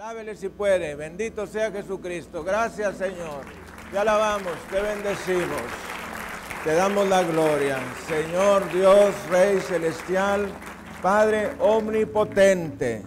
Alábele 0.00 0.36
si 0.36 0.48
puede. 0.48 0.94
Bendito 0.94 1.44
sea 1.48 1.72
Jesucristo. 1.72 2.44
Gracias, 2.44 2.98
Señor. 2.98 3.42
Te 3.90 3.98
alabamos, 3.98 4.52
te 4.70 4.80
bendecimos. 4.80 5.60
Te 6.62 6.72
damos 6.74 7.08
la 7.08 7.24
gloria. 7.24 7.80
Señor 8.06 8.72
Dios, 8.72 9.12
Rey 9.28 9.58
celestial, 9.58 10.46
Padre 11.02 11.50
omnipotente. 11.58 13.02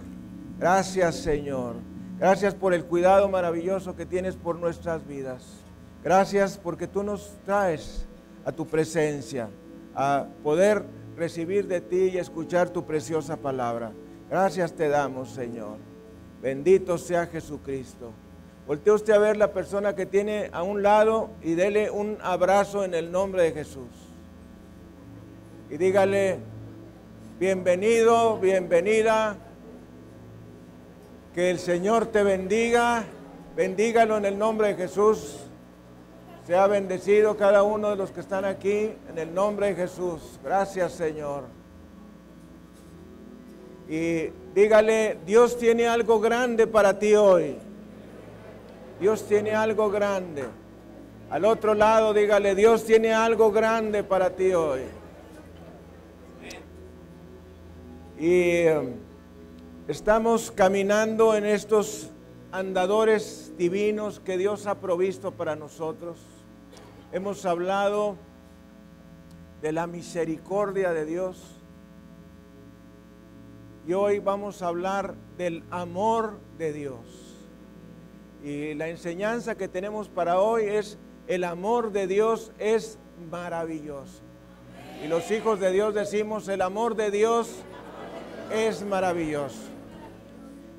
Gracias, 0.58 1.16
Señor. 1.16 1.76
Gracias 2.18 2.54
por 2.54 2.74
el 2.74 2.84
cuidado 2.84 3.26
maravilloso 3.26 3.96
que 3.96 4.04
tienes 4.04 4.36
por 4.36 4.56
nuestras 4.56 5.06
vidas. 5.06 5.62
Gracias 6.04 6.58
porque 6.58 6.88
tú 6.88 7.02
nos 7.02 7.38
traes 7.46 8.06
a 8.44 8.52
tu 8.52 8.66
presencia, 8.66 9.48
a 9.94 10.26
poder 10.42 10.84
recibir 11.16 11.66
de 11.68 11.80
ti 11.80 12.10
y 12.12 12.18
escuchar 12.18 12.68
tu 12.68 12.84
preciosa 12.84 13.38
palabra. 13.38 13.92
Gracias 14.28 14.74
te 14.74 14.90
damos, 14.90 15.30
Señor. 15.30 15.91
Bendito 16.42 16.98
sea 16.98 17.26
Jesucristo. 17.26 18.10
Voltee 18.66 18.92
usted 18.92 19.12
a 19.12 19.18
ver 19.18 19.36
la 19.36 19.52
persona 19.52 19.94
que 19.94 20.06
tiene 20.06 20.50
a 20.52 20.64
un 20.64 20.82
lado 20.82 21.30
y 21.40 21.54
dele 21.54 21.88
un 21.88 22.18
abrazo 22.20 22.84
en 22.84 22.94
el 22.94 23.12
nombre 23.12 23.44
de 23.44 23.52
Jesús. 23.52 23.88
Y 25.70 25.76
dígale, 25.76 26.38
bienvenido, 27.38 28.38
bienvenida. 28.38 29.36
Que 31.32 31.50
el 31.50 31.60
Señor 31.60 32.06
te 32.06 32.24
bendiga. 32.24 33.04
Bendígalo 33.54 34.16
en 34.16 34.24
el 34.24 34.36
nombre 34.36 34.68
de 34.68 34.74
Jesús. 34.74 35.38
Sea 36.44 36.66
bendecido 36.66 37.36
cada 37.36 37.62
uno 37.62 37.90
de 37.90 37.96
los 37.96 38.10
que 38.10 38.20
están 38.20 38.44
aquí 38.44 38.90
en 39.08 39.16
el 39.16 39.32
nombre 39.32 39.68
de 39.68 39.74
Jesús. 39.76 40.40
Gracias 40.42 40.92
Señor. 40.92 41.44
Y 43.88 44.30
dígale, 44.54 45.18
Dios 45.26 45.58
tiene 45.58 45.86
algo 45.86 46.20
grande 46.20 46.66
para 46.66 46.98
ti 46.98 47.14
hoy. 47.14 47.56
Dios 49.00 49.26
tiene 49.26 49.54
algo 49.54 49.90
grande. 49.90 50.44
Al 51.30 51.44
otro 51.44 51.74
lado, 51.74 52.12
dígale, 52.12 52.54
Dios 52.54 52.84
tiene 52.84 53.12
algo 53.12 53.50
grande 53.50 54.04
para 54.04 54.30
ti 54.30 54.52
hoy. 54.52 54.82
Y 58.18 58.68
um, 58.68 58.92
estamos 59.88 60.52
caminando 60.52 61.34
en 61.34 61.46
estos 61.46 62.10
andadores 62.52 63.52
divinos 63.56 64.20
que 64.20 64.36
Dios 64.36 64.66
ha 64.66 64.76
provisto 64.76 65.32
para 65.32 65.56
nosotros. 65.56 66.18
Hemos 67.10 67.44
hablado 67.46 68.16
de 69.62 69.72
la 69.72 69.86
misericordia 69.86 70.92
de 70.92 71.06
Dios 71.06 71.61
y 73.86 73.94
hoy 73.94 74.20
vamos 74.20 74.62
a 74.62 74.68
hablar 74.68 75.14
del 75.36 75.64
amor 75.70 76.38
de 76.58 76.72
Dios. 76.72 77.00
Y 78.44 78.74
la 78.74 78.88
enseñanza 78.88 79.56
que 79.56 79.68
tenemos 79.68 80.08
para 80.08 80.40
hoy 80.40 80.64
es 80.64 80.98
el 81.26 81.44
amor 81.44 81.92
de 81.92 82.06
Dios 82.06 82.52
es 82.58 82.98
maravilloso. 83.30 84.22
Y 85.04 85.08
los 85.08 85.30
hijos 85.30 85.58
de 85.58 85.72
Dios 85.72 85.94
decimos, 85.94 86.48
el 86.48 86.62
amor 86.62 86.94
de 86.94 87.10
Dios 87.10 87.56
es 88.52 88.84
maravilloso. 88.84 89.62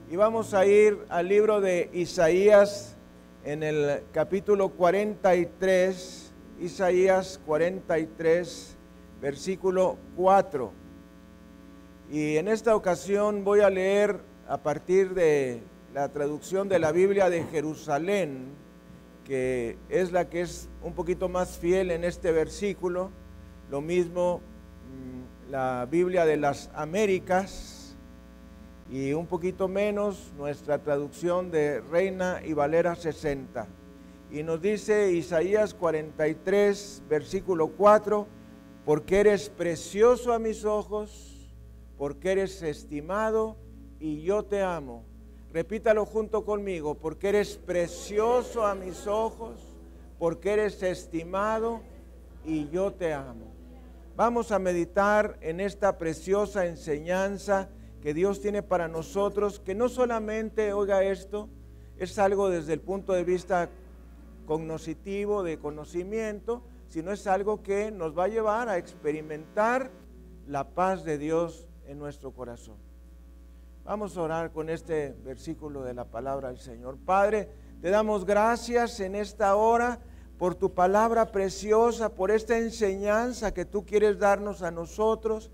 Y 0.09 0.15
vamos 0.15 0.53
a 0.53 0.65
ir 0.65 0.97
al 1.09 1.27
libro 1.27 1.59
de 1.59 1.89
Isaías 1.93 2.95
en 3.43 3.63
el 3.63 4.03
capítulo 4.13 4.69
43, 4.69 6.33
Isaías 6.61 7.39
43, 7.45 8.77
versículo 9.21 9.97
4. 10.15 10.82
Y 12.13 12.37
en 12.37 12.47
esta 12.47 12.75
ocasión 12.75 13.43
voy 13.43 13.61
a 13.61 13.71
leer 13.71 14.19
a 14.47 14.59
partir 14.59 15.15
de 15.15 15.63
la 15.95 16.09
traducción 16.09 16.69
de 16.69 16.77
la 16.77 16.91
Biblia 16.91 17.31
de 17.31 17.43
Jerusalén, 17.45 18.49
que 19.25 19.79
es 19.89 20.11
la 20.11 20.29
que 20.29 20.41
es 20.41 20.69
un 20.83 20.93
poquito 20.93 21.27
más 21.27 21.57
fiel 21.57 21.89
en 21.89 22.03
este 22.03 22.31
versículo. 22.31 23.09
Lo 23.71 23.81
mismo 23.81 24.41
mm, 24.91 25.51
la 25.51 25.87
Biblia 25.89 26.27
de 26.27 26.37
las 26.37 26.69
Américas 26.75 27.95
y 28.91 29.13
un 29.13 29.25
poquito 29.25 29.67
menos 29.67 30.33
nuestra 30.37 30.77
traducción 30.77 31.49
de 31.49 31.81
Reina 31.81 32.41
y 32.45 32.53
Valera 32.53 32.95
60. 32.95 33.65
Y 34.29 34.43
nos 34.43 34.61
dice 34.61 35.11
Isaías 35.13 35.73
43, 35.73 37.05
versículo 37.09 37.69
4, 37.69 38.27
porque 38.85 39.21
eres 39.21 39.49
precioso 39.49 40.31
a 40.31 40.37
mis 40.37 40.63
ojos 40.63 41.32
porque 41.97 42.31
eres 42.31 42.61
estimado 42.61 43.57
y 43.99 44.21
yo 44.21 44.43
te 44.43 44.61
amo. 44.61 45.05
Repítalo 45.53 46.05
junto 46.05 46.43
conmigo, 46.45 46.95
porque 46.95 47.29
eres 47.29 47.57
precioso 47.57 48.65
a 48.65 48.75
mis 48.75 49.07
ojos, 49.07 49.75
porque 50.17 50.53
eres 50.53 50.81
estimado 50.81 51.81
y 52.43 52.69
yo 52.69 52.91
te 52.91 53.13
amo. 53.13 53.53
Vamos 54.15 54.51
a 54.51 54.59
meditar 54.59 55.37
en 55.41 55.59
esta 55.59 55.97
preciosa 55.97 56.65
enseñanza 56.65 57.69
que 58.01 58.13
Dios 58.13 58.41
tiene 58.41 58.63
para 58.63 58.87
nosotros, 58.87 59.59
que 59.59 59.75
no 59.75 59.89
solamente, 59.89 60.73
oiga 60.73 61.03
esto, 61.03 61.49
es 61.97 62.19
algo 62.19 62.49
desde 62.49 62.73
el 62.73 62.81
punto 62.81 63.13
de 63.13 63.23
vista 63.23 63.69
cognoscitivo, 64.45 65.43
de 65.43 65.57
conocimiento, 65.57 66.63
sino 66.89 67.11
es 67.11 67.25
algo 67.27 67.63
que 67.63 67.91
nos 67.91 68.17
va 68.17 68.25
a 68.25 68.27
llevar 68.27 68.69
a 68.69 68.77
experimentar 68.77 69.89
la 70.47 70.69
paz 70.69 71.03
de 71.05 71.17
Dios 71.17 71.67
en 71.87 71.99
nuestro 71.99 72.31
corazón. 72.31 72.75
Vamos 73.83 74.15
a 74.15 74.21
orar 74.21 74.51
con 74.51 74.69
este 74.69 75.13
versículo 75.25 75.83
de 75.83 75.93
la 75.93 76.05
palabra 76.05 76.47
del 76.47 76.59
Señor. 76.59 76.97
Padre, 76.97 77.49
te 77.81 77.89
damos 77.89 78.25
gracias 78.25 78.99
en 79.01 79.15
esta 79.15 79.55
hora 79.55 79.99
por 80.37 80.55
tu 80.55 80.73
palabra 80.73 81.31
preciosa, 81.31 82.15
por 82.15 82.31
esta 82.31 82.57
enseñanza 82.57 83.53
que 83.53 83.65
tú 83.65 83.85
quieres 83.85 84.19
darnos 84.19 84.61
a 84.61 84.71
nosotros, 84.71 85.51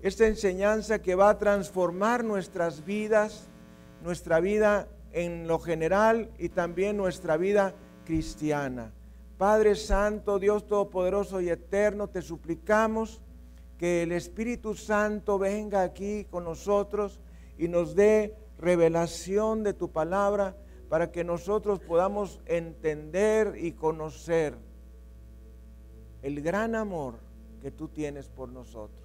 esta 0.00 0.26
enseñanza 0.26 1.00
que 1.00 1.14
va 1.14 1.30
a 1.30 1.38
transformar 1.38 2.24
nuestras 2.24 2.84
vidas, 2.84 3.48
nuestra 4.02 4.40
vida 4.40 4.88
en 5.12 5.46
lo 5.46 5.58
general 5.58 6.30
y 6.38 6.48
también 6.48 6.96
nuestra 6.96 7.36
vida 7.36 7.74
cristiana. 8.04 8.92
Padre 9.36 9.76
Santo, 9.76 10.40
Dios 10.40 10.66
Todopoderoso 10.66 11.40
y 11.40 11.48
Eterno, 11.48 12.08
te 12.08 12.22
suplicamos 12.22 13.22
que 13.78 14.02
el 14.02 14.12
Espíritu 14.12 14.74
Santo 14.74 15.38
venga 15.38 15.82
aquí 15.82 16.24
con 16.24 16.44
nosotros 16.44 17.20
y 17.56 17.68
nos 17.68 17.94
dé 17.94 18.36
revelación 18.58 19.62
de 19.62 19.72
tu 19.72 19.92
palabra 19.92 20.56
para 20.88 21.12
que 21.12 21.22
nosotros 21.22 21.78
podamos 21.78 22.40
entender 22.46 23.54
y 23.56 23.72
conocer 23.72 24.56
el 26.22 26.42
gran 26.42 26.74
amor 26.74 27.20
que 27.62 27.70
tú 27.70 27.88
tienes 27.88 28.28
por 28.28 28.48
nosotros. 28.48 28.98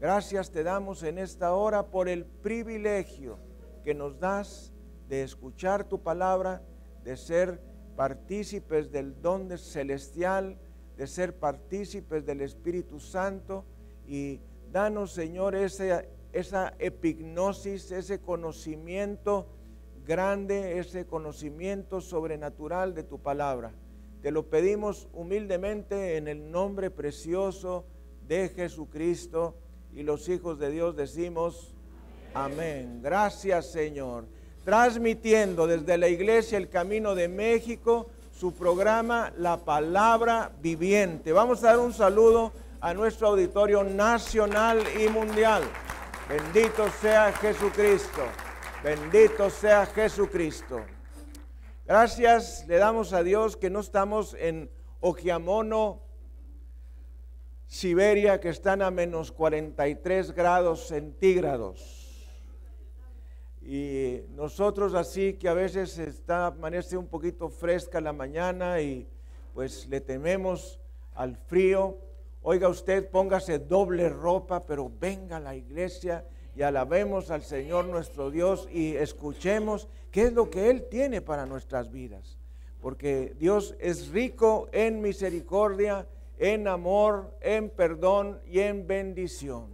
Gracias 0.00 0.50
te 0.50 0.64
damos 0.64 1.04
en 1.04 1.18
esta 1.18 1.54
hora 1.54 1.86
por 1.86 2.08
el 2.08 2.24
privilegio 2.24 3.38
que 3.84 3.94
nos 3.94 4.18
das 4.18 4.72
de 5.08 5.22
escuchar 5.22 5.84
tu 5.84 6.02
palabra, 6.02 6.60
de 7.04 7.16
ser 7.16 7.60
partícipes 7.94 8.90
del 8.90 9.22
don 9.22 9.56
celestial, 9.56 10.58
de 10.96 11.06
ser 11.06 11.38
partícipes 11.38 12.26
del 12.26 12.40
Espíritu 12.40 12.98
Santo 12.98 13.64
y 14.08 14.40
danos, 14.72 15.12
Señor, 15.12 15.54
esa, 15.54 16.04
esa 16.32 16.74
epignosis, 16.78 17.90
ese 17.90 18.20
conocimiento 18.20 19.46
grande, 20.06 20.78
ese 20.78 21.06
conocimiento 21.06 22.00
sobrenatural 22.00 22.94
de 22.94 23.02
tu 23.02 23.18
palabra. 23.18 23.72
Te 24.22 24.30
lo 24.30 24.46
pedimos 24.46 25.08
humildemente 25.12 26.16
en 26.16 26.28
el 26.28 26.50
nombre 26.50 26.90
precioso 26.90 27.84
de 28.26 28.48
Jesucristo 28.48 29.56
y 29.92 30.02
los 30.02 30.28
hijos 30.28 30.58
de 30.58 30.70
Dios 30.70 30.96
decimos 30.96 31.74
amén. 32.34 33.00
Gracias 33.02 33.70
Señor. 33.70 34.26
Transmitiendo 34.64 35.66
desde 35.66 35.96
la 35.96 36.08
iglesia 36.08 36.58
El 36.58 36.68
Camino 36.68 37.14
de 37.14 37.28
México 37.28 38.08
su 38.32 38.52
programa 38.52 39.32
La 39.38 39.64
Palabra 39.64 40.52
Viviente. 40.60 41.32
Vamos 41.32 41.62
a 41.62 41.68
dar 41.68 41.78
un 41.78 41.92
saludo 41.92 42.52
a 42.80 42.94
nuestro 42.94 43.28
auditorio 43.28 43.82
nacional 43.84 44.82
y 45.00 45.08
mundial. 45.08 45.62
Bendito 46.28 46.88
sea 46.90 47.32
Jesucristo. 47.32 48.22
Bendito 48.82 49.50
sea 49.50 49.86
Jesucristo. 49.86 50.84
Gracias 51.84 52.64
le 52.66 52.78
damos 52.78 53.12
a 53.12 53.22
Dios 53.22 53.56
que 53.56 53.70
no 53.70 53.80
estamos 53.80 54.34
en 54.38 54.70
Ojiamono, 55.00 56.02
Siberia, 57.66 58.40
que 58.40 58.48
están 58.48 58.82
a 58.82 58.90
menos 58.90 59.32
43 59.32 60.32
grados 60.32 60.88
centígrados. 60.88 62.06
Y 63.62 64.22
nosotros 64.30 64.94
así 64.94 65.34
que 65.34 65.48
a 65.48 65.54
veces 65.54 65.98
está, 65.98 66.46
amanece 66.46 66.96
un 66.96 67.08
poquito 67.08 67.48
fresca 67.48 68.00
la 68.00 68.12
mañana 68.12 68.80
y 68.80 69.08
pues 69.54 69.88
le 69.88 70.00
tememos 70.00 70.78
al 71.14 71.36
frío. 71.36 71.98
Oiga 72.48 72.68
usted, 72.68 73.10
póngase 73.10 73.58
doble 73.58 74.08
ropa, 74.08 74.60
pero 74.60 74.88
venga 75.00 75.38
a 75.38 75.40
la 75.40 75.56
iglesia 75.56 76.24
y 76.54 76.62
alabemos 76.62 77.32
al 77.32 77.42
Señor 77.42 77.86
nuestro 77.86 78.30
Dios 78.30 78.68
y 78.70 78.94
escuchemos 78.94 79.88
qué 80.12 80.26
es 80.26 80.32
lo 80.32 80.48
que 80.48 80.70
Él 80.70 80.84
tiene 80.88 81.20
para 81.20 81.44
nuestras 81.44 81.90
vidas. 81.90 82.38
Porque 82.80 83.34
Dios 83.36 83.74
es 83.80 84.10
rico 84.10 84.68
en 84.70 85.00
misericordia, 85.00 86.06
en 86.38 86.68
amor, 86.68 87.36
en 87.40 87.68
perdón 87.68 88.40
y 88.46 88.60
en 88.60 88.86
bendición. 88.86 89.66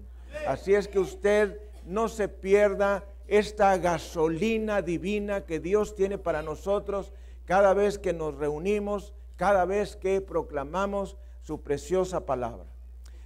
Así 0.46 0.72
es 0.72 0.88
que 0.88 0.98
usted 0.98 1.60
no 1.84 2.08
se 2.08 2.28
pierda 2.28 3.04
esta 3.28 3.76
gasolina 3.76 4.80
divina 4.80 5.44
que 5.44 5.60
Dios 5.60 5.94
tiene 5.94 6.16
para 6.16 6.40
nosotros 6.40 7.12
cada 7.44 7.74
vez 7.74 7.98
que 7.98 8.14
nos 8.14 8.34
reunimos, 8.34 9.12
cada 9.36 9.66
vez 9.66 9.94
que 9.94 10.22
proclamamos 10.22 11.18
su 11.42 11.62
preciosa 11.62 12.24
palabra. 12.24 12.66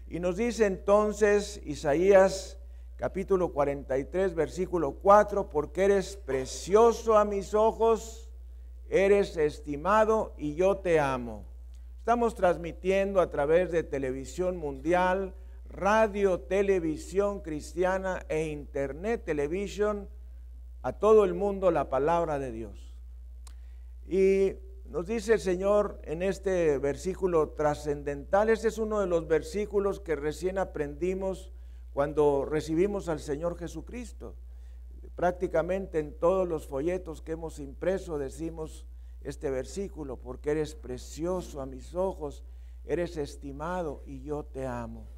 Y 0.09 0.21
nos 0.21 0.37
dice 0.37 0.67
entonces 0.67 1.61
Isaías 1.65 2.59
capítulo 2.97 3.53
43, 3.53 4.35
versículo 4.35 4.93
4, 4.93 5.51
porque 5.51 5.85
eres 5.85 6.17
precioso 6.17 7.19
a 7.19 7.25
mis 7.25 7.53
ojos, 7.55 8.31
eres 8.89 9.37
estimado 9.37 10.35
y 10.39 10.55
yo 10.55 10.79
te 10.79 10.99
amo. 10.99 11.45
Estamos 11.99 12.35
transmitiendo 12.35 13.21
a 13.21 13.31
través 13.31 13.71
de 13.71 13.83
televisión 13.83 14.57
mundial, 14.57 15.35
radio, 15.69 16.41
televisión 16.41 17.41
cristiana 17.41 18.25
e 18.29 18.47
internet 18.47 19.25
televisión 19.25 20.09
a 20.83 20.93
todo 20.93 21.25
el 21.25 21.35
mundo 21.35 21.71
la 21.71 21.91
palabra 21.91 22.39
de 22.39 22.53
Dios. 22.53 22.95
Y 24.07 24.55
nos 24.89 25.07
dice 25.07 25.35
el 25.35 25.41
Señor 25.41 26.01
en 26.05 26.23
este 26.23 26.79
versículo 26.79 27.51
trascendental, 27.51 28.49
este 28.49 28.69
es 28.69 28.79
uno 28.79 29.01
de 29.01 29.07
los 29.07 29.27
versículos 29.27 30.01
que 30.01 30.17
recién 30.17 30.59
aprendimos 30.59 31.53
cuando 31.93 32.45
recibimos 32.45 33.09
al 33.09 33.21
Señor 33.21 33.59
Jesucristo. 33.59 34.37
Prácticamente 35.15 35.99
en 35.99 36.13
todos 36.13 36.47
los 36.47 36.67
folletos 36.67 37.23
que 37.23 37.33
hemos 37.33 37.59
impreso 37.59 38.19
decimos 38.19 38.87
este 39.23 39.51
versículo, 39.51 40.19
porque 40.19 40.53
eres 40.53 40.75
precioso 40.75 41.61
a 41.61 41.67
mis 41.67 41.95
ojos, 41.95 42.45
eres 42.85 43.17
estimado 43.17 44.03
y 44.07 44.23
yo 44.23 44.45
te 44.45 44.67
amo. 44.67 45.09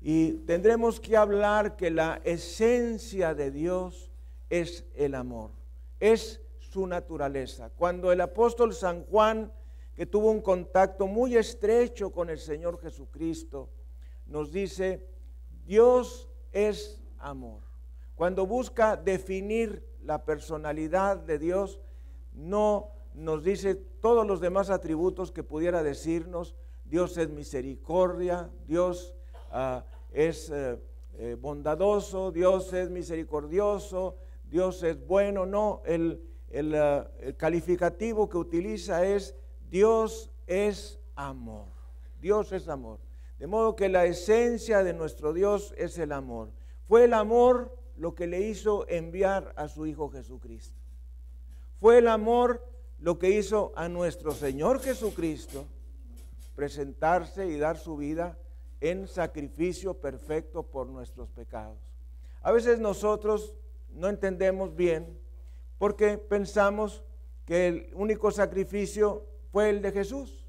Y 0.00 0.32
tendremos 0.46 1.00
que 1.00 1.16
hablar 1.16 1.76
que 1.76 1.90
la 1.90 2.20
esencia 2.24 3.34
de 3.34 3.50
Dios 3.50 4.10
es 4.48 4.84
el 4.94 5.14
amor, 5.14 5.50
es 5.98 6.40
su 6.70 6.86
naturaleza. 6.86 7.70
Cuando 7.70 8.12
el 8.12 8.20
apóstol 8.20 8.74
San 8.74 9.04
Juan, 9.06 9.52
que 9.94 10.06
tuvo 10.06 10.30
un 10.30 10.40
contacto 10.40 11.06
muy 11.06 11.36
estrecho 11.36 12.12
con 12.12 12.30
el 12.30 12.38
Señor 12.38 12.80
Jesucristo, 12.80 13.68
nos 14.26 14.52
dice, 14.52 15.06
Dios 15.66 16.28
es 16.52 17.02
amor. 17.18 17.62
Cuando 18.14 18.46
busca 18.46 18.96
definir 18.96 19.84
la 20.04 20.24
personalidad 20.24 21.16
de 21.16 21.38
Dios, 21.38 21.80
no 22.32 22.92
nos 23.14 23.42
dice 23.42 23.74
todos 23.74 24.26
los 24.26 24.40
demás 24.40 24.70
atributos 24.70 25.32
que 25.32 25.42
pudiera 25.42 25.82
decirnos. 25.82 26.54
Dios 26.84 27.16
es 27.16 27.28
misericordia, 27.30 28.48
Dios 28.66 29.14
ah, 29.50 29.84
es 30.12 30.50
eh, 30.50 30.78
eh, 31.18 31.36
bondadoso, 31.40 32.30
Dios 32.30 32.72
es 32.72 32.90
misericordioso, 32.90 34.16
Dios 34.44 34.82
es 34.84 35.04
bueno. 35.04 35.46
No, 35.46 35.82
el, 35.84 36.29
ah, 36.52 37.10
el 37.20 37.36
calificativo 37.36 38.28
que 38.28 38.36
utiliza 38.36 39.04
es 39.06 39.34
Dios 39.70 40.30
es 40.46 40.98
amor. 41.14 41.68
Dios 42.20 42.52
es 42.52 42.68
amor. 42.68 42.98
De 43.38 43.46
modo 43.46 43.76
que 43.76 43.88
la 43.88 44.04
esencia 44.04 44.82
de 44.82 44.92
nuestro 44.92 45.32
Dios 45.32 45.72
es 45.76 45.98
el 45.98 46.12
amor. 46.12 46.50
Fue 46.86 47.04
el 47.04 47.14
amor 47.14 47.76
lo 47.96 48.14
que 48.14 48.26
le 48.26 48.40
hizo 48.40 48.88
enviar 48.88 49.52
a 49.56 49.68
su 49.68 49.86
Hijo 49.86 50.10
Jesucristo. 50.10 50.78
Fue 51.78 51.98
el 51.98 52.08
amor 52.08 52.66
lo 52.98 53.18
que 53.18 53.30
hizo 53.30 53.72
a 53.76 53.88
nuestro 53.88 54.32
Señor 54.32 54.80
Jesucristo 54.80 55.64
presentarse 56.54 57.46
y 57.46 57.58
dar 57.58 57.78
su 57.78 57.96
vida 57.96 58.38
en 58.80 59.06
sacrificio 59.06 59.94
perfecto 59.94 60.62
por 60.62 60.86
nuestros 60.86 61.30
pecados. 61.30 61.78
A 62.42 62.52
veces 62.52 62.78
nosotros 62.78 63.54
no 63.90 64.08
entendemos 64.08 64.74
bien 64.74 65.19
porque 65.80 66.16
pensamos 66.16 67.02
que 67.44 67.66
el 67.66 67.90
único 67.94 68.30
sacrificio 68.30 69.26
fue 69.50 69.70
el 69.70 69.82
de 69.82 69.90
Jesús 69.90 70.40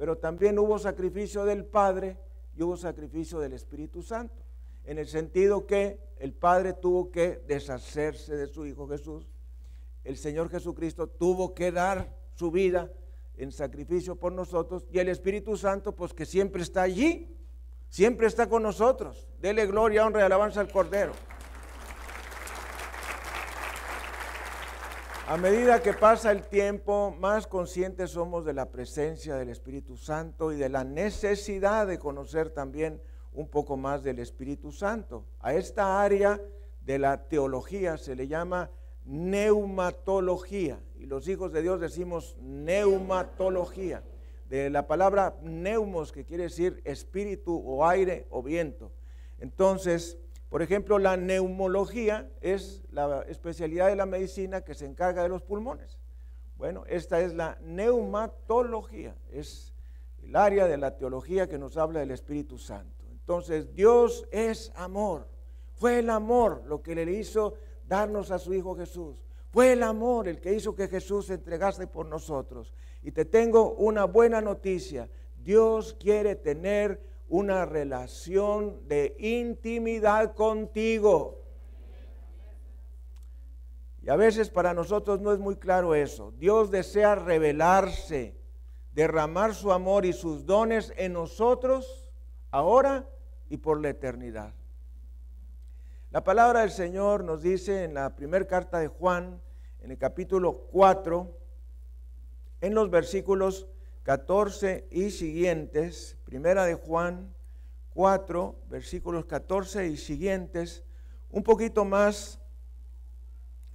pero 0.00 0.16
también 0.16 0.58
hubo 0.58 0.78
sacrificio 0.78 1.44
del 1.44 1.66
Padre 1.66 2.16
y 2.56 2.62
hubo 2.62 2.74
sacrificio 2.74 3.38
del 3.38 3.52
Espíritu 3.52 4.02
Santo, 4.02 4.42
en 4.86 4.96
el 4.96 5.06
sentido 5.06 5.66
que 5.66 6.00
el 6.16 6.32
Padre 6.32 6.72
tuvo 6.72 7.10
que 7.10 7.42
deshacerse 7.46 8.34
de 8.34 8.46
su 8.46 8.64
Hijo 8.64 8.88
Jesús, 8.88 9.28
el 10.02 10.16
Señor 10.16 10.48
Jesucristo 10.48 11.06
tuvo 11.06 11.52
que 11.52 11.70
dar 11.70 12.16
su 12.32 12.50
vida 12.50 12.90
en 13.36 13.52
sacrificio 13.52 14.16
por 14.16 14.32
nosotros 14.32 14.86
y 14.90 15.00
el 15.00 15.10
Espíritu 15.10 15.54
Santo 15.58 15.94
pues 15.94 16.14
que 16.14 16.24
siempre 16.24 16.62
está 16.62 16.80
allí, 16.80 17.36
siempre 17.90 18.26
está 18.26 18.48
con 18.48 18.62
nosotros. 18.62 19.28
Dele 19.38 19.66
gloria, 19.66 20.06
honra 20.06 20.20
y 20.20 20.24
alabanza 20.24 20.62
al 20.62 20.72
Cordero. 20.72 21.12
A 25.30 25.36
medida 25.36 25.80
que 25.80 25.92
pasa 25.92 26.32
el 26.32 26.42
tiempo, 26.42 27.14
más 27.20 27.46
conscientes 27.46 28.10
somos 28.10 28.44
de 28.44 28.52
la 28.52 28.72
presencia 28.72 29.36
del 29.36 29.48
Espíritu 29.48 29.96
Santo 29.96 30.50
y 30.50 30.56
de 30.56 30.68
la 30.68 30.82
necesidad 30.82 31.86
de 31.86 32.00
conocer 32.00 32.50
también 32.50 33.00
un 33.32 33.46
poco 33.46 33.76
más 33.76 34.02
del 34.02 34.18
Espíritu 34.18 34.72
Santo. 34.72 35.24
A 35.38 35.54
esta 35.54 36.02
área 36.02 36.40
de 36.80 36.98
la 36.98 37.28
teología 37.28 37.96
se 37.96 38.16
le 38.16 38.26
llama 38.26 38.72
neumatología 39.04 40.80
y 40.96 41.06
los 41.06 41.28
hijos 41.28 41.52
de 41.52 41.62
Dios 41.62 41.80
decimos 41.80 42.36
neumatología, 42.40 44.02
de 44.48 44.68
la 44.68 44.88
palabra 44.88 45.36
neumos 45.42 46.10
que 46.10 46.24
quiere 46.24 46.42
decir 46.42 46.82
espíritu 46.84 47.62
o 47.64 47.86
aire 47.86 48.26
o 48.30 48.42
viento. 48.42 48.90
Entonces, 49.38 50.18
por 50.50 50.62
ejemplo, 50.62 50.98
la 50.98 51.16
neumología 51.16 52.28
es 52.40 52.82
la 52.90 53.22
especialidad 53.28 53.86
de 53.86 53.94
la 53.94 54.04
medicina 54.04 54.62
que 54.62 54.74
se 54.74 54.84
encarga 54.84 55.22
de 55.22 55.28
los 55.28 55.42
pulmones. 55.42 56.00
Bueno, 56.56 56.84
esta 56.88 57.20
es 57.20 57.32
la 57.34 57.56
neumatología, 57.62 59.16
es 59.30 59.72
el 60.24 60.34
área 60.34 60.66
de 60.66 60.76
la 60.76 60.96
teología 60.96 61.48
que 61.48 61.56
nos 61.56 61.76
habla 61.76 62.00
del 62.00 62.10
Espíritu 62.10 62.58
Santo. 62.58 63.06
Entonces, 63.12 63.72
Dios 63.76 64.26
es 64.32 64.72
amor. 64.74 65.28
Fue 65.76 66.00
el 66.00 66.10
amor 66.10 66.64
lo 66.66 66.82
que 66.82 66.96
le 66.96 67.10
hizo 67.12 67.54
darnos 67.86 68.32
a 68.32 68.40
su 68.40 68.52
Hijo 68.52 68.74
Jesús. 68.74 69.22
Fue 69.50 69.72
el 69.72 69.84
amor 69.84 70.26
el 70.26 70.40
que 70.40 70.52
hizo 70.52 70.74
que 70.74 70.88
Jesús 70.88 71.26
se 71.26 71.34
entregase 71.34 71.86
por 71.86 72.06
nosotros. 72.06 72.74
Y 73.02 73.12
te 73.12 73.24
tengo 73.24 73.74
una 73.74 74.04
buena 74.04 74.40
noticia. 74.40 75.08
Dios 75.38 75.94
quiere 75.94 76.34
tener 76.34 77.00
una 77.30 77.64
relación 77.64 78.86
de 78.88 79.14
intimidad 79.18 80.34
contigo. 80.34 81.44
Y 84.02 84.10
a 84.10 84.16
veces 84.16 84.50
para 84.50 84.74
nosotros 84.74 85.20
no 85.20 85.32
es 85.32 85.38
muy 85.38 85.56
claro 85.56 85.94
eso. 85.94 86.32
Dios 86.32 86.70
desea 86.70 87.14
revelarse, 87.14 88.36
derramar 88.92 89.54
su 89.54 89.72
amor 89.72 90.04
y 90.04 90.12
sus 90.12 90.44
dones 90.44 90.92
en 90.96 91.12
nosotros 91.12 92.10
ahora 92.50 93.08
y 93.48 93.58
por 93.58 93.80
la 93.80 93.90
eternidad. 93.90 94.52
La 96.10 96.24
palabra 96.24 96.60
del 96.60 96.72
Señor 96.72 97.22
nos 97.22 97.42
dice 97.42 97.84
en 97.84 97.94
la 97.94 98.16
primera 98.16 98.44
carta 98.44 98.80
de 98.80 98.88
Juan, 98.88 99.40
en 99.80 99.92
el 99.92 99.98
capítulo 99.98 100.66
4, 100.72 101.38
en 102.62 102.74
los 102.74 102.90
versículos 102.90 103.68
14 104.02 104.88
y 104.90 105.10
siguientes, 105.10 106.16
primera 106.30 106.64
de 106.64 106.74
Juan 106.74 107.34
4, 107.92 108.54
versículos 108.68 109.24
14 109.24 109.88
y 109.88 109.96
siguientes, 109.96 110.84
un 111.28 111.42
poquito 111.42 111.84
más 111.84 112.38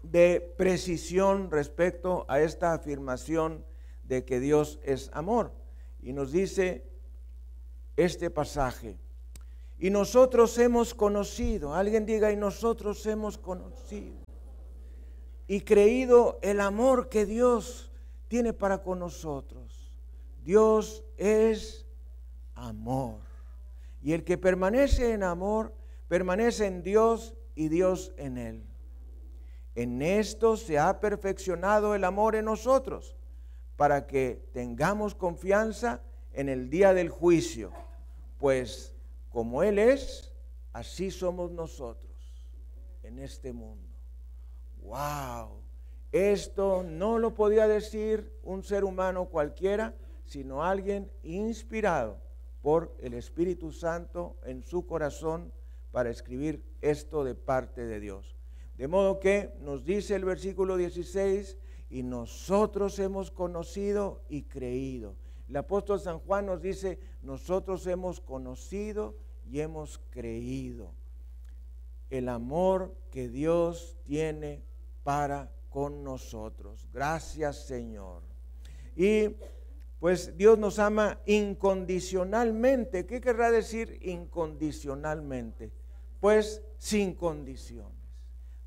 de 0.04 0.40
precisión 0.58 1.52
respecto 1.52 2.26
a 2.30 2.40
esta 2.40 2.72
afirmación 2.72 3.66
de 4.04 4.24
que 4.24 4.40
Dios 4.40 4.80
es 4.84 5.10
amor. 5.12 5.52
Y 6.02 6.14
nos 6.14 6.32
dice 6.32 6.90
este 7.98 8.30
pasaje, 8.30 8.98
y 9.78 9.90
nosotros 9.90 10.58
hemos 10.58 10.94
conocido, 10.94 11.74
alguien 11.74 12.06
diga, 12.06 12.32
y 12.32 12.38
nosotros 12.38 13.06
hemos 13.06 13.38
conocido 13.38 14.16
y 15.46 15.60
creído 15.60 16.40
el 16.42 16.62
amor 16.62 17.10
que 17.10 17.26
Dios 17.26 17.92
tiene 18.30 18.54
para 18.54 18.82
con 18.82 19.00
nosotros. 19.00 19.94
Dios 20.42 21.04
es 21.18 21.85
amor. 22.56 23.20
Y 24.02 24.14
el 24.14 24.24
que 24.24 24.38
permanece 24.38 25.14
en 25.14 25.24
amor, 25.24 25.74
permanece 26.08 26.66
en 26.66 26.84
Dios 26.84 27.36
y 27.54 27.70
Dios 27.70 28.14
en 28.18 28.38
él. 28.38 28.64
En 29.76 30.02
esto 30.02 30.56
se 30.56 30.80
ha 30.80 31.00
perfeccionado 31.00 31.96
el 31.96 32.04
amor 32.06 32.36
en 32.36 32.46
nosotros, 32.46 33.16
para 33.76 34.08
que 34.08 34.48
tengamos 34.54 35.16
confianza 35.16 36.02
en 36.32 36.48
el 36.48 36.70
día 36.70 36.94
del 36.94 37.10
juicio, 37.10 37.72
pues 38.40 38.94
como 39.30 39.64
Él 39.64 39.80
es, 39.80 40.34
así 40.72 41.12
somos 41.12 41.52
nosotros. 41.52 42.06
en 43.04 43.20
este 43.20 43.54
mundo. 43.54 43.88
¡Wow! 44.82 45.62
Esto 46.12 46.82
no 46.82 47.20
lo 47.20 47.36
podía 47.36 47.68
decir 47.68 48.34
un 48.42 48.64
ser 48.64 48.84
humano 48.84 49.26
cualquiera, 49.26 49.94
sino 50.26 50.64
alguien 50.64 51.12
inspirado 51.22 52.25
por 52.66 52.96
el 53.00 53.14
Espíritu 53.14 53.72
Santo 53.72 54.38
en 54.44 54.64
su 54.64 54.88
corazón 54.88 55.54
para 55.92 56.10
escribir 56.10 56.66
esto 56.82 57.24
de 57.24 57.36
parte 57.36 57.86
de 57.86 58.00
Dios. 58.00 58.36
De 58.76 58.88
modo 58.88 59.20
que 59.20 59.54
nos 59.60 59.86
dice 59.86 60.16
el 60.16 60.26
versículo 60.26 60.76
16, 60.76 61.60
y 61.92 62.02
nosotros 62.02 62.98
hemos 62.98 63.30
conocido 63.30 64.24
y 64.30 64.46
creído. 64.46 65.16
El 65.48 65.58
apóstol 65.58 66.00
San 66.00 66.18
Juan 66.18 66.48
nos 66.48 66.60
dice, 66.60 66.98
nosotros 67.22 67.86
hemos 67.86 68.20
conocido 68.20 69.16
y 69.48 69.60
hemos 69.60 70.00
creído 70.10 70.92
el 72.10 72.28
amor 72.30 72.96
que 73.12 73.30
Dios 73.30 73.96
tiene 74.06 74.64
para 75.04 75.52
con 75.70 76.04
nosotros. 76.04 76.88
Gracias 76.92 77.68
Señor. 77.68 78.24
Y 78.96 79.36
pues 80.06 80.38
Dios 80.38 80.60
nos 80.60 80.78
ama 80.78 81.20
incondicionalmente. 81.26 83.08
¿Qué 83.08 83.20
querrá 83.20 83.50
decir 83.50 83.98
incondicionalmente? 84.04 85.72
Pues 86.20 86.62
sin 86.78 87.16
condiciones. 87.16 87.98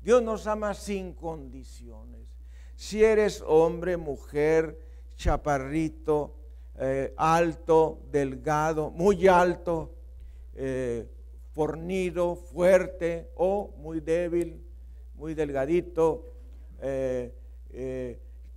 Dios 0.01 0.21
nos 0.21 0.47
ama 0.47 0.73
sin 0.73 1.13
condiciones. 1.13 2.27
Si 2.75 3.05
eres 3.05 3.41
hombre, 3.47 3.95
mujer, 3.95 4.77
chaparrito, 5.15 6.35
eh, 6.77 7.13
alto, 7.15 8.01
delgado, 8.11 8.91
muy 8.91 9.25
alto, 9.29 9.95
eh, 10.55 11.07
fornido, 11.53 12.35
fuerte 12.35 13.29
o 13.35 13.73
muy 13.77 14.01
débil, 14.01 14.61
muy 15.13 15.35
delgadito, 15.35 16.33
eh, 16.81 17.31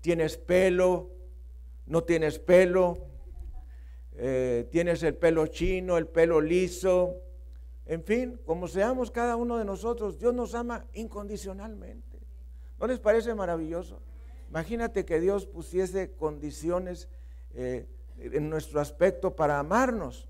tienes 0.00 0.36
pelo, 0.36 1.11
no 1.92 2.04
tienes 2.04 2.38
pelo, 2.38 2.98
tienes 4.70 5.02
el 5.02 5.14
pelo 5.14 5.46
chino, 5.46 5.98
el 5.98 6.06
pelo 6.06 6.40
liso, 6.40 7.22
en 7.84 8.02
fin, 8.04 8.40
como 8.46 8.68
seamos 8.68 9.10
cada 9.10 9.36
uno 9.36 9.58
de 9.58 9.64
nosotros, 9.64 10.18
Dios 10.18 10.32
nos 10.32 10.54
ama 10.54 10.86
incondicionalmente. 10.94 12.20
¿No 12.78 12.86
les 12.86 12.98
parece 12.98 13.34
maravilloso? 13.34 14.00
Imagínate 14.48 15.04
que 15.04 15.20
Dios 15.20 15.46
pusiese 15.46 16.12
condiciones 16.12 17.08
eh, 17.54 17.86
en 18.18 18.48
nuestro 18.48 18.80
aspecto 18.80 19.34
para 19.34 19.58
amarnos. 19.58 20.28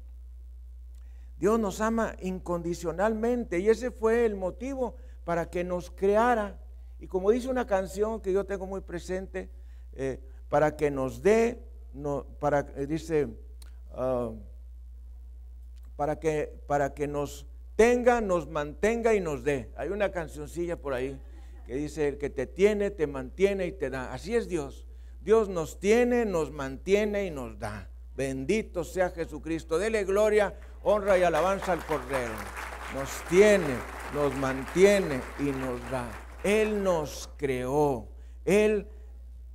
Dios 1.39 1.59
nos 1.59 1.81
ama 1.81 2.17
incondicionalmente 2.21 3.59
y 3.59 3.69
ese 3.69 3.91
fue 3.91 4.25
el 4.25 4.35
motivo 4.35 4.97
para 5.25 5.51
que 5.51 5.65
nos 5.65 5.91
creara. 5.91 6.59
Y 6.99 7.07
como 7.07 7.31
dice 7.31 7.49
una 7.49 7.67
canción 7.67 8.21
que 8.21 8.33
yo 8.33 8.45
tengo 8.45 8.67
muy 8.67 8.81
presente, 8.81 9.51
eh, 9.93 10.21
para 10.53 10.77
que 10.77 10.91
nos 10.91 11.23
dé, 11.23 11.63
no, 11.95 12.27
para, 12.39 12.67
eh, 12.77 12.87
dice, 12.87 13.27
ah, 13.93 14.33
para, 15.97 16.21
que, 16.21 16.53
para 16.67 16.93
que 16.93 17.09
nos 17.09 17.47
tenga, 17.75 18.21
nos 18.21 18.51
mantenga 18.51 19.15
y 19.15 19.21
nos 19.21 19.45
dé. 19.45 19.73
Hay 19.79 19.89
una 19.89 20.11
cancioncilla 20.11 20.77
por 20.77 20.93
ahí 20.93 21.19
que 21.67 21.75
dice, 21.75 22.07
el 22.07 22.19
que 22.19 22.29
te 22.29 22.47
tiene, 22.47 22.91
te 22.91 23.07
mantiene 23.07 23.65
y 23.65 23.73
te 23.73 23.89
da. 23.89 24.13
Así 24.13 24.37
es 24.37 24.47
Dios. 24.47 24.87
Dios 25.23 25.49
nos 25.49 25.81
tiene, 25.81 26.27
nos 26.27 26.51
mantiene 26.51 27.25
y 27.25 27.31
nos 27.31 27.59
da. 27.59 27.89
Bendito 28.15 28.85
sea 28.85 29.09
Jesucristo. 29.09 29.79
Dele 29.79 30.05
gloria, 30.05 30.55
honra 30.83 31.17
y 31.17 31.23
alabanza 31.23 31.73
al 31.73 31.87
Cordero. 31.87 32.35
Nos 32.95 33.09
tiene, 33.31 33.75
nos 34.13 34.37
mantiene 34.37 35.23
y 35.39 35.45
nos 35.45 35.81
da. 35.91 36.11
Él 36.45 36.85
nos 36.85 37.31
creó. 37.39 38.07
Él 38.45 38.87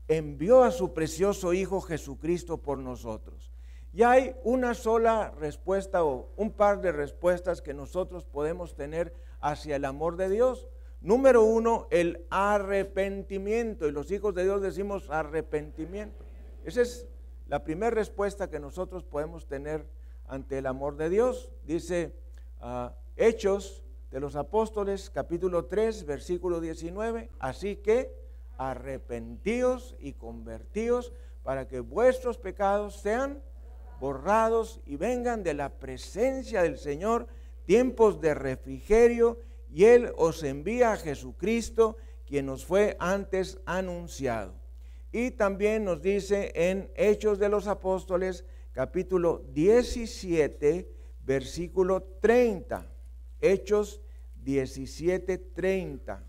envió 0.07 0.63
a 0.63 0.71
su 0.71 0.93
precioso 0.93 1.53
Hijo 1.53 1.81
Jesucristo 1.81 2.57
por 2.57 2.77
nosotros. 2.77 3.51
Y 3.93 4.03
hay 4.03 4.35
una 4.43 4.73
sola 4.73 5.33
respuesta 5.39 6.03
o 6.03 6.29
un 6.35 6.51
par 6.51 6.81
de 6.81 6.91
respuestas 6.91 7.61
que 7.61 7.73
nosotros 7.73 8.25
podemos 8.25 8.75
tener 8.75 9.13
hacia 9.41 9.75
el 9.75 9.85
amor 9.85 10.17
de 10.17 10.29
Dios. 10.29 10.67
Número 11.01 11.43
uno, 11.43 11.87
el 11.89 12.25
arrepentimiento. 12.29 13.87
Y 13.87 13.91
los 13.91 14.11
hijos 14.11 14.35
de 14.35 14.43
Dios 14.43 14.61
decimos 14.61 15.09
arrepentimiento. 15.09 16.23
Esa 16.63 16.81
es 16.81 17.07
la 17.47 17.63
primera 17.63 17.91
respuesta 17.91 18.49
que 18.49 18.59
nosotros 18.59 19.03
podemos 19.03 19.47
tener 19.47 19.85
ante 20.27 20.57
el 20.57 20.67
amor 20.67 20.97
de 20.97 21.09
Dios. 21.09 21.51
Dice 21.63 22.13
ah, 22.59 22.93
Hechos 23.15 23.83
de 24.11 24.19
los 24.19 24.35
Apóstoles, 24.35 25.09
capítulo 25.09 25.65
3, 25.65 26.05
versículo 26.05 26.59
19. 26.59 27.29
Así 27.39 27.77
que 27.77 28.26
arrepentíos 28.57 29.95
y 29.99 30.13
convertíos 30.13 31.13
para 31.43 31.67
que 31.67 31.79
vuestros 31.79 32.37
pecados 32.37 32.99
sean 33.01 33.41
borrados 33.99 34.81
y 34.85 34.95
vengan 34.95 35.43
de 35.43 35.53
la 35.53 35.79
presencia 35.79 36.61
del 36.63 36.77
Señor 36.77 37.27
tiempos 37.65 38.21
de 38.21 38.33
refrigerio 38.33 39.39
y 39.69 39.85
Él 39.85 40.11
os 40.17 40.43
envía 40.43 40.93
a 40.93 40.97
Jesucristo, 40.97 41.97
quien 42.25 42.45
nos 42.45 42.65
fue 42.65 42.95
antes 42.99 43.59
anunciado. 43.65 44.55
Y 45.11 45.31
también 45.31 45.83
nos 45.83 46.01
dice 46.01 46.51
en 46.55 46.91
Hechos 46.95 47.39
de 47.39 47.49
los 47.49 47.67
Apóstoles, 47.67 48.45
capítulo 48.71 49.43
17, 49.53 50.89
versículo 51.21 52.03
30. 52.21 52.85
Hechos 53.39 54.01
17, 54.35 55.37
30. 55.37 56.26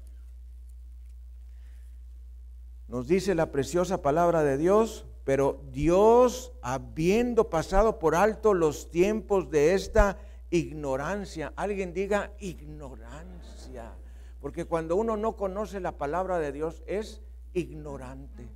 Nos 2.89 3.07
dice 3.07 3.35
la 3.35 3.53
preciosa 3.53 4.01
palabra 4.01 4.43
de 4.43 4.57
Dios, 4.57 5.05
pero 5.25 5.61
Dios, 5.73 6.55
habiendo 6.63 7.51
pasado 7.51 7.99
por 7.99 8.15
alto 8.15 8.55
los 8.55 8.91
tiempos 8.91 9.51
de 9.51 9.75
esta 9.75 10.17
ignorancia. 10.49 11.53
Alguien 11.55 11.93
diga 11.93 12.33
ignorancia. 12.39 13.93
Porque 14.41 14.65
cuando 14.65 14.97
uno 14.97 15.19
no 15.19 15.37
conoce 15.37 15.81
la 15.81 15.99
palabra 15.99 16.39
de 16.39 16.51
Dios 16.51 16.83
es 16.87 17.21
ignorante. 17.53 18.49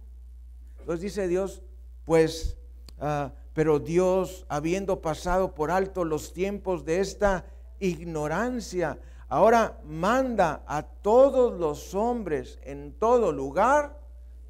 Entonces 0.78 1.02
dice 1.02 1.28
Dios, 1.28 1.60
pues, 2.06 2.56
ah, 3.00 3.32
pero 3.52 3.80
Dios, 3.80 4.46
habiendo 4.48 5.02
pasado 5.02 5.54
por 5.54 5.70
alto 5.70 6.06
los 6.06 6.32
tiempos 6.32 6.86
de 6.86 7.00
esta 7.00 7.44
ignorancia, 7.80 8.98
ahora 9.28 9.78
manda 9.84 10.62
a 10.66 10.84
todos 10.84 11.52
los 11.52 11.94
hombres 11.94 12.58
en 12.62 12.94
todo 12.94 13.30
lugar 13.30 14.00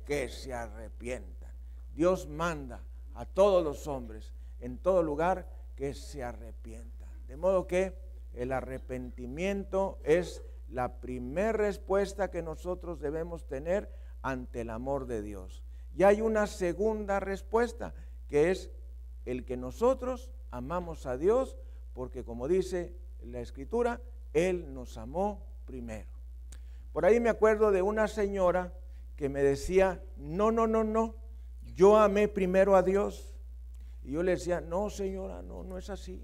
que 0.04 0.28
se 0.28 0.52
arrepientan. 0.52 1.50
Dios 1.94 2.28
manda 2.28 2.80
a 3.14 3.26
todos 3.26 3.62
los 3.62 3.86
hombres 3.86 4.32
en 4.60 4.78
todo 4.78 5.02
lugar 5.02 5.48
que 5.76 5.94
se 5.94 6.22
arrepientan. 6.22 7.08
De 7.26 7.36
modo 7.36 7.66
que 7.66 7.94
el 8.34 8.52
arrepentimiento 8.52 9.98
es 10.04 10.42
la 10.68 11.00
primera 11.00 11.52
respuesta 11.52 12.30
que 12.30 12.42
nosotros 12.42 13.00
debemos 13.00 13.46
tener 13.46 13.90
ante 14.22 14.62
el 14.62 14.70
amor 14.70 15.06
de 15.06 15.22
Dios. 15.22 15.62
Y 15.94 16.04
hay 16.04 16.22
una 16.22 16.46
segunda 16.46 17.20
respuesta, 17.20 17.92
que 18.28 18.50
es 18.50 18.70
el 19.26 19.44
que 19.44 19.56
nosotros 19.56 20.30
amamos 20.50 21.06
a 21.06 21.16
Dios, 21.16 21.58
porque 21.92 22.24
como 22.24 22.48
dice 22.48 22.94
la 23.22 23.40
escritura, 23.40 24.00
Él 24.32 24.72
nos 24.72 24.96
amó 24.96 25.44
primero. 25.66 26.08
Por 26.92 27.04
ahí 27.04 27.20
me 27.20 27.30
acuerdo 27.30 27.70
de 27.70 27.82
una 27.82 28.08
señora 28.08 28.72
que 29.22 29.28
me 29.28 29.44
decía, 29.44 30.02
no, 30.16 30.50
no, 30.50 30.66
no, 30.66 30.82
no, 30.82 31.14
yo 31.76 31.96
amé 31.96 32.26
primero 32.26 32.74
a 32.74 32.82
Dios. 32.82 33.32
Y 34.02 34.10
yo 34.10 34.22
le 34.24 34.32
decía, 34.32 34.60
no, 34.60 34.90
señora, 34.90 35.42
no, 35.42 35.62
no 35.62 35.78
es 35.78 35.90
así. 35.90 36.20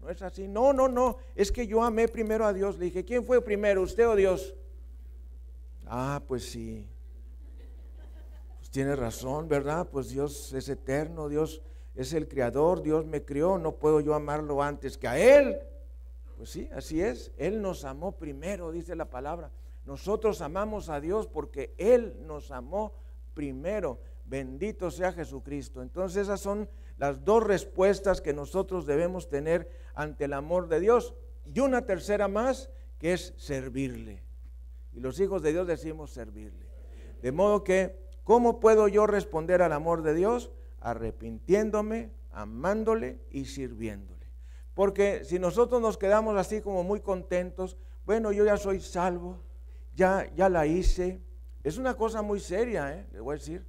No 0.00 0.10
es 0.10 0.20
así. 0.20 0.48
No, 0.48 0.72
no, 0.72 0.88
no. 0.88 1.18
Es 1.36 1.52
que 1.52 1.64
yo 1.68 1.84
amé 1.84 2.08
primero 2.08 2.44
a 2.44 2.52
Dios. 2.52 2.76
Le 2.76 2.86
dije, 2.86 3.04
¿quién 3.04 3.24
fue 3.24 3.40
primero, 3.40 3.82
usted 3.82 4.08
o 4.08 4.16
Dios? 4.16 4.52
Ah, 5.86 6.20
pues 6.26 6.50
sí. 6.50 6.88
Pues 8.58 8.68
tiene 8.68 8.96
razón, 8.96 9.46
¿verdad? 9.46 9.88
Pues 9.88 10.08
Dios 10.08 10.52
es 10.54 10.68
eterno, 10.68 11.28
Dios 11.28 11.62
es 11.94 12.14
el 12.14 12.26
creador, 12.26 12.82
Dios 12.82 13.06
me 13.06 13.24
crió, 13.24 13.58
no 13.58 13.76
puedo 13.76 14.00
yo 14.00 14.12
amarlo 14.12 14.60
antes 14.60 14.98
que 14.98 15.06
a 15.06 15.16
Él. 15.16 15.56
Pues 16.36 16.50
sí, 16.50 16.68
así 16.74 17.00
es. 17.00 17.30
Él 17.38 17.62
nos 17.62 17.84
amó 17.84 18.10
primero, 18.10 18.72
dice 18.72 18.96
la 18.96 19.08
palabra. 19.08 19.52
Nosotros 19.86 20.40
amamos 20.40 20.88
a 20.88 21.00
Dios 21.00 21.26
porque 21.26 21.74
Él 21.78 22.16
nos 22.26 22.50
amó 22.50 22.94
primero. 23.34 24.00
Bendito 24.24 24.90
sea 24.90 25.12
Jesucristo. 25.12 25.82
Entonces 25.82 26.22
esas 26.22 26.40
son 26.40 26.68
las 26.96 27.24
dos 27.24 27.42
respuestas 27.42 28.20
que 28.20 28.32
nosotros 28.32 28.86
debemos 28.86 29.28
tener 29.28 29.70
ante 29.94 30.24
el 30.24 30.32
amor 30.32 30.68
de 30.68 30.80
Dios. 30.80 31.14
Y 31.52 31.60
una 31.60 31.84
tercera 31.84 32.28
más, 32.28 32.70
que 32.98 33.12
es 33.12 33.34
servirle. 33.36 34.22
Y 34.92 35.00
los 35.00 35.20
hijos 35.20 35.42
de 35.42 35.52
Dios 35.52 35.66
decimos 35.66 36.10
servirle. 36.10 36.66
De 37.20 37.32
modo 37.32 37.64
que, 37.64 37.98
¿cómo 38.22 38.60
puedo 38.60 38.88
yo 38.88 39.06
responder 39.06 39.60
al 39.60 39.72
amor 39.72 40.02
de 40.02 40.14
Dios? 40.14 40.52
Arrepintiéndome, 40.80 42.12
amándole 42.30 43.20
y 43.30 43.46
sirviéndole. 43.46 44.26
Porque 44.72 45.24
si 45.24 45.38
nosotros 45.38 45.80
nos 45.80 45.98
quedamos 45.98 46.36
así 46.36 46.60
como 46.60 46.82
muy 46.82 47.00
contentos, 47.00 47.76
bueno, 48.06 48.32
yo 48.32 48.44
ya 48.44 48.56
soy 48.56 48.80
salvo, 48.80 49.40
ya, 49.94 50.30
ya 50.34 50.48
la 50.48 50.66
hice. 50.66 51.20
Es 51.62 51.78
una 51.78 51.94
cosa 51.96 52.22
muy 52.22 52.40
seria, 52.40 52.92
¿eh? 52.92 53.06
le 53.12 53.20
voy 53.20 53.34
a 53.34 53.38
decir, 53.38 53.64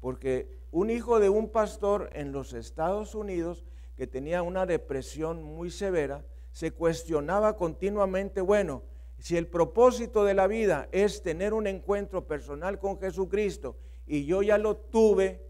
porque 0.00 0.58
un 0.70 0.90
hijo 0.90 1.18
de 1.18 1.28
un 1.28 1.48
pastor 1.50 2.10
en 2.12 2.32
los 2.32 2.52
Estados 2.52 3.14
Unidos 3.14 3.64
que 3.96 4.06
tenía 4.06 4.42
una 4.42 4.66
depresión 4.66 5.42
muy 5.42 5.70
severa, 5.70 6.24
se 6.52 6.72
cuestionaba 6.72 7.56
continuamente, 7.56 8.40
bueno, 8.40 8.82
si 9.18 9.36
el 9.36 9.48
propósito 9.48 10.24
de 10.24 10.34
la 10.34 10.46
vida 10.46 10.88
es 10.92 11.22
tener 11.22 11.52
un 11.52 11.66
encuentro 11.66 12.26
personal 12.26 12.78
con 12.78 12.98
Jesucristo 12.98 13.76
y 14.06 14.24
yo 14.24 14.42
ya 14.42 14.58
lo 14.58 14.76
tuve, 14.76 15.42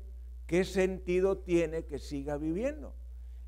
¿qué 0.47 0.65
sentido 0.65 1.39
tiene 1.39 1.85
que 1.85 1.99
siga 1.99 2.39
viviendo? 2.39 2.95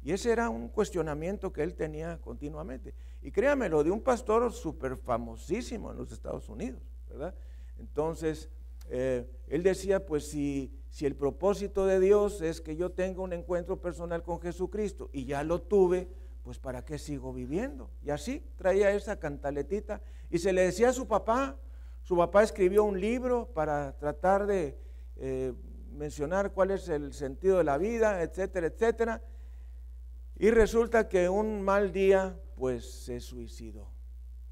Y 0.03 0.13
ese 0.13 0.33
era 0.33 0.49
un 0.51 0.69
cuestionamiento 0.69 1.53
que 1.53 1.63
él 1.63 1.75
tenía 1.75 2.19
continuamente. 2.21 2.95
Y 3.23 3.31
créamelo, 3.31 3.85
de 3.85 3.91
un 3.91 4.01
pastor 4.01 4.53
súper 4.53 4.97
famosísimo 4.97 5.91
en 5.91 5.99
los 5.99 6.11
Estados 6.13 6.49
Unidos, 6.49 6.81
¿verdad? 7.09 7.35
Entonces, 7.79 8.51
eh, 8.89 9.29
él 9.47 9.63
decía, 9.63 10.05
pues 10.05 10.29
si, 10.29 10.73
si 10.89 11.07
el 11.07 11.15
propósito 11.15 11.87
de 11.87 12.01
Dios 12.01 12.41
es 12.41 12.61
que 12.61 12.77
yo 12.77 12.91
tenga 12.91 13.23
un 13.23 13.33
encuentro 13.33 13.81
personal 13.81 14.23
con 14.23 14.41
Jesucristo 14.41 15.11
y 15.13 15.25
ya 15.27 15.45
lo 15.45 15.61
tuve, 15.63 16.09
pues 16.43 16.59
¿para 16.59 16.85
qué 16.85 16.99
sigo 16.99 17.33
viviendo? 17.33 17.91
Y 18.03 18.11
así 18.11 18.45
traía 18.57 18.91
esa 18.91 19.19
cantaletita 19.19 20.01
y 20.31 20.39
se 20.39 20.53
le 20.53 20.63
decía 20.63 20.89
a 20.89 20.93
su 20.93 21.07
papá, 21.07 21.57
su 22.03 22.17
papá 22.17 22.43
escribió 22.43 22.85
un 22.85 23.01
libro 23.01 23.47
para 23.53 23.97
tratar 23.99 24.47
de 24.47 24.79
eh, 25.17 25.53
mencionar 25.93 26.53
cuál 26.53 26.71
es 26.71 26.89
el 26.89 27.13
sentido 27.13 27.59
de 27.59 27.65
la 27.65 27.79
vida, 27.79 28.23
etcétera, 28.23 28.69
etcétera. 28.69 29.23
Y 30.37 30.51
resulta 30.51 31.09
que 31.09 31.29
un 31.29 31.61
mal 31.61 31.93
día, 31.93 32.39
pues 32.61 33.05
se 33.05 33.21
suicidó. 33.21 33.91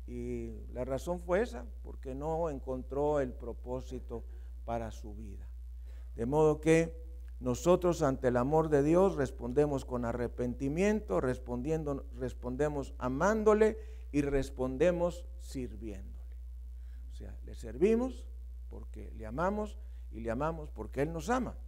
Y 0.06 0.64
la 0.72 0.86
razón 0.86 1.20
fue 1.20 1.42
esa, 1.42 1.66
porque 1.82 2.14
no 2.14 2.48
encontró 2.48 3.20
el 3.20 3.34
propósito 3.34 4.24
para 4.64 4.90
su 4.90 5.14
vida. 5.14 5.46
De 6.16 6.24
modo 6.24 6.58
que 6.58 7.06
nosotros 7.38 8.00
ante 8.00 8.28
el 8.28 8.38
amor 8.38 8.70
de 8.70 8.82
Dios 8.82 9.16
respondemos 9.16 9.84
con 9.84 10.06
arrepentimiento, 10.06 11.20
respondiendo, 11.20 12.06
respondemos 12.14 12.94
amándole 12.96 13.76
y 14.10 14.22
respondemos 14.22 15.26
sirviéndole. 15.38 16.38
O 17.12 17.14
sea, 17.14 17.38
le 17.44 17.54
servimos 17.54 18.26
porque 18.70 19.12
le 19.18 19.26
amamos 19.26 19.78
y 20.10 20.20
le 20.20 20.30
amamos 20.30 20.70
porque 20.70 21.02
Él 21.02 21.12
nos 21.12 21.28
ama. 21.28 21.58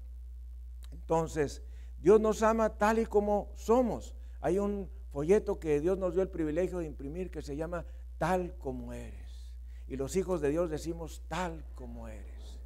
Entonces, 0.90 1.62
Dios 1.98 2.18
nos 2.18 2.42
ama 2.42 2.78
tal 2.78 2.98
y 2.98 3.04
como 3.04 3.52
somos. 3.54 4.16
Hay 4.40 4.58
un 4.58 4.88
folleto 5.10 5.58
que 5.58 5.80
Dios 5.80 5.98
nos 5.98 6.14
dio 6.14 6.22
el 6.22 6.28
privilegio 6.28 6.78
de 6.78 6.86
imprimir 6.86 7.30
que 7.30 7.42
se 7.42 7.56
llama 7.56 7.84
Tal 8.18 8.56
como 8.56 8.92
eres. 8.92 9.52
Y 9.86 9.96
los 9.96 10.14
hijos 10.14 10.40
de 10.40 10.50
Dios 10.50 10.70
decimos 10.70 11.22
tal 11.26 11.64
como 11.74 12.06
eres. 12.06 12.60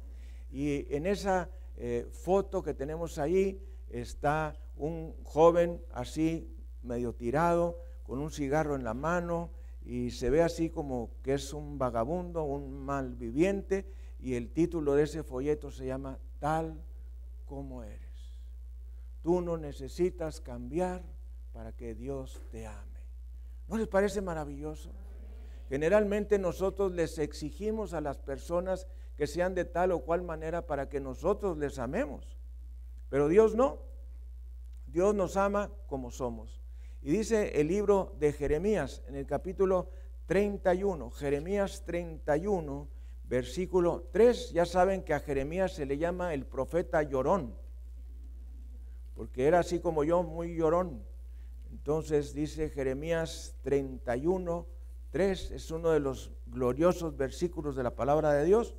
Y 0.51 0.93
en 0.93 1.07
esa 1.07 1.49
eh, 1.75 2.07
foto 2.11 2.61
que 2.61 2.73
tenemos 2.73 3.17
ahí 3.17 3.59
está 3.89 4.55
un 4.77 5.15
joven 5.23 5.81
así 5.91 6.55
medio 6.83 7.13
tirado, 7.13 7.79
con 8.03 8.19
un 8.19 8.29
cigarro 8.29 8.75
en 8.75 8.83
la 8.83 8.93
mano, 8.93 9.49
y 9.83 10.11
se 10.11 10.29
ve 10.29 10.43
así 10.43 10.69
como 10.69 11.11
que 11.23 11.33
es 11.33 11.51
un 11.53 11.79
vagabundo, 11.79 12.43
un 12.43 12.71
malviviente, 12.85 13.91
y 14.19 14.35
el 14.35 14.51
título 14.51 14.93
de 14.93 15.03
ese 15.03 15.23
folleto 15.23 15.71
se 15.71 15.87
llama 15.87 16.19
Tal 16.39 16.79
como 17.45 17.83
eres. 17.83 18.39
Tú 19.21 19.41
no 19.41 19.57
necesitas 19.57 20.41
cambiar 20.41 21.03
para 21.55 21.71
que 21.71 21.95
Dios 21.95 22.41
te 22.51 22.67
ame. 22.67 22.99
¿No 23.69 23.77
les 23.77 23.87
parece 23.87 24.21
maravilloso? 24.21 24.91
Generalmente 25.69 26.37
nosotros 26.37 26.91
les 26.91 27.17
exigimos 27.17 27.93
a 27.93 28.01
las 28.01 28.17
personas 28.17 28.87
que 29.15 29.25
sean 29.25 29.55
de 29.55 29.63
tal 29.63 29.93
o 29.93 30.01
cual 30.01 30.21
manera 30.21 30.67
para 30.67 30.89
que 30.89 30.99
nosotros 30.99 31.57
les 31.57 31.79
amemos. 31.79 32.37
Pero 33.07 33.29
Dios 33.29 33.55
no. 33.55 33.79
Dios 34.85 35.15
nos 35.15 35.37
ama 35.37 35.71
como 35.87 36.11
somos. 36.11 36.61
Y 37.01 37.11
dice 37.11 37.61
el 37.61 37.69
libro 37.69 38.13
de 38.19 38.33
Jeremías 38.33 39.01
en 39.07 39.15
el 39.15 39.25
capítulo 39.25 39.91
31, 40.25 41.09
Jeremías 41.11 41.83
31, 41.85 42.89
versículo 43.23 44.09
3, 44.11 44.51
ya 44.51 44.65
saben 44.65 45.03
que 45.03 45.13
a 45.13 45.21
Jeremías 45.21 45.71
se 45.71 45.85
le 45.85 45.97
llama 45.97 46.33
el 46.33 46.45
profeta 46.45 47.01
llorón, 47.01 47.55
porque 49.13 49.47
era 49.47 49.59
así 49.59 49.79
como 49.79 50.03
yo, 50.03 50.21
muy 50.21 50.53
llorón. 50.53 51.14
Entonces 51.75 52.33
dice 52.33 52.69
Jeremías 52.69 53.53
31, 53.61 54.65
3, 55.11 55.51
es 55.51 55.71
uno 55.71 55.89
de 55.89 55.99
los 55.99 56.31
gloriosos 56.45 57.17
versículos 57.17 57.75
de 57.75 57.83
la 57.83 57.93
palabra 57.93 58.31
de 58.31 58.45
Dios. 58.45 58.75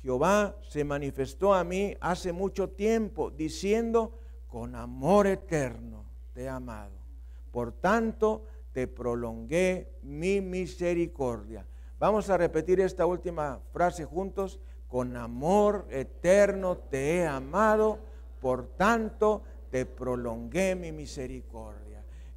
Jehová 0.00 0.56
se 0.62 0.82
manifestó 0.82 1.52
a 1.52 1.62
mí 1.62 1.94
hace 2.00 2.32
mucho 2.32 2.70
tiempo, 2.70 3.30
diciendo, 3.30 4.18
con 4.48 4.74
amor 4.74 5.26
eterno 5.26 6.06
te 6.32 6.44
he 6.44 6.48
amado. 6.48 6.94
Por 7.50 7.72
tanto, 7.72 8.46
te 8.72 8.88
prolongué 8.88 9.98
mi 10.02 10.40
misericordia. 10.40 11.66
Vamos 11.98 12.30
a 12.30 12.38
repetir 12.38 12.80
esta 12.80 13.04
última 13.04 13.60
frase 13.74 14.06
juntos. 14.06 14.58
Con 14.88 15.18
amor 15.18 15.86
eterno 15.90 16.78
te 16.78 17.18
he 17.18 17.26
amado, 17.26 17.98
por 18.40 18.68
tanto 18.68 19.42
te 19.70 19.84
prolongué 19.84 20.74
mi 20.74 20.92
misericordia. 20.92 21.81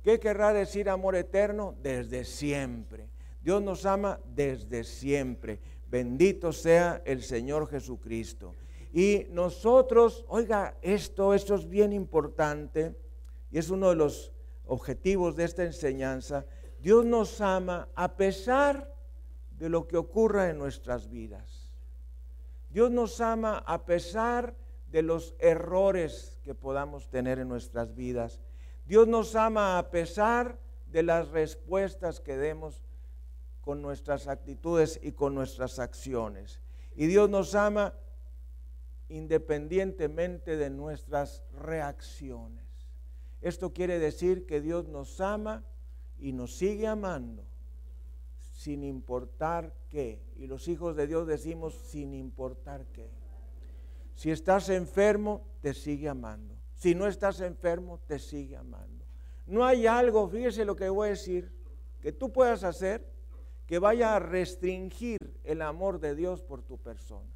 ¿Qué 0.06 0.20
querrá 0.20 0.54
decir 0.54 0.88
amor 0.88 1.16
eterno? 1.16 1.74
Desde 1.82 2.26
siempre. 2.26 3.10
Dios 3.42 3.64
nos 3.64 3.88
ama 3.88 4.20
desde 4.36 4.84
siempre. 4.84 5.60
Bendito 5.90 6.54
sea 6.54 7.02
el 7.06 7.24
Señor 7.24 7.68
Jesucristo. 7.68 8.54
Y 8.94 9.26
nosotros, 9.32 10.24
oiga, 10.28 10.78
esto, 10.84 11.34
esto 11.34 11.56
es 11.56 11.68
bien 11.68 11.92
importante 11.92 12.96
y 13.50 13.58
es 13.58 13.72
uno 13.72 13.90
de 13.90 13.96
los 13.96 14.32
objetivos 14.68 15.36
de 15.36 15.46
esta 15.46 15.64
enseñanza. 15.64 16.46
Dios 16.80 17.04
nos 17.04 17.42
ama 17.42 17.90
a 17.96 18.16
pesar 18.16 18.94
de 19.58 19.70
lo 19.70 19.88
que 19.88 19.98
ocurra 19.98 20.52
en 20.52 20.60
nuestras 20.60 21.10
vidas. 21.10 21.74
Dios 22.70 22.92
nos 22.92 23.22
ama 23.22 23.64
a 23.66 23.86
pesar 23.86 24.56
de 24.92 25.02
los 25.02 25.34
errores 25.40 26.38
que 26.44 26.54
podamos 26.54 27.10
tener 27.10 27.40
en 27.40 27.50
nuestras 27.50 27.96
vidas. 27.96 28.40
Dios 28.86 29.08
nos 29.08 29.36
ama 29.36 29.78
a 29.78 29.90
pesar 29.90 30.60
de 30.88 31.04
las 31.04 31.30
respuestas 31.30 32.20
que 32.20 32.38
demos 32.38 32.84
con 33.62 33.82
nuestras 33.82 34.28
actitudes 34.28 35.00
y 35.02 35.12
con 35.12 35.34
nuestras 35.34 35.80
acciones. 35.80 36.62
Y 36.96 37.08
Dios 37.08 37.30
nos 37.30 37.56
ama 37.56 37.96
independientemente 39.10 40.56
de 40.56 40.70
nuestras 40.70 41.44
reacciones. 41.52 42.66
Esto 43.42 43.74
quiere 43.74 44.00
decir 44.00 44.46
que 44.46 44.62
Dios 44.62 44.88
nos 44.88 45.20
ama 45.20 45.64
y 46.18 46.32
nos 46.32 46.56
sigue 46.56 46.88
amando 46.88 47.44
sin 48.54 48.84
importar 48.84 49.76
qué. 49.90 50.24
Y 50.36 50.48
los 50.48 50.68
hijos 50.68 50.96
de 50.96 51.08
Dios 51.08 51.28
decimos 51.28 51.76
sin 51.90 52.14
importar 52.14 52.86
qué. 52.94 53.12
Si 54.16 54.32
estás 54.32 54.70
enfermo, 54.70 55.46
te 55.62 55.74
sigue 55.74 56.08
amando. 56.08 56.55
Si 56.86 56.94
no 56.94 57.08
estás 57.08 57.42
enfermo, 57.42 58.00
te 58.06 58.20
sigue 58.20 58.56
amando. 58.56 59.04
No 59.48 59.66
hay 59.66 59.88
algo, 59.88 60.30
fíjese 60.30 60.66
lo 60.66 60.76
que 60.76 60.88
voy 60.88 61.08
a 61.08 61.10
decir, 61.10 61.52
que 62.00 62.12
tú 62.12 62.32
puedas 62.32 62.64
hacer 62.64 63.12
que 63.66 63.80
vaya 63.80 64.16
a 64.16 64.20
restringir 64.20 65.18
el 65.44 65.64
amor 65.64 66.00
de 66.00 66.14
Dios 66.14 66.44
por 66.44 66.62
tu 66.62 66.78
persona. 66.78 67.34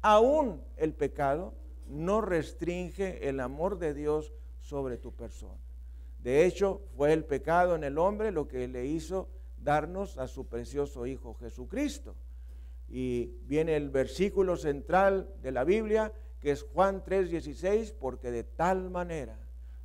Aún 0.00 0.64
el 0.78 0.94
pecado 0.94 1.52
no 1.88 2.22
restringe 2.22 3.28
el 3.28 3.40
amor 3.40 3.78
de 3.78 3.92
Dios 3.92 4.32
sobre 4.60 4.96
tu 4.96 5.12
persona. 5.12 5.60
De 6.18 6.46
hecho, 6.46 6.80
fue 6.96 7.12
el 7.12 7.26
pecado 7.26 7.74
en 7.74 7.84
el 7.84 7.98
hombre 7.98 8.32
lo 8.32 8.48
que 8.48 8.66
le 8.66 8.86
hizo 8.86 9.28
darnos 9.58 10.16
a 10.16 10.26
su 10.26 10.46
precioso 10.46 11.04
Hijo 11.04 11.34
Jesucristo. 11.34 12.16
Y 12.88 13.26
viene 13.42 13.76
el 13.76 13.90
versículo 13.90 14.56
central 14.56 15.34
de 15.42 15.52
la 15.52 15.64
Biblia, 15.64 16.14
que 16.40 16.50
es 16.52 16.62
Juan 16.62 17.02
3:16, 17.04 17.92
porque 17.92 18.30
de 18.30 18.44
tal 18.44 18.90
manera 18.90 19.38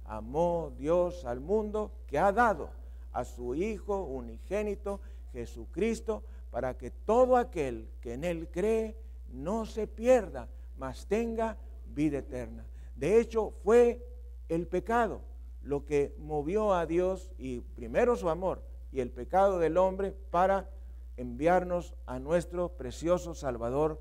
amó 0.06 0.74
Dios 0.78 1.26
al 1.26 1.40
mundo 1.40 1.92
que 2.08 2.18
ha 2.18 2.32
dado 2.32 2.70
a 3.12 3.26
su 3.26 3.56
Hijo 3.56 4.04
unigénito 4.04 5.02
Jesucristo, 5.32 6.24
para 6.50 6.78
que 6.78 6.92
todo 6.92 7.36
aquel 7.36 7.90
que 8.00 8.14
en 8.14 8.24
Él 8.24 8.48
cree 8.50 8.96
no 9.28 9.66
se 9.66 9.88
pierda, 9.88 10.48
mas 10.78 11.06
tenga 11.06 11.58
vida 11.88 12.20
eterna. 12.20 12.66
De 12.96 13.20
hecho, 13.20 13.52
fue 13.64 14.06
el 14.48 14.68
pecado 14.68 15.22
lo 15.62 15.84
que 15.84 16.16
movió 16.18 16.74
a 16.74 16.86
Dios 16.86 17.32
y 17.38 17.60
primero 17.60 18.16
su 18.16 18.30
amor 18.30 18.64
y 18.92 19.02
el 19.02 19.12
pecado 19.12 19.60
del 19.60 19.78
hombre 19.78 20.14
para 20.30 20.70
enviarnos 21.18 21.96
a 22.06 22.20
nuestro 22.20 22.70
precioso 22.70 23.34
Salvador 23.34 24.00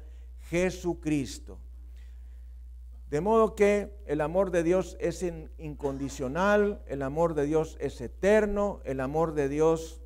Jesucristo. 0.51 1.59
De 3.15 3.21
modo 3.21 3.55
que 3.55 3.97
el 4.07 4.21
amor 4.21 4.51
de 4.51 4.65
Dios 4.65 4.97
es 4.99 5.25
incondicional, 5.59 6.83
el 6.89 7.01
amor 7.01 7.35
de 7.35 7.47
Dios 7.47 7.77
es 7.79 8.01
eterno, 8.01 8.81
el 8.85 8.99
amor 8.99 9.35
de 9.35 9.49
Dios 9.49 10.03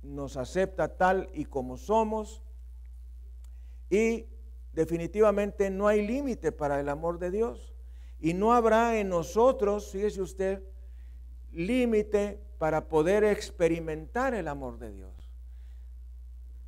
nos 0.00 0.36
acepta 0.36 0.96
tal 0.96 1.28
y 1.34 1.46
como 1.46 1.76
somos. 1.76 2.44
Y 3.90 4.26
definitivamente 4.72 5.70
no 5.70 5.88
hay 5.88 6.06
límite 6.06 6.52
para 6.52 6.78
el 6.78 6.88
amor 6.88 7.18
de 7.18 7.32
Dios. 7.32 7.74
Y 8.20 8.32
no 8.32 8.52
habrá 8.52 8.96
en 9.00 9.08
nosotros, 9.08 9.90
fíjese 9.90 10.22
usted, 10.22 10.62
límite 11.50 12.38
para 12.58 12.86
poder 12.86 13.24
experimentar 13.24 14.34
el 14.34 14.46
amor 14.46 14.78
de 14.78 14.92
Dios. 14.92 15.32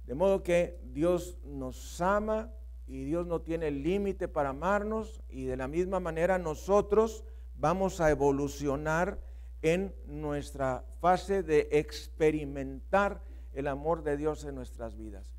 De 0.07 0.17
modo 0.17 0.43
que 0.43 0.77
Dios 0.93 1.39
nos 1.45 2.01
ama 2.01 2.51
y 2.87 3.05
Dios 3.05 3.27
no 3.27 3.41
tiene 3.41 3.71
límite 3.71 4.29
para 4.29 4.51
amarnos 4.51 5.23
y 5.29 5.45
de 5.45 5.57
la 5.57 5.69
misma 5.69 6.01
manera 6.01 6.39
nosotros 6.39 7.25
vamos 7.57 8.01
a 8.01 8.11
evolucionar 8.11 9.19
en 9.63 9.95
nuestra 10.07 10.85
fase 11.01 11.43
de 11.43 11.69
experimentar 11.73 13.23
el 13.55 13.67
amor 13.69 14.03
de 14.03 14.17
Dios 14.17 14.45
en 14.45 14.55
nuestras 14.55 14.97
vidas. 14.97 15.33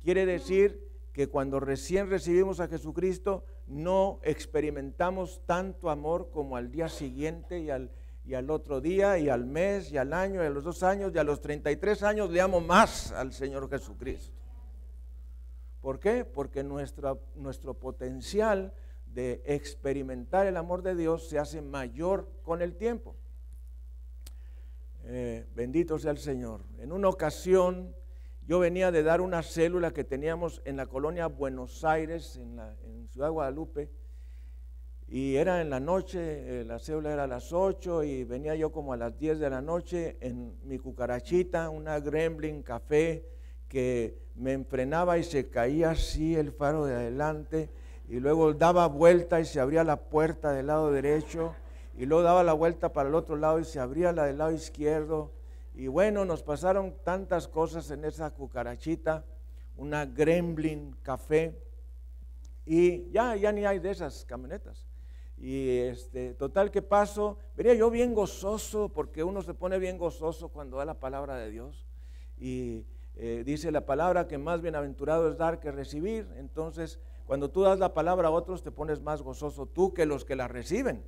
Quiere 0.00 0.26
decir 0.26 0.80
que 1.12 1.28
cuando 1.28 1.58
recién 1.58 2.10
recibimos 2.10 2.60
a 2.60 2.68
Jesucristo 2.68 3.44
no 3.66 4.20
experimentamos 4.22 5.40
tanto 5.46 5.90
amor 5.90 6.30
como 6.30 6.56
al 6.56 6.70
día 6.70 6.88
siguiente 6.88 7.60
y 7.60 7.70
al, 7.70 7.90
y 8.24 8.34
al 8.34 8.50
otro 8.50 8.80
día 8.80 9.18
y 9.18 9.28
al 9.28 9.44
mes 9.44 9.90
y 9.90 9.96
al 9.96 10.12
año 10.12 10.42
y 10.42 10.46
a 10.46 10.50
los 10.50 10.64
dos 10.64 10.82
años 10.82 11.12
y 11.14 11.18
a 11.18 11.24
los 11.24 11.40
33 11.40 12.02
años 12.02 12.30
le 12.30 12.40
amo 12.40 12.60
más 12.60 13.10
al 13.12 13.32
Señor 13.32 13.68
Jesucristo. 13.68 14.43
¿Por 15.84 16.00
qué? 16.00 16.24
Porque 16.24 16.64
nuestro, 16.64 17.20
nuestro 17.34 17.74
potencial 17.74 18.72
de 19.04 19.42
experimentar 19.44 20.46
el 20.46 20.56
amor 20.56 20.80
de 20.80 20.94
Dios 20.94 21.28
se 21.28 21.38
hace 21.38 21.60
mayor 21.60 22.26
con 22.42 22.62
el 22.62 22.74
tiempo. 22.74 23.16
Eh, 25.02 25.44
bendito 25.54 25.98
sea 25.98 26.12
el 26.12 26.16
Señor. 26.16 26.62
En 26.78 26.90
una 26.90 27.10
ocasión 27.10 27.94
yo 28.46 28.60
venía 28.60 28.90
de 28.92 29.02
dar 29.02 29.20
una 29.20 29.42
célula 29.42 29.92
que 29.92 30.04
teníamos 30.04 30.62
en 30.64 30.78
la 30.78 30.86
colonia 30.86 31.26
Buenos 31.26 31.84
Aires, 31.84 32.38
en, 32.38 32.56
la, 32.56 32.74
en 32.86 33.06
Ciudad 33.10 33.30
Guadalupe, 33.30 33.90
y 35.06 35.36
era 35.36 35.60
en 35.60 35.68
la 35.68 35.80
noche, 35.80 36.60
eh, 36.62 36.64
la 36.64 36.78
célula 36.78 37.12
era 37.12 37.24
a 37.24 37.26
las 37.26 37.52
8 37.52 38.04
y 38.04 38.24
venía 38.24 38.54
yo 38.54 38.72
como 38.72 38.94
a 38.94 38.96
las 38.96 39.18
10 39.18 39.38
de 39.38 39.50
la 39.50 39.60
noche 39.60 40.16
en 40.22 40.56
mi 40.66 40.78
cucarachita, 40.78 41.68
una 41.68 42.00
Gremlin 42.00 42.62
café 42.62 43.33
que 43.74 44.16
me 44.36 44.52
enfrenaba 44.52 45.18
y 45.18 45.24
se 45.24 45.50
caía 45.50 45.90
así 45.90 46.36
el 46.36 46.52
faro 46.52 46.84
de 46.84 46.94
adelante 46.94 47.70
y 48.08 48.20
luego 48.20 48.54
daba 48.54 48.86
vuelta 48.86 49.40
y 49.40 49.44
se 49.44 49.58
abría 49.58 49.82
la 49.82 49.96
puerta 49.96 50.52
del 50.52 50.68
lado 50.68 50.92
derecho 50.92 51.56
y 51.96 52.06
luego 52.06 52.22
daba 52.22 52.44
la 52.44 52.52
vuelta 52.52 52.92
para 52.92 53.08
el 53.08 53.16
otro 53.16 53.34
lado 53.34 53.58
y 53.58 53.64
se 53.64 53.80
abría 53.80 54.12
la 54.12 54.26
del 54.26 54.38
lado 54.38 54.52
izquierdo. 54.52 55.32
Y 55.74 55.88
bueno, 55.88 56.24
nos 56.24 56.44
pasaron 56.44 56.94
tantas 57.02 57.48
cosas 57.48 57.90
en 57.90 58.04
esa 58.04 58.30
cucarachita, 58.30 59.24
una 59.76 60.06
Gremlin 60.06 60.94
café, 61.02 61.60
y 62.64 63.10
ya, 63.10 63.34
ya 63.34 63.50
ni 63.50 63.66
hay 63.66 63.80
de 63.80 63.90
esas 63.90 64.24
camionetas. 64.24 64.86
Y 65.36 65.78
este, 65.78 66.34
total 66.34 66.70
que 66.70 66.80
paso, 66.80 67.38
venía 67.56 67.74
yo 67.74 67.90
bien 67.90 68.14
gozoso, 68.14 68.90
porque 68.90 69.24
uno 69.24 69.42
se 69.42 69.52
pone 69.52 69.80
bien 69.80 69.98
gozoso 69.98 70.50
cuando 70.50 70.76
da 70.76 70.84
la 70.84 71.00
palabra 71.00 71.36
de 71.38 71.50
Dios. 71.50 71.88
Y 72.38 72.86
eh, 73.16 73.42
dice 73.44 73.70
la 73.70 73.86
palabra 73.86 74.26
que 74.26 74.38
más 74.38 74.60
bienaventurado 74.60 75.28
es 75.28 75.36
dar 75.36 75.60
que 75.60 75.70
recibir. 75.70 76.28
Entonces, 76.36 76.98
cuando 77.26 77.50
tú 77.50 77.62
das 77.62 77.78
la 77.78 77.94
palabra 77.94 78.28
a 78.28 78.30
otros, 78.30 78.62
te 78.62 78.70
pones 78.70 79.00
más 79.00 79.22
gozoso 79.22 79.66
tú 79.66 79.94
que 79.94 80.06
los 80.06 80.24
que 80.24 80.36
la 80.36 80.48
reciben. 80.48 81.04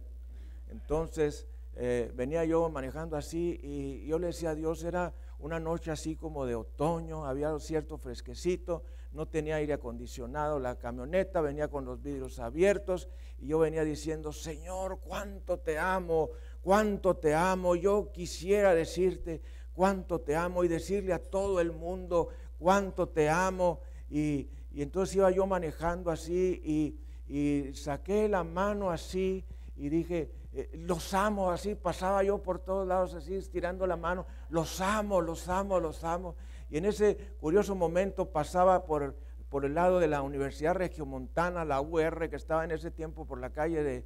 Entonces 0.71 1.47
eh, 1.75 2.11
venía 2.15 2.45
yo 2.45 2.69
manejando 2.71 3.17
así 3.17 3.61
y 3.63 4.07
yo 4.07 4.19
le 4.19 4.29
decía 4.29 4.51
a 4.51 4.55
Dios, 4.55 4.83
era 4.83 5.13
una 5.39 5.61
noche 5.61 5.91
así 5.91 6.17
como 6.17 6.47
de 6.47 6.55
otoño, 6.55 7.27
había 7.27 7.59
cierto 7.59 7.99
fresquecito, 7.99 8.83
no 9.13 9.27
tenía 9.27 9.57
aire 9.57 9.75
acondicionado, 9.75 10.59
la 10.59 10.77
camioneta 10.77 11.41
venía 11.41 11.69
con 11.69 11.85
los 11.85 12.03
vidrios 12.03 12.39
abiertos 12.39 13.09
y 13.39 13.49
yo 13.49 13.59
venía 13.59 13.85
diciendo, 13.85 14.33
Señor, 14.33 15.01
cuánto 15.01 15.59
te 15.59 15.79
amo, 15.79 16.31
cuánto 16.63 17.17
te 17.17 17.35
amo, 17.35 17.77
yo 17.77 18.11
quisiera 18.11 18.75
decirte 18.75 19.43
cuánto 19.77 20.21
te 20.21 20.35
amo 20.35 20.65
y 20.65 20.69
decirle 20.69 21.13
a 21.13 21.23
todo 21.23 21.61
el 21.61 21.71
mundo 21.71 22.31
cuánto 22.59 23.09
te 23.09 23.29
amo. 23.29 23.81
Y, 24.11 24.49
entonces 24.75 25.17
iba 25.17 25.31
yo 25.31 25.47
manejando 25.47 26.11
así 26.11 26.61
y, 26.63 26.99
y 27.33 27.75
saqué 27.75 28.29
la 28.29 28.45
mano 28.45 28.91
así 28.91 29.45
y 29.75 29.89
dije, 29.89 30.31
eh, 30.53 30.71
los 30.73 31.13
amo, 31.13 31.51
así 31.51 31.75
pasaba 31.75 32.23
yo 32.23 32.43
por 32.43 32.59
todos 32.59 32.89
lados, 32.89 33.15
así 33.15 33.35
estirando 33.35 33.87
la 33.87 33.97
mano, 33.97 34.27
los 34.49 34.81
amo, 34.81 35.21
los 35.21 35.49
amo, 35.49 35.79
los 35.81 36.03
amo. 36.03 36.35
Y 36.71 36.79
en 36.79 36.87
ese 36.87 37.17
curioso 37.39 37.75
momento 37.75 38.31
pasaba 38.33 38.87
por, 38.87 39.15
por 39.51 39.67
el 39.67 39.75
lado 39.75 39.99
de 39.99 40.09
la 40.09 40.23
Universidad 40.23 40.75
Regiomontana, 40.75 41.65
la 41.67 41.81
UR, 41.83 42.31
que 42.31 42.37
estaba 42.37 42.65
en 42.65 42.71
ese 42.71 42.91
tiempo 42.91 43.27
por 43.27 43.39
la 43.39 43.51
calle 43.51 43.83
de 43.83 44.05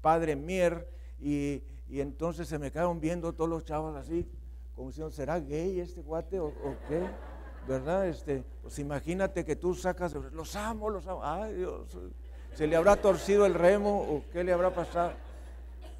Padre 0.00 0.36
Mier, 0.36 0.88
y, 1.20 1.64
entonces 1.90 2.46
se 2.46 2.58
me 2.58 2.70
quedaron 2.70 3.00
viendo 3.00 3.32
todos 3.32 3.50
los 3.50 3.64
chavos 3.64 3.96
así, 3.96 4.28
como 4.78 4.90
diciendo, 4.90 5.10
¿será 5.10 5.40
gay 5.40 5.80
este 5.80 6.00
guate 6.02 6.38
o, 6.38 6.52
qué? 6.86 7.02
¿Verdad? 7.66 8.06
Este, 8.06 8.44
pues 8.62 8.78
imagínate 8.78 9.44
que 9.44 9.56
tú 9.56 9.74
sacas, 9.74 10.14
los 10.14 10.54
amo, 10.54 10.88
los 10.88 11.04
amo, 11.08 11.20
ay 11.24 11.54
Dios, 11.54 11.98
¿se 12.54 12.64
le 12.68 12.76
habrá 12.76 12.94
torcido 12.94 13.44
el 13.44 13.54
remo 13.54 14.02
o 14.02 14.22
qué 14.32 14.44
le 14.44 14.52
habrá 14.52 14.72
pasado? 14.72 15.14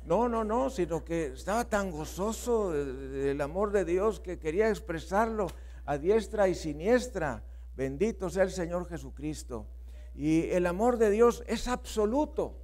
No, 0.06 0.28
no, 0.28 0.44
no, 0.44 0.70
sino 0.70 1.04
que 1.04 1.26
estaba 1.26 1.64
tan 1.64 1.90
gozoso 1.90 2.70
del 2.70 3.40
amor 3.40 3.72
de 3.72 3.84
Dios 3.84 4.20
que 4.20 4.38
quería 4.38 4.68
expresarlo 4.68 5.48
a 5.84 5.98
diestra 5.98 6.46
y 6.46 6.54
siniestra. 6.54 7.42
Bendito 7.74 8.30
sea 8.30 8.44
el 8.44 8.52
Señor 8.52 8.88
Jesucristo. 8.88 9.66
Y 10.14 10.50
el 10.50 10.66
amor 10.66 10.98
de 10.98 11.10
Dios 11.10 11.42
es 11.48 11.66
absoluto. 11.66 12.62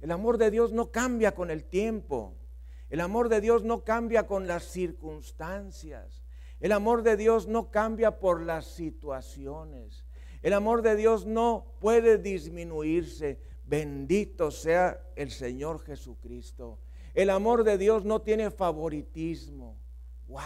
El 0.00 0.10
amor 0.10 0.38
de 0.38 0.50
Dios 0.50 0.72
no 0.72 0.90
cambia 0.90 1.34
con 1.34 1.50
el 1.50 1.64
tiempo. 1.64 2.39
El 2.90 3.00
amor 3.00 3.28
de 3.28 3.40
Dios 3.40 3.62
no 3.62 3.84
cambia 3.84 4.26
con 4.26 4.48
las 4.48 4.64
circunstancias. 4.64 6.24
El 6.58 6.72
amor 6.72 7.02
de 7.02 7.16
Dios 7.16 7.46
no 7.46 7.70
cambia 7.70 8.18
por 8.18 8.42
las 8.42 8.66
situaciones. 8.66 10.04
El 10.42 10.52
amor 10.52 10.82
de 10.82 10.96
Dios 10.96 11.24
no 11.24 11.66
puede 11.78 12.18
disminuirse. 12.18 13.40
Bendito 13.64 14.50
sea 14.50 15.00
el 15.14 15.30
Señor 15.30 15.80
Jesucristo. 15.80 16.80
El 17.14 17.30
amor 17.30 17.62
de 17.62 17.78
Dios 17.78 18.04
no 18.04 18.22
tiene 18.22 18.50
favoritismo. 18.50 19.78
¡Wow! 20.26 20.40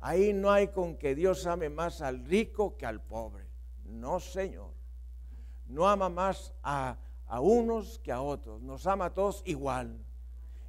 Ahí 0.00 0.34
no 0.34 0.50
hay 0.50 0.68
con 0.68 0.96
que 0.96 1.14
Dios 1.14 1.46
ame 1.46 1.70
más 1.70 2.02
al 2.02 2.24
rico 2.26 2.76
que 2.76 2.84
al 2.84 3.00
pobre. 3.00 3.46
No, 3.84 4.20
Señor. 4.20 4.74
No 5.66 5.88
ama 5.88 6.10
más 6.10 6.52
a, 6.62 6.98
a 7.26 7.40
unos 7.40 7.98
que 8.00 8.12
a 8.12 8.20
otros. 8.20 8.60
Nos 8.60 8.86
ama 8.86 9.06
a 9.06 9.14
todos 9.14 9.42
igual. 9.46 10.04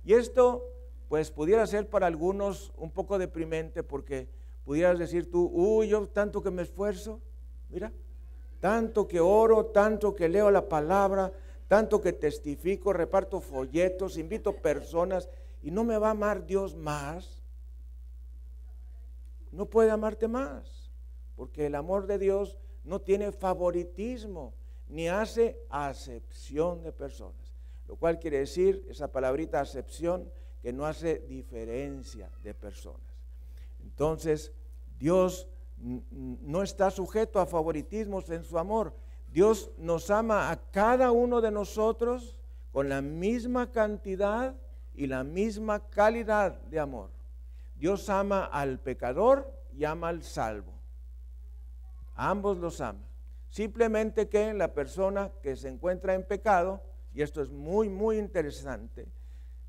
Y 0.04 0.14
esto, 0.14 0.70
pues, 1.10 1.32
pudiera 1.32 1.66
ser 1.68 1.90
para 1.90 2.08
algunos 2.08 2.74
un 2.78 2.92
poco 2.92 3.18
deprimente 3.18 3.84
porque 3.84 4.28
pudieras 4.66 5.00
decir 5.00 5.30
tú, 5.30 5.50
uy, 5.54 5.90
yo 5.90 6.08
tanto 6.08 6.42
que 6.42 6.52
me 6.52 6.62
esfuerzo. 6.62 7.22
Mira, 7.70 7.92
tanto 8.60 9.08
que 9.08 9.20
oro, 9.20 9.68
tanto 9.68 10.16
que 10.16 10.30
leo 10.30 10.52
la 10.52 10.68
palabra, 10.68 11.32
tanto 11.68 12.02
que 12.02 12.14
testifico, 12.14 12.94
reparto 12.94 13.42
folletos, 13.42 14.18
invito 14.18 14.56
personas 14.56 15.30
y 15.62 15.72
no 15.72 15.84
me 15.84 15.98
va 15.98 16.10
a 16.10 16.12
amar 16.12 16.46
Dios 16.46 16.76
más. 16.76 17.44
No 19.52 19.66
puede 19.66 19.92
amarte 19.92 20.28
más, 20.28 20.92
porque 21.36 21.68
el 21.68 21.76
amor 21.76 22.08
de 22.08 22.18
Dios 22.18 22.58
no 22.84 23.02
tiene 23.02 23.32
favoritismo 23.32 24.54
ni 24.88 25.08
hace 25.08 25.60
acepción 25.70 26.84
de 26.84 26.92
personas. 26.92 27.43
Lo 27.88 27.96
cual 27.96 28.20
quiere 28.20 28.40
decir, 28.40 28.86
esa 28.90 29.12
palabrita 29.12 29.60
acepción, 29.60 30.32
que 30.62 30.72
no 30.72 30.86
hace 30.86 31.20
diferencia 31.28 32.32
de 32.42 32.54
personas. 32.54 33.02
Entonces, 33.82 34.54
Dios 34.98 35.50
no 35.78 36.64
está 36.64 36.90
sujeto 36.90 37.40
a 37.40 37.46
favoritismos 37.46 38.30
en 38.30 38.46
su 38.46 38.58
amor. 38.58 38.94
Dios 39.28 39.72
nos 39.78 40.10
ama 40.10 40.52
a 40.52 40.72
cada 40.72 41.12
uno 41.12 41.42
de 41.42 41.52
nosotros 41.52 42.40
con 42.72 42.88
la 42.88 43.02
misma 43.02 43.72
cantidad 43.72 44.56
y 44.94 45.08
la 45.08 45.24
misma 45.24 45.90
calidad 45.90 46.62
de 46.62 46.80
amor. 46.80 47.10
Dios 47.76 48.10
ama 48.10 48.46
al 48.46 48.80
pecador 48.80 49.52
y 49.74 49.84
ama 49.84 50.10
al 50.10 50.24
salvo. 50.24 50.72
ambos 52.16 52.58
los 52.58 52.80
ama. 52.80 53.06
Simplemente 53.50 54.30
que 54.30 54.54
la 54.54 54.74
persona 54.74 55.32
que 55.42 55.56
se 55.56 55.68
encuentra 55.68 56.14
en 56.14 56.24
pecado, 56.24 56.82
y 57.14 57.22
esto 57.22 57.42
es 57.42 57.50
muy, 57.50 57.90
muy 57.90 58.18
interesante, 58.18 59.08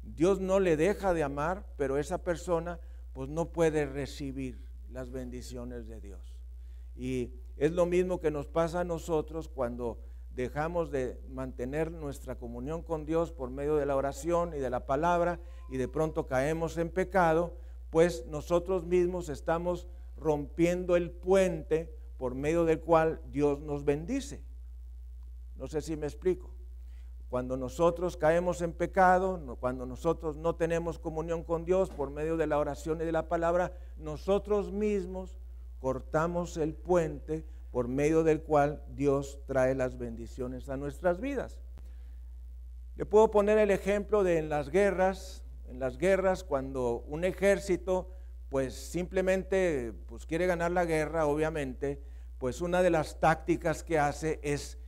Dios 0.02 0.40
no 0.40 0.60
le 0.60 0.76
deja 0.76 1.14
de 1.14 1.22
amar, 1.22 1.66
pero 1.76 1.98
esa 1.98 2.18
persona 2.18 2.78
pues 3.12 3.28
no 3.28 3.50
puede 3.52 3.86
recibir 3.86 4.64
las 4.90 5.10
bendiciones 5.10 5.86
de 5.86 6.00
Dios. 6.00 6.36
Y 6.94 7.32
es 7.56 7.72
lo 7.72 7.86
mismo 7.86 8.20
que 8.20 8.30
nos 8.30 8.46
pasa 8.46 8.80
a 8.80 8.84
nosotros 8.84 9.48
cuando 9.48 9.98
dejamos 10.34 10.90
de 10.90 11.20
mantener 11.28 11.90
nuestra 11.90 12.36
comunión 12.36 12.82
con 12.82 13.06
Dios 13.06 13.32
por 13.32 13.50
medio 13.50 13.76
de 13.76 13.86
la 13.86 13.96
oración 13.96 14.52
y 14.54 14.58
de 14.58 14.70
la 14.70 14.86
palabra 14.86 15.40
y 15.70 15.76
de 15.76 15.88
pronto 15.88 16.26
caemos 16.26 16.76
en 16.76 16.90
pecado, 16.90 17.56
pues 17.90 18.26
nosotros 18.26 18.84
mismos 18.84 19.28
estamos 19.28 19.86
rompiendo 20.16 20.96
el 20.96 21.10
puente 21.10 21.94
por 22.16 22.34
medio 22.34 22.64
del 22.64 22.80
cual 22.80 23.20
Dios 23.30 23.60
nos 23.60 23.84
bendice. 23.84 24.42
No 25.56 25.66
sé 25.68 25.80
si 25.80 25.96
me 25.96 26.06
explico. 26.06 26.53
Cuando 27.34 27.56
nosotros 27.56 28.16
caemos 28.16 28.62
en 28.62 28.72
pecado, 28.72 29.56
cuando 29.58 29.86
nosotros 29.86 30.36
no 30.36 30.54
tenemos 30.54 31.00
comunión 31.00 31.42
con 31.42 31.64
Dios 31.64 31.90
por 31.90 32.10
medio 32.10 32.36
de 32.36 32.46
la 32.46 32.60
oración 32.60 33.00
y 33.00 33.04
de 33.04 33.10
la 33.10 33.28
palabra, 33.28 33.72
nosotros 33.96 34.70
mismos 34.70 35.40
cortamos 35.80 36.56
el 36.56 36.74
puente 36.74 37.44
por 37.72 37.88
medio 37.88 38.22
del 38.22 38.40
cual 38.44 38.84
Dios 38.86 39.40
trae 39.46 39.74
las 39.74 39.98
bendiciones 39.98 40.68
a 40.68 40.76
nuestras 40.76 41.20
vidas. 41.20 41.60
Le 42.94 43.04
puedo 43.04 43.32
poner 43.32 43.58
el 43.58 43.72
ejemplo 43.72 44.22
de 44.22 44.38
en 44.38 44.48
las 44.48 44.70
guerras, 44.70 45.42
en 45.66 45.80
las 45.80 45.98
guerras 45.98 46.44
cuando 46.44 47.02
un 47.08 47.24
ejército 47.24 48.12
pues 48.48 48.74
simplemente 48.74 49.92
pues 50.06 50.24
quiere 50.24 50.46
ganar 50.46 50.70
la 50.70 50.84
guerra, 50.84 51.26
obviamente, 51.26 52.00
pues 52.38 52.60
una 52.60 52.80
de 52.80 52.90
las 52.90 53.18
tácticas 53.18 53.82
que 53.82 53.98
hace 53.98 54.38
es 54.44 54.78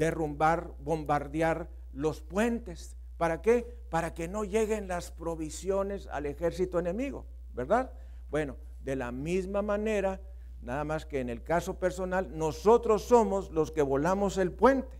derrumbar, 0.00 0.72
bombardear 0.78 1.68
los 1.92 2.22
puentes. 2.22 2.96
¿Para 3.18 3.42
qué? 3.42 3.76
Para 3.90 4.14
que 4.14 4.28
no 4.28 4.44
lleguen 4.44 4.88
las 4.88 5.10
provisiones 5.10 6.06
al 6.06 6.24
ejército 6.24 6.78
enemigo, 6.78 7.26
¿verdad? 7.52 7.92
Bueno, 8.30 8.56
de 8.82 8.96
la 8.96 9.12
misma 9.12 9.60
manera, 9.60 10.18
nada 10.62 10.84
más 10.84 11.04
que 11.04 11.20
en 11.20 11.28
el 11.28 11.42
caso 11.42 11.78
personal, 11.78 12.34
nosotros 12.34 13.02
somos 13.02 13.50
los 13.50 13.70
que 13.72 13.82
volamos 13.82 14.38
el 14.38 14.52
puente, 14.52 14.98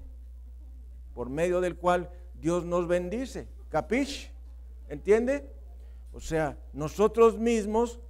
por 1.14 1.30
medio 1.30 1.62
del 1.62 1.78
cual 1.78 2.10
Dios 2.34 2.66
nos 2.66 2.86
bendice. 2.86 3.48
¿Capish? 3.70 4.30
¿Entiende? 4.90 5.50
O 6.12 6.20
sea, 6.20 6.58
nosotros 6.74 7.38
mismos, 7.38 8.00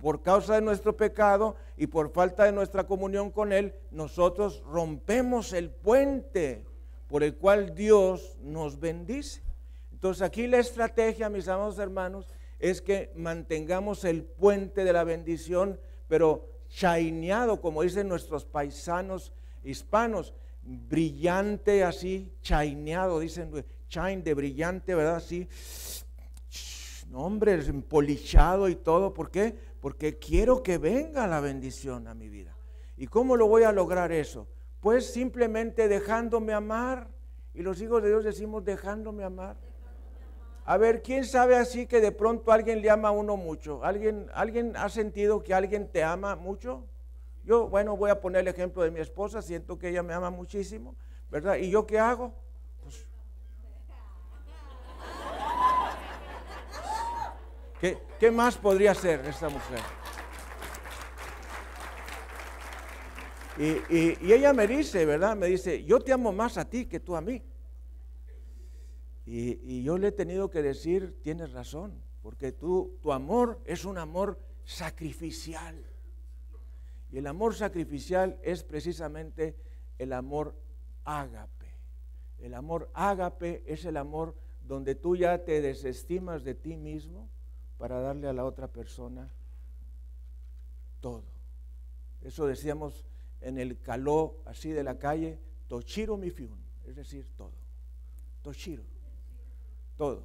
por 0.00 0.22
causa 0.22 0.54
de 0.54 0.60
nuestro 0.60 0.96
pecado 0.96 1.56
y 1.76 1.86
por 1.86 2.10
falta 2.10 2.44
de 2.44 2.52
nuestra 2.52 2.84
comunión 2.84 3.30
con 3.30 3.52
Él, 3.52 3.74
nosotros 3.90 4.62
rompemos 4.66 5.52
el 5.52 5.70
puente 5.70 6.64
por 7.08 7.22
el 7.22 7.36
cual 7.36 7.74
Dios 7.74 8.36
nos 8.40 8.78
bendice. 8.78 9.42
Entonces 9.92 10.22
aquí 10.22 10.46
la 10.46 10.58
estrategia, 10.58 11.28
mis 11.28 11.48
amados 11.48 11.78
hermanos, 11.78 12.26
es 12.58 12.80
que 12.80 13.10
mantengamos 13.16 14.04
el 14.04 14.22
puente 14.22 14.84
de 14.84 14.92
la 14.92 15.04
bendición, 15.04 15.80
pero 16.08 16.48
chaineado, 16.68 17.60
como 17.60 17.82
dicen 17.82 18.08
nuestros 18.08 18.44
paisanos 18.44 19.32
hispanos, 19.64 20.34
brillante 20.62 21.84
así, 21.84 22.32
chaineado, 22.42 23.18
dicen, 23.20 23.64
chain 23.88 24.22
de 24.22 24.34
brillante, 24.34 24.94
¿verdad? 24.94 25.16
Así, 25.16 25.48
no, 27.10 27.20
hombre, 27.20 27.54
empolichado 27.54 28.68
y 28.68 28.76
todo. 28.76 29.12
¿Por 29.12 29.30
qué? 29.30 29.56
Porque 29.80 30.18
quiero 30.18 30.62
que 30.62 30.78
venga 30.78 31.26
la 31.26 31.40
bendición 31.40 32.06
a 32.06 32.14
mi 32.14 32.28
vida. 32.28 32.54
¿Y 32.96 33.06
cómo 33.06 33.36
lo 33.36 33.48
voy 33.48 33.62
a 33.62 33.72
lograr 33.72 34.12
eso? 34.12 34.46
Pues 34.80 35.10
simplemente 35.10 35.88
dejándome 35.88 36.52
amar. 36.52 37.08
Y 37.54 37.62
los 37.62 37.80
hijos 37.80 38.02
de 38.02 38.08
Dios 38.08 38.24
decimos 38.24 38.64
dejándome 38.64 39.24
amar. 39.24 39.56
A 40.64 40.76
ver, 40.76 41.02
¿quién 41.02 41.24
sabe 41.24 41.56
así 41.56 41.86
que 41.86 42.00
de 42.00 42.12
pronto 42.12 42.52
alguien 42.52 42.80
le 42.80 42.90
ama 42.90 43.08
a 43.08 43.12
uno 43.12 43.36
mucho? 43.36 43.82
¿Alguien, 43.82 44.30
¿Alguien 44.34 44.76
ha 44.76 44.88
sentido 44.88 45.42
que 45.42 45.54
alguien 45.54 45.88
te 45.88 46.04
ama 46.04 46.36
mucho? 46.36 46.84
Yo, 47.42 47.68
bueno, 47.68 47.96
voy 47.96 48.10
a 48.10 48.20
poner 48.20 48.42
el 48.42 48.48
ejemplo 48.48 48.82
de 48.82 48.90
mi 48.90 49.00
esposa, 49.00 49.42
siento 49.42 49.78
que 49.78 49.88
ella 49.88 50.02
me 50.02 50.12
ama 50.12 50.30
muchísimo, 50.30 50.94
¿verdad? 51.30 51.56
¿Y 51.56 51.70
yo 51.70 51.86
qué 51.86 51.98
hago? 51.98 52.34
¿Qué, 57.80 58.30
más 58.30 58.58
podría 58.58 58.94
ser 58.94 59.24
esta 59.24 59.48
mujer? 59.48 59.80
Y, 63.58 64.32
ella 64.32 64.52
me 64.52 64.66
dice, 64.66 65.06
¿verdad? 65.06 65.34
Me 65.34 65.46
dice, 65.46 65.82
yo 65.84 65.98
te 66.00 66.12
amo 66.12 66.30
más 66.30 66.58
a 66.58 66.68
ti 66.68 66.84
que 66.84 67.00
tú 67.00 67.16
a 67.16 67.22
mí. 67.22 67.42
Y, 69.24 69.82
yo 69.82 69.96
le 69.96 70.08
he 70.08 70.12
tenido 70.12 70.50
que 70.50 70.60
decir, 70.60 71.18
tienes 71.22 71.52
razón, 71.52 72.02
porque 72.20 72.52
tu 72.52 72.98
amor 73.10 73.60
es 73.64 73.86
un 73.86 73.96
amor 73.96 74.38
sacrificial. 74.64 75.82
Y 77.10 77.18
el 77.18 77.26
amor 77.26 77.54
sacrificial 77.54 78.38
es 78.42 78.62
precisamente 78.62 79.56
el 79.98 80.12
amor 80.12 80.54
ágape. 81.04 81.66
El 82.38 82.54
amor 82.54 82.90
ágape 82.92 83.62
es 83.66 83.86
el 83.86 83.96
amor 83.96 84.36
donde 84.60 84.94
tú 84.94 85.16
ya 85.16 85.44
te 85.44 85.62
desestimas 85.62 86.44
de 86.44 86.54
ti 86.54 86.76
mismo 86.76 87.30
para 87.80 87.98
darle 87.98 88.28
a 88.28 88.34
la 88.34 88.44
otra 88.44 88.68
persona 88.68 89.30
todo. 91.00 91.24
Eso 92.20 92.46
decíamos 92.46 93.06
en 93.40 93.56
el 93.58 93.80
caló 93.80 94.36
así 94.44 94.68
de 94.70 94.84
la 94.84 94.98
calle, 94.98 95.38
Tochiro 95.66 96.18
Mifiun, 96.18 96.62
es 96.86 96.96
decir, 96.96 97.26
todo. 97.38 97.54
Tochiro, 98.42 98.82
todo. 99.96 100.24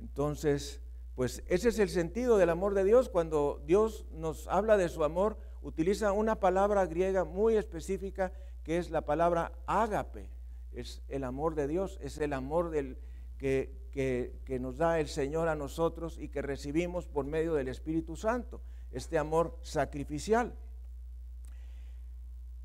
Entonces, 0.00 0.80
pues 1.14 1.44
ese 1.46 1.68
es 1.68 1.78
el 1.78 1.90
sentido 1.90 2.38
del 2.38 2.50
amor 2.50 2.74
de 2.74 2.82
Dios. 2.82 3.08
Cuando 3.08 3.62
Dios 3.66 4.04
nos 4.10 4.48
habla 4.48 4.76
de 4.76 4.88
su 4.88 5.04
amor, 5.04 5.38
utiliza 5.62 6.10
una 6.10 6.40
palabra 6.40 6.86
griega 6.86 7.22
muy 7.22 7.54
específica 7.54 8.32
que 8.64 8.78
es 8.78 8.90
la 8.90 9.02
palabra 9.02 9.52
ágape. 9.66 10.28
Es 10.72 11.02
el 11.06 11.22
amor 11.22 11.54
de 11.54 11.68
Dios, 11.68 12.00
es 12.02 12.18
el 12.18 12.32
amor 12.32 12.70
del 12.70 12.98
que 13.40 13.80
que, 13.90 14.58
nos 14.60 14.78
da 14.78 15.00
el 15.00 15.08
Señor 15.08 15.48
a 15.48 15.54
nosotros 15.56 16.18
y 16.18 16.28
que 16.28 16.42
recibimos 16.42 17.06
por 17.06 17.24
medio 17.24 17.54
del 17.54 17.68
Espíritu 17.68 18.16
Santo, 18.16 18.62
este 18.92 19.18
amor 19.18 19.58
sacrificial. 19.62 20.54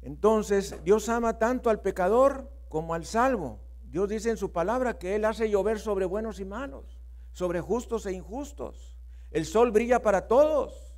Entonces, 0.01 0.83
Dios 0.83 1.09
ama 1.09 1.39
tanto 1.39 1.69
al 1.69 1.81
pecador 1.81 2.51
como 2.69 2.93
al 2.93 3.05
salvo. 3.05 3.59
Dios 3.83 4.09
dice 4.09 4.29
en 4.29 4.38
su 4.38 4.51
palabra 4.51 4.97
que 4.97 5.15
Él 5.15 5.25
hace 5.25 5.49
llover 5.49 5.79
sobre 5.79 6.05
buenos 6.05 6.39
y 6.39 6.45
malos, 6.45 6.99
sobre 7.31 7.59
justos 7.59 8.05
e 8.05 8.13
injustos. 8.13 8.95
El 9.31 9.45
sol 9.45 9.71
brilla 9.71 10.01
para 10.01 10.27
todos. 10.27 10.93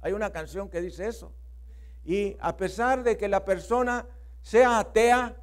Hay 0.00 0.12
una 0.12 0.30
canción 0.30 0.68
que 0.68 0.82
dice 0.82 1.06
eso. 1.06 1.32
Y 2.04 2.36
a 2.40 2.56
pesar 2.56 3.04
de 3.04 3.16
que 3.16 3.28
la 3.28 3.44
persona 3.44 4.06
sea 4.42 4.80
atea, 4.80 5.36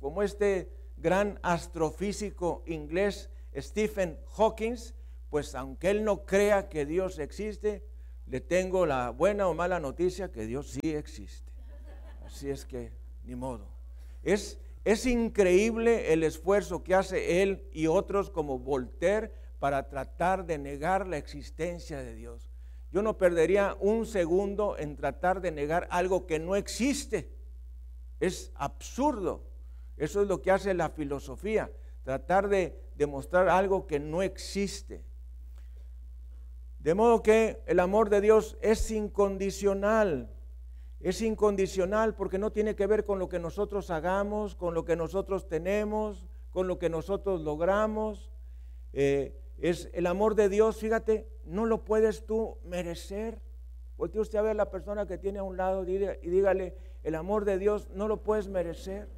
como 0.00 0.22
este 0.22 0.73
gran 1.04 1.38
astrofísico 1.42 2.62
inglés 2.64 3.28
Stephen 3.54 4.18
Hawking, 4.38 4.76
pues 5.28 5.54
aunque 5.54 5.90
él 5.90 6.02
no 6.02 6.24
crea 6.24 6.70
que 6.70 6.86
Dios 6.86 7.18
existe, 7.18 7.84
le 8.24 8.40
tengo 8.40 8.86
la 8.86 9.10
buena 9.10 9.46
o 9.46 9.52
mala 9.52 9.78
noticia 9.80 10.32
que 10.32 10.46
Dios 10.46 10.70
sí 10.70 10.94
existe. 10.94 11.52
Así 12.24 12.48
es 12.48 12.64
que, 12.64 12.90
ni 13.22 13.34
modo. 13.34 13.68
Es, 14.22 14.58
es 14.86 15.04
increíble 15.04 16.14
el 16.14 16.22
esfuerzo 16.22 16.82
que 16.82 16.94
hace 16.94 17.42
él 17.42 17.68
y 17.74 17.86
otros 17.86 18.30
como 18.30 18.58
Voltaire 18.58 19.30
para 19.58 19.90
tratar 19.90 20.46
de 20.46 20.56
negar 20.56 21.06
la 21.06 21.18
existencia 21.18 22.02
de 22.02 22.14
Dios. 22.14 22.50
Yo 22.90 23.02
no 23.02 23.18
perdería 23.18 23.76
un 23.78 24.06
segundo 24.06 24.78
en 24.78 24.96
tratar 24.96 25.42
de 25.42 25.50
negar 25.50 25.86
algo 25.90 26.26
que 26.26 26.38
no 26.38 26.56
existe. 26.56 27.28
Es 28.20 28.52
absurdo. 28.54 29.53
Eso 29.96 30.22
es 30.22 30.28
lo 30.28 30.42
que 30.42 30.50
hace 30.50 30.74
la 30.74 30.90
filosofía 30.90 31.70
tratar 32.04 32.48
de 32.48 32.78
demostrar 32.94 33.48
algo 33.48 33.86
que 33.86 33.98
no 33.98 34.22
existe. 34.22 35.02
De 36.78 36.94
modo 36.94 37.22
que 37.22 37.62
el 37.66 37.80
amor 37.80 38.10
de 38.10 38.20
Dios 38.20 38.56
es 38.60 38.90
incondicional. 38.90 40.30
Es 41.00 41.22
incondicional 41.22 42.14
porque 42.14 42.38
no 42.38 42.52
tiene 42.52 42.76
que 42.76 42.86
ver 42.86 43.04
con 43.04 43.18
lo 43.18 43.28
que 43.28 43.38
nosotros 43.38 43.90
hagamos, 43.90 44.54
con 44.54 44.74
lo 44.74 44.84
que 44.84 44.96
nosotros 44.96 45.48
tenemos, 45.48 46.26
con 46.50 46.68
lo 46.68 46.78
que 46.78 46.90
nosotros 46.90 47.40
logramos. 47.40 48.30
Eh, 48.92 49.40
es 49.58 49.88
el 49.94 50.06
amor 50.06 50.34
de 50.34 50.48
Dios, 50.48 50.76
fíjate, 50.76 51.28
no 51.44 51.66
lo 51.66 51.84
puedes 51.84 52.26
tú 52.26 52.58
merecer. 52.64 53.40
Porque 53.96 54.18
usted 54.18 54.38
a 54.38 54.42
ver 54.42 54.50
a 54.52 54.54
la 54.54 54.70
persona 54.70 55.06
que 55.06 55.18
tiene 55.18 55.38
a 55.38 55.42
un 55.42 55.56
lado 55.56 55.84
y 55.84 56.28
dígale, 56.28 56.76
el 57.02 57.14
amor 57.14 57.44
de 57.44 57.58
Dios 57.58 57.88
no 57.94 58.08
lo 58.08 58.22
puedes 58.22 58.48
merecer. 58.48 59.08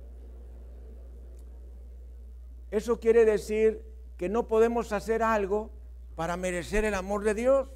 Eso 2.70 2.98
quiere 2.98 3.24
decir 3.24 3.82
que 4.16 4.28
no 4.28 4.48
podemos 4.48 4.92
hacer 4.92 5.22
algo 5.22 5.70
para 6.14 6.36
merecer 6.36 6.84
el 6.84 6.94
amor 6.94 7.24
de 7.24 7.34
Dios. 7.34 7.68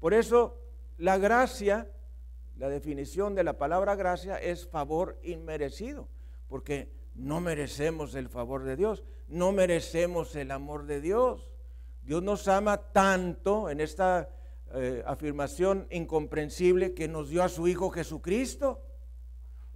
Por 0.00 0.14
eso 0.14 0.58
la 0.98 1.18
gracia, 1.18 1.90
la 2.56 2.68
definición 2.68 3.34
de 3.34 3.44
la 3.44 3.58
palabra 3.58 3.94
gracia 3.94 4.36
es 4.36 4.66
favor 4.66 5.18
inmerecido, 5.22 6.08
porque 6.48 6.90
no 7.14 7.40
merecemos 7.40 8.14
el 8.14 8.28
favor 8.28 8.64
de 8.64 8.76
Dios, 8.76 9.04
no 9.28 9.52
merecemos 9.52 10.34
el 10.36 10.50
amor 10.50 10.86
de 10.86 11.00
Dios. 11.00 11.50
Dios 12.02 12.22
nos 12.22 12.46
ama 12.48 12.92
tanto 12.92 13.68
en 13.68 13.80
esta 13.80 14.28
eh, 14.74 15.02
afirmación 15.06 15.86
incomprensible 15.90 16.94
que 16.94 17.08
nos 17.08 17.28
dio 17.28 17.42
a 17.42 17.48
su 17.48 17.66
Hijo 17.68 17.90
Jesucristo. 17.90 18.85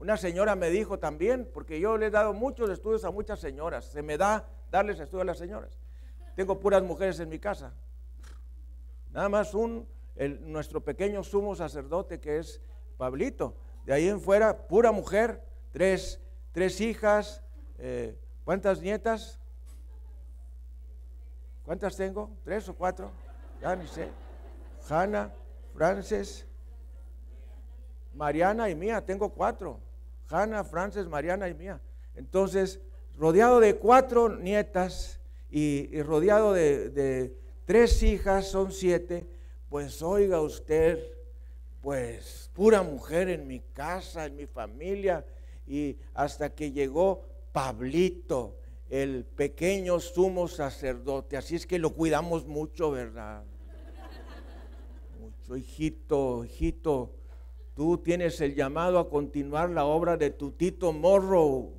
Una 0.01 0.17
señora 0.17 0.57
me 0.57 0.71
dijo 0.71 0.99
también, 0.99 1.47
porque 1.53 1.79
yo 1.79 1.99
le 1.99 2.07
he 2.07 2.11
dado 2.11 2.33
muchos 2.33 2.71
estudios 2.71 3.05
a 3.05 3.11
muchas 3.11 3.39
señoras, 3.39 3.85
se 3.85 4.03
me 4.03 4.17
da 4.17 4.49
darles 4.71 4.99
estudios 4.99 5.23
a 5.23 5.27
las 5.27 5.39
señoras. 5.39 5.79
Tengo 6.35 6.59
puras 6.59 6.83
mujeres 6.83 7.21
en 7.21 7.29
mi 7.29 7.39
casa. 7.39 7.75
Nada 9.11 9.29
más 9.29 9.53
un, 9.53 9.87
nuestro 10.41 10.83
pequeño 10.83 11.23
sumo 11.23 11.55
sacerdote 11.55 12.19
que 12.19 12.39
es 12.39 12.63
Pablito, 12.97 13.55
De 13.85 13.93
ahí 13.93 14.09
en 14.09 14.21
fuera, 14.21 14.67
pura 14.69 14.91
mujer, 14.91 15.43
tres, 15.71 16.19
tres 16.53 16.81
hijas, 16.81 17.43
eh, 17.79 18.19
¿cuántas 18.45 18.81
nietas? 18.81 19.39
¿Cuántas 21.65 21.95
tengo? 21.95 22.31
¿Tres 22.43 22.67
o 22.71 22.75
cuatro? 22.75 23.11
Ya 23.61 23.77
ni 23.77 23.87
sé. 23.87 24.09
Hanna, 24.89 25.31
Frances, 25.75 26.47
Mariana 28.15 28.71
y 28.71 28.75
mía, 28.75 29.05
tengo 29.05 29.29
cuatro. 29.29 29.90
Hanna, 30.31 30.65
Frances, 30.65 31.07
Mariana 31.09 31.49
y 31.49 31.55
mía. 31.55 31.81
Entonces, 32.15 32.81
rodeado 33.19 33.61
de 33.61 33.77
cuatro 33.77 34.29
nietas 34.37 35.21
y, 35.51 36.01
rodeado 36.03 36.53
de, 36.53 36.91
de 36.91 37.37
tres 37.65 38.03
hijas, 38.03 38.49
son 38.49 38.73
siete, 38.73 39.27
pues 39.69 40.03
oiga 40.03 40.41
usted, 40.41 40.99
pues 41.81 42.51
pura 42.53 42.83
mujer 42.83 43.29
en 43.29 43.47
mi 43.47 43.61
casa, 43.61 44.27
en 44.27 44.37
mi 44.37 44.47
familia, 44.47 45.25
y 45.67 45.99
hasta 46.15 46.55
que 46.55 46.73
llegó 46.73 47.25
Pablito, 47.53 48.57
el 48.89 49.25
pequeño 49.25 50.01
sumo 50.01 50.49
sacerdote. 50.49 51.37
Así 51.37 51.55
es 51.55 51.67
que 51.67 51.79
lo 51.79 51.95
cuidamos 51.95 52.47
mucho, 52.47 52.91
¿verdad? 52.91 53.45
Mucho, 55.21 55.57
hijito, 55.57 56.45
hijito. 56.45 57.15
Tú 57.81 57.97
tienes 57.97 58.39
el 58.43 58.55
llamado 58.55 58.99
a 58.99 59.09
continuar 59.09 59.71
la 59.71 59.87
obra 59.87 60.19
de 60.19 60.29
tu 60.29 60.53
Tito 60.53 60.93
Morro. 60.93 61.71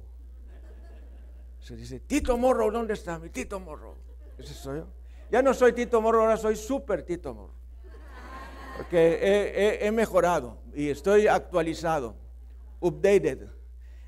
Se 1.60 1.76
dice, 1.76 2.00
Tito 2.00 2.36
Morro, 2.40 2.72
¿dónde 2.72 2.96
está 2.96 3.20
mi 3.20 3.30
Tito 3.30 3.60
Morro? 3.60 3.98
Ese 4.36 4.56
soy 4.56 4.80
yo. 4.80 4.88
Ya 5.30 5.44
no 5.44 5.54
soy 5.54 5.74
Tito 5.74 6.02
Morro, 6.02 6.22
ahora 6.22 6.38
soy 6.38 6.56
super 6.56 7.04
Tito 7.04 7.36
Morro. 7.36 7.54
Porque 8.78 9.78
he 9.80 9.92
mejorado 9.92 10.58
y 10.74 10.90
estoy 10.90 11.28
actualizado, 11.28 12.16
updated. 12.80 13.50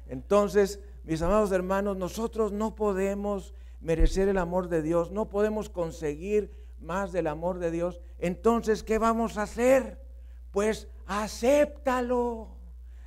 Entonces, 0.07 0.79
mis 1.03 1.21
amados 1.21 1.51
hermanos, 1.51 1.95
nosotros 1.95 2.51
no 2.51 2.73
podemos 2.73 3.53
merecer 3.81 4.29
el 4.29 4.39
amor 4.39 4.67
de 4.67 4.81
Dios, 4.81 5.11
no 5.11 5.29
podemos 5.29 5.69
conseguir 5.69 6.49
más 6.79 7.11
del 7.11 7.27
amor 7.27 7.59
de 7.59 7.69
Dios. 7.69 8.01
Entonces, 8.17 8.81
¿qué 8.81 8.97
vamos 8.97 9.37
a 9.37 9.43
hacer? 9.43 10.01
Pues 10.53 10.87
acéptalo, 11.07 12.47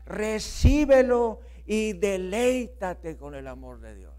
recíbelo 0.05 1.41
y 1.65 1.93
deleítate 1.93 3.17
con 3.17 3.37
el 3.37 3.47
amor 3.47 3.81
de 3.81 3.95
Dios. 3.95 4.13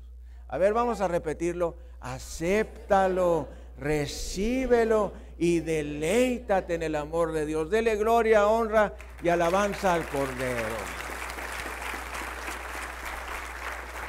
A 0.47 0.57
ver, 0.57 0.73
vamos 0.73 1.01
a 1.01 1.09
repetirlo. 1.09 1.75
Acéptalo, 1.99 3.49
recíbelo 3.77 5.11
y 5.37 5.59
deleítate 5.59 6.75
en 6.75 6.83
el 6.83 6.95
amor 6.95 7.33
de 7.33 7.45
Dios. 7.45 7.69
Dele 7.69 7.97
gloria, 7.97 8.47
honra 8.47 8.95
y 9.21 9.27
alabanza 9.27 9.93
al 9.93 10.07
Cordero. 10.07 10.77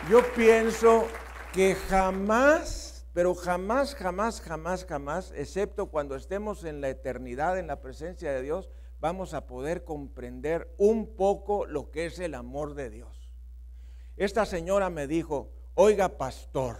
Yo 0.09 0.23
pienso 0.33 1.09
que 1.53 1.75
jamás, 1.75 3.05
pero 3.13 3.35
jamás, 3.35 3.97
jamás, 3.97 4.41
jamás, 4.41 4.85
jamás, 4.85 5.33
excepto 5.35 5.87
cuando 5.87 6.15
estemos 6.15 6.63
en 6.63 6.81
la 6.81 6.89
eternidad, 6.89 7.59
en 7.59 7.67
la 7.67 7.81
presencia 7.81 8.31
de 8.31 8.43
Dios, 8.43 8.71
vamos 9.01 9.35
a 9.35 9.47
poder 9.47 9.85
comprender 9.85 10.75
un 10.79 11.15
poco 11.17 11.67
lo 11.67 11.91
que 11.91 12.07
es 12.07 12.19
el 12.19 12.35
amor 12.35 12.75
de 12.75 12.91
Dios. 12.91 13.33
Esta 14.17 14.47
señora 14.47 14.91
me 14.91 15.07
dijo, 15.07 15.51
oiga 15.75 16.19
pastor, 16.19 16.77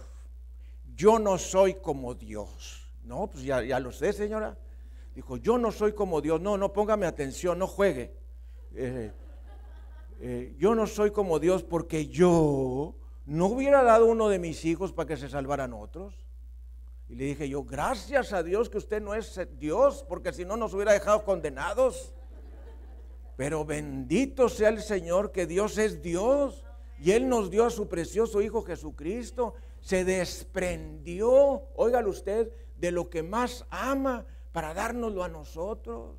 yo 0.95 1.19
no 1.19 1.37
soy 1.37 1.75
como 1.75 2.15
Dios. 2.15 2.91
No, 3.03 3.27
pues 3.27 3.43
ya, 3.43 3.79
lo 3.79 3.91
sé, 3.91 4.13
señora. 4.13 4.57
Dijo, 5.15 5.37
yo 5.37 5.57
no 5.57 5.71
soy 5.71 5.93
como 5.93 6.21
Dios. 6.21 6.41
No, 6.41 6.57
no 6.57 6.73
póngame 6.73 7.05
atención, 7.05 7.57
no 7.57 7.67
juegue. 7.67 8.13
Eh, 8.75 9.11
eh, 10.19 10.55
yo 10.57 10.75
no 10.75 10.85
soy 10.85 11.11
como 11.11 11.39
Dios 11.39 11.63
porque 11.63 12.07
yo 12.07 12.93
¿no 13.25 13.45
hubiera 13.45 13.83
dado 13.83 14.07
uno 14.07 14.27
de 14.27 14.39
mis 14.39 14.65
hijos 14.65 14.91
para 14.91 15.07
que 15.07 15.17
se 15.17 15.29
salvaran 15.29 15.71
otros? 15.73 16.13
Y 17.09 17.15
le 17.15 17.25
dije 17.25 17.49
yo, 17.49 17.63
gracias 17.63 18.33
a 18.33 18.43
Dios 18.43 18.69
que 18.69 18.77
usted 18.77 19.01
no 19.01 19.15
es 19.15 19.39
Dios, 19.57 20.05
porque 20.07 20.31
si 20.31 20.45
no 20.45 20.55
nos 20.55 20.75
hubiera 20.75 20.93
dejado 20.93 21.25
condenados. 21.25 22.13
Pero 23.35 23.65
bendito 23.65 24.47
sea 24.47 24.69
el 24.69 24.81
Señor 24.81 25.31
que 25.31 25.47
Dios 25.47 25.79
es 25.79 26.03
Dios 26.03 26.63
y 26.99 27.11
Él 27.11 27.27
nos 27.27 27.49
dio 27.49 27.65
a 27.65 27.71
su 27.71 27.87
precioso 27.87 28.41
Hijo 28.41 28.61
Jesucristo. 28.61 29.55
Se 29.81 30.05
desprendió, 30.05 31.63
óigalo 31.75 32.11
usted, 32.11 32.51
de 32.77 32.91
lo 32.91 33.09
que 33.09 33.23
más 33.23 33.65
ama 33.71 34.25
para 34.51 34.75
dárnoslo 34.75 35.23
a 35.23 35.29
nosotros. 35.29 36.15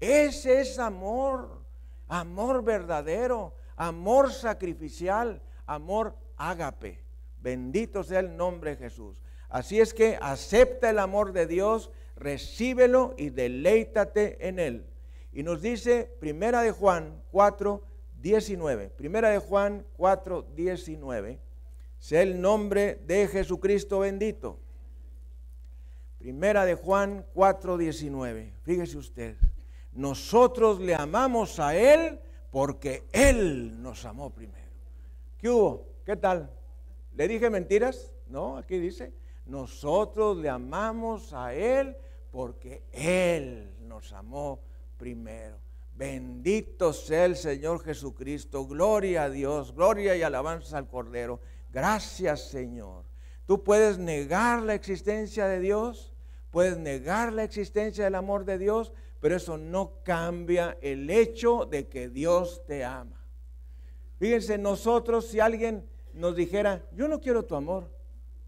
Ese 0.00 0.62
es 0.62 0.78
amor, 0.78 1.62
amor 2.08 2.64
verdadero, 2.64 3.54
amor 3.76 4.32
sacrificial, 4.32 5.42
amor 5.66 6.16
ágape. 6.36 7.04
Bendito 7.38 8.02
sea 8.02 8.20
el 8.20 8.36
nombre 8.36 8.70
de 8.70 8.76
Jesús. 8.76 9.20
Así 9.52 9.80
es 9.80 9.92
que 9.92 10.18
acepta 10.22 10.88
el 10.88 10.98
amor 10.98 11.34
de 11.34 11.46
Dios, 11.46 11.90
recíbelo 12.16 13.12
y 13.18 13.28
deleítate 13.28 14.48
en 14.48 14.58
él. 14.58 14.86
Y 15.30 15.42
nos 15.42 15.60
dice 15.60 16.10
Primera 16.20 16.62
de 16.62 16.70
Juan 16.70 17.22
4, 17.30 17.82
19. 18.22 18.88
Primera 18.88 19.28
de 19.28 19.36
Juan 19.36 19.84
4, 19.98 20.46
19. 20.56 21.38
Sea 21.98 22.22
el 22.22 22.40
nombre 22.40 22.98
de 23.06 23.28
Jesucristo 23.28 23.98
bendito. 23.98 24.58
Primera 26.18 26.64
de 26.64 26.74
Juan 26.74 27.26
4, 27.34 27.76
19. 27.76 28.54
Fíjese 28.62 28.96
usted. 28.96 29.36
Nosotros 29.92 30.80
le 30.80 30.94
amamos 30.94 31.60
a 31.60 31.76
Él 31.76 32.18
porque 32.50 33.04
Él 33.12 33.82
nos 33.82 34.06
amó 34.06 34.30
primero. 34.30 34.72
¿Qué 35.36 35.50
hubo? 35.50 35.88
¿Qué 36.06 36.16
tal? 36.16 36.50
¿Le 37.14 37.28
dije 37.28 37.50
mentiras? 37.50 38.14
No, 38.28 38.56
aquí 38.56 38.78
dice, 38.78 39.12
nosotros 39.46 40.36
le 40.36 40.48
amamos 40.48 41.32
a 41.32 41.54
Él 41.54 41.96
porque 42.30 42.84
Él 42.92 43.74
nos 43.80 44.12
amó 44.12 44.60
primero. 44.96 45.58
Bendito 45.94 46.92
sea 46.92 47.26
el 47.26 47.36
Señor 47.36 47.82
Jesucristo. 47.82 48.66
Gloria 48.66 49.24
a 49.24 49.30
Dios, 49.30 49.74
gloria 49.74 50.16
y 50.16 50.22
alabanza 50.22 50.78
al 50.78 50.88
Cordero. 50.88 51.40
Gracias 51.70 52.48
Señor. 52.48 53.04
Tú 53.46 53.62
puedes 53.62 53.98
negar 53.98 54.62
la 54.62 54.74
existencia 54.74 55.46
de 55.46 55.60
Dios, 55.60 56.14
puedes 56.50 56.78
negar 56.78 57.32
la 57.32 57.44
existencia 57.44 58.04
del 58.04 58.14
amor 58.14 58.44
de 58.44 58.58
Dios, 58.58 58.92
pero 59.20 59.36
eso 59.36 59.58
no 59.58 60.02
cambia 60.02 60.78
el 60.80 61.10
hecho 61.10 61.66
de 61.66 61.88
que 61.88 62.08
Dios 62.08 62.62
te 62.66 62.84
ama. 62.84 63.24
Fíjense, 64.18 64.56
nosotros 64.58 65.26
si 65.26 65.40
alguien 65.40 65.88
nos 66.14 66.36
dijera, 66.36 66.86
yo 66.92 67.08
no 67.08 67.20
quiero 67.20 67.44
tu 67.44 67.56
amor, 67.56 67.90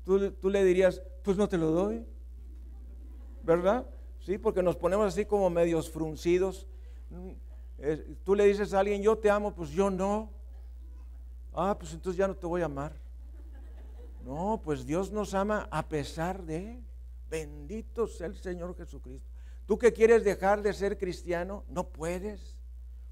tú, 0.05 0.51
le 0.51 0.65
dirías, 0.65 1.03
pues 1.23 1.37
no 1.37 1.49
te 1.49 1.59
lo 1.59 1.71
doy. 1.71 2.07
¿Verdad? 3.43 3.87
Sí, 4.21 4.39
porque 4.39 4.63
nos 4.63 4.77
ponemos 4.77 5.07
así 5.07 5.25
como 5.25 5.51
medios 5.51 5.91
fruncidos. 5.91 6.67
Mm, 7.11 7.31
tú 8.23 8.35
le 8.35 8.47
dices 8.47 8.73
a 8.73 8.81
alguien, 8.81 9.03
yo 9.03 9.19
te 9.19 9.31
amo, 9.31 9.55
pues 9.55 9.71
yo 9.71 9.91
no. 9.91 10.31
Ah, 11.53 11.77
pues 11.79 11.93
entonces 11.93 12.19
ya 12.19 12.29
no 12.29 12.37
te 12.37 12.47
voy 12.47 12.63
a 12.63 12.67
amar. 12.67 12.93
No, 14.25 14.61
pues 14.63 14.87
Dios 14.87 15.13
nos 15.13 15.35
ama 15.35 15.69
a 15.71 15.89
pesar 15.89 16.45
de. 16.45 16.83
Bendito 17.29 18.07
sea 18.07 18.27
el 18.29 18.37
Señor 18.37 18.77
Jesucristo. 18.77 19.29
Tú 19.67 19.79
que 19.79 19.93
quieres 19.93 20.25
dejar 20.25 20.63
de 20.63 20.73
ser 20.73 20.99
cristiano, 20.99 21.65
no 21.69 21.89
puedes. 21.89 22.59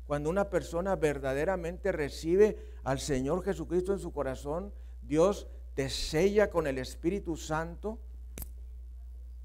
Cuando 0.06 0.30
una 0.30 0.50
persona 0.50 0.96
verdaderamente 0.96 1.92
recibe 1.92 2.58
al 2.84 3.00
Señor 3.00 3.42
Jesucristo 3.42 3.92
en 3.92 3.98
su 3.98 4.12
corazón, 4.12 4.72
Dios 5.00 5.48
te 5.74 5.88
sella 5.88 6.50
con 6.50 6.66
el 6.66 6.78
Espíritu 6.78 7.36
Santo 7.36 7.98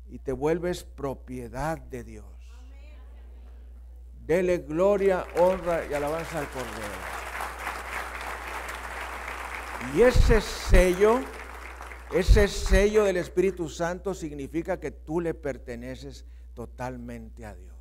y 0.10 0.20
te 0.20 0.32
vuelves 0.32 0.84
propiedad 0.84 1.78
de 1.78 2.04
Dios. 2.04 2.26
Dele 4.26 4.60
gloria, 4.60 5.25
honra 5.38 5.86
y 5.90 5.94
alabanza 5.94 6.40
al 6.40 6.50
Cordero. 6.50 7.08
Y 9.96 10.02
ese 10.02 10.42
sello, 10.42 11.21
ese 12.12 12.48
sello 12.48 13.06
del 13.06 13.17
Espíritu 13.17 13.69
Santo 13.69 14.13
significa 14.13 14.80
que 14.80 14.92
tú 14.92 15.21
le 15.21 15.34
perteneces 15.34 16.25
totalmente 16.54 17.46
a 17.46 17.54
Dios 17.56 17.78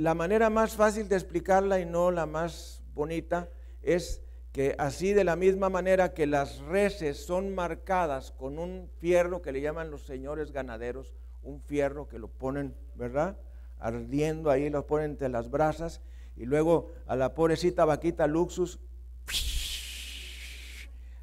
la 0.00 0.14
manera 0.14 0.48
más 0.48 0.76
fácil 0.76 1.08
de 1.08 1.16
explicarla 1.16 1.78
y 1.78 1.84
no 1.84 2.10
la 2.10 2.24
más 2.24 2.82
bonita 2.94 3.50
es 3.82 4.22
que 4.52 4.74
así 4.78 5.12
de 5.12 5.24
la 5.24 5.36
misma 5.36 5.68
manera 5.68 6.12
que 6.12 6.26
las 6.26 6.58
reses 6.60 7.24
son 7.24 7.54
marcadas 7.54 8.32
con 8.32 8.58
un 8.58 8.88
fierro 8.98 9.42
que 9.42 9.52
le 9.52 9.60
llaman 9.60 9.90
los 9.90 10.04
señores 10.04 10.52
ganaderos, 10.52 11.14
un 11.42 11.60
fierro 11.60 12.08
que 12.08 12.18
lo 12.18 12.28
ponen, 12.28 12.74
¿verdad? 12.94 13.38
Ardiendo 13.78 14.50
ahí, 14.50 14.68
lo 14.70 14.86
ponen 14.86 15.12
entre 15.12 15.28
las 15.28 15.50
brasas 15.50 16.00
y 16.36 16.44
luego 16.46 16.92
a 17.06 17.16
la 17.16 17.34
pobrecita 17.34 17.84
vaquita 17.84 18.26
Luxus 18.26 18.80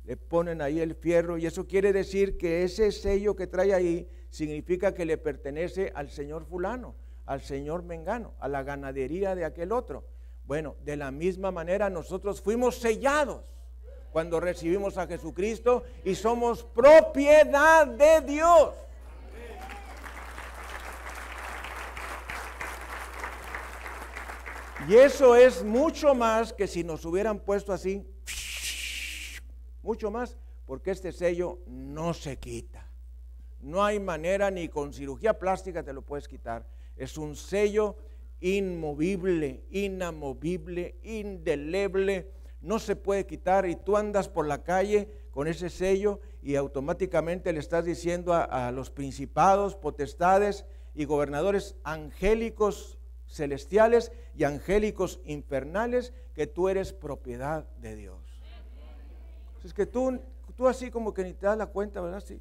le 0.05 0.15
ponen 0.15 0.61
ahí 0.61 0.79
el 0.79 0.95
fierro 0.95 1.37
y 1.37 1.45
eso 1.45 1.67
quiere 1.67 1.91
decir 1.91 2.37
que 2.37 2.63
ese 2.63 2.91
sello 2.93 3.35
que 3.35 3.47
trae 3.47 3.73
ahí 3.73 4.09
significa 4.29 4.93
que 4.93 5.05
le 5.05 5.17
pertenece 5.17 5.91
al 5.93 6.09
señor 6.09 6.45
fulano 6.45 6.95
al 7.27 7.41
señor 7.41 7.83
Mengano, 7.83 8.33
a 8.39 8.47
la 8.47 8.63
ganadería 8.63 9.35
de 9.35 9.45
aquel 9.45 9.71
otro. 9.71 10.05
Bueno, 10.47 10.77
de 10.85 10.95
la 10.95 11.11
misma 11.11 11.51
manera 11.51 11.89
nosotros 11.89 12.41
fuimos 12.41 12.77
sellados 12.77 13.43
cuando 14.11 14.39
recibimos 14.39 14.97
a 14.97 15.05
Jesucristo 15.05 15.83
y 16.05 16.15
somos 16.15 16.63
propiedad 16.63 17.85
de 17.85 18.21
Dios. 18.21 18.73
Y 24.87 24.95
eso 24.95 25.35
es 25.35 25.65
mucho 25.65 26.15
más 26.15 26.53
que 26.53 26.65
si 26.65 26.81
nos 26.81 27.03
hubieran 27.03 27.39
puesto 27.39 27.73
así, 27.73 28.07
mucho 29.83 30.09
más, 30.09 30.37
porque 30.65 30.91
este 30.91 31.11
sello 31.11 31.59
no 31.67 32.13
se 32.13 32.37
quita. 32.37 32.89
No 33.59 33.83
hay 33.83 33.99
manera 33.99 34.49
ni 34.49 34.69
con 34.69 34.93
cirugía 34.93 35.37
plástica 35.37 35.83
te 35.83 35.91
lo 35.91 36.03
puedes 36.03 36.29
quitar. 36.29 36.65
Es 36.95 37.17
un 37.17 37.35
sello 37.35 37.97
inmovible, 38.39 39.63
inamovible, 39.71 40.95
indeleble, 41.03 42.31
no 42.61 42.79
se 42.79 42.95
puede 42.95 43.25
quitar 43.25 43.67
y 43.67 43.75
tú 43.75 43.97
andas 43.97 44.29
por 44.29 44.47
la 44.47 44.63
calle 44.63 45.09
con 45.31 45.47
ese 45.47 45.69
sello 45.69 46.19
y 46.41 46.55
automáticamente 46.55 47.53
le 47.53 47.59
estás 47.59 47.85
diciendo 47.85 48.33
a, 48.33 48.71
los 48.71 48.89
principados, 48.89 49.75
potestades 49.75 50.65
y 50.93 51.05
gobernadores 51.05 51.75
angélicos 51.83 52.97
celestiales 53.27 54.11
y 54.35 54.45
angélicos 54.45 55.19
infernales 55.25 56.13
que 56.33 56.47
tú 56.47 56.69
eres 56.69 56.93
propiedad 56.93 57.67
de 57.77 57.95
Dios. 57.95 58.17
Es 59.63 59.73
que 59.73 59.85
tú, 59.85 60.19
tú 60.55 60.67
así 60.67 60.89
como 60.89 61.13
que 61.13 61.23
ni 61.23 61.33
te 61.33 61.45
das 61.45 61.57
la 61.57 61.67
cuenta, 61.67 61.99
¿verdad? 61.99 62.23
Sí. 62.25 62.39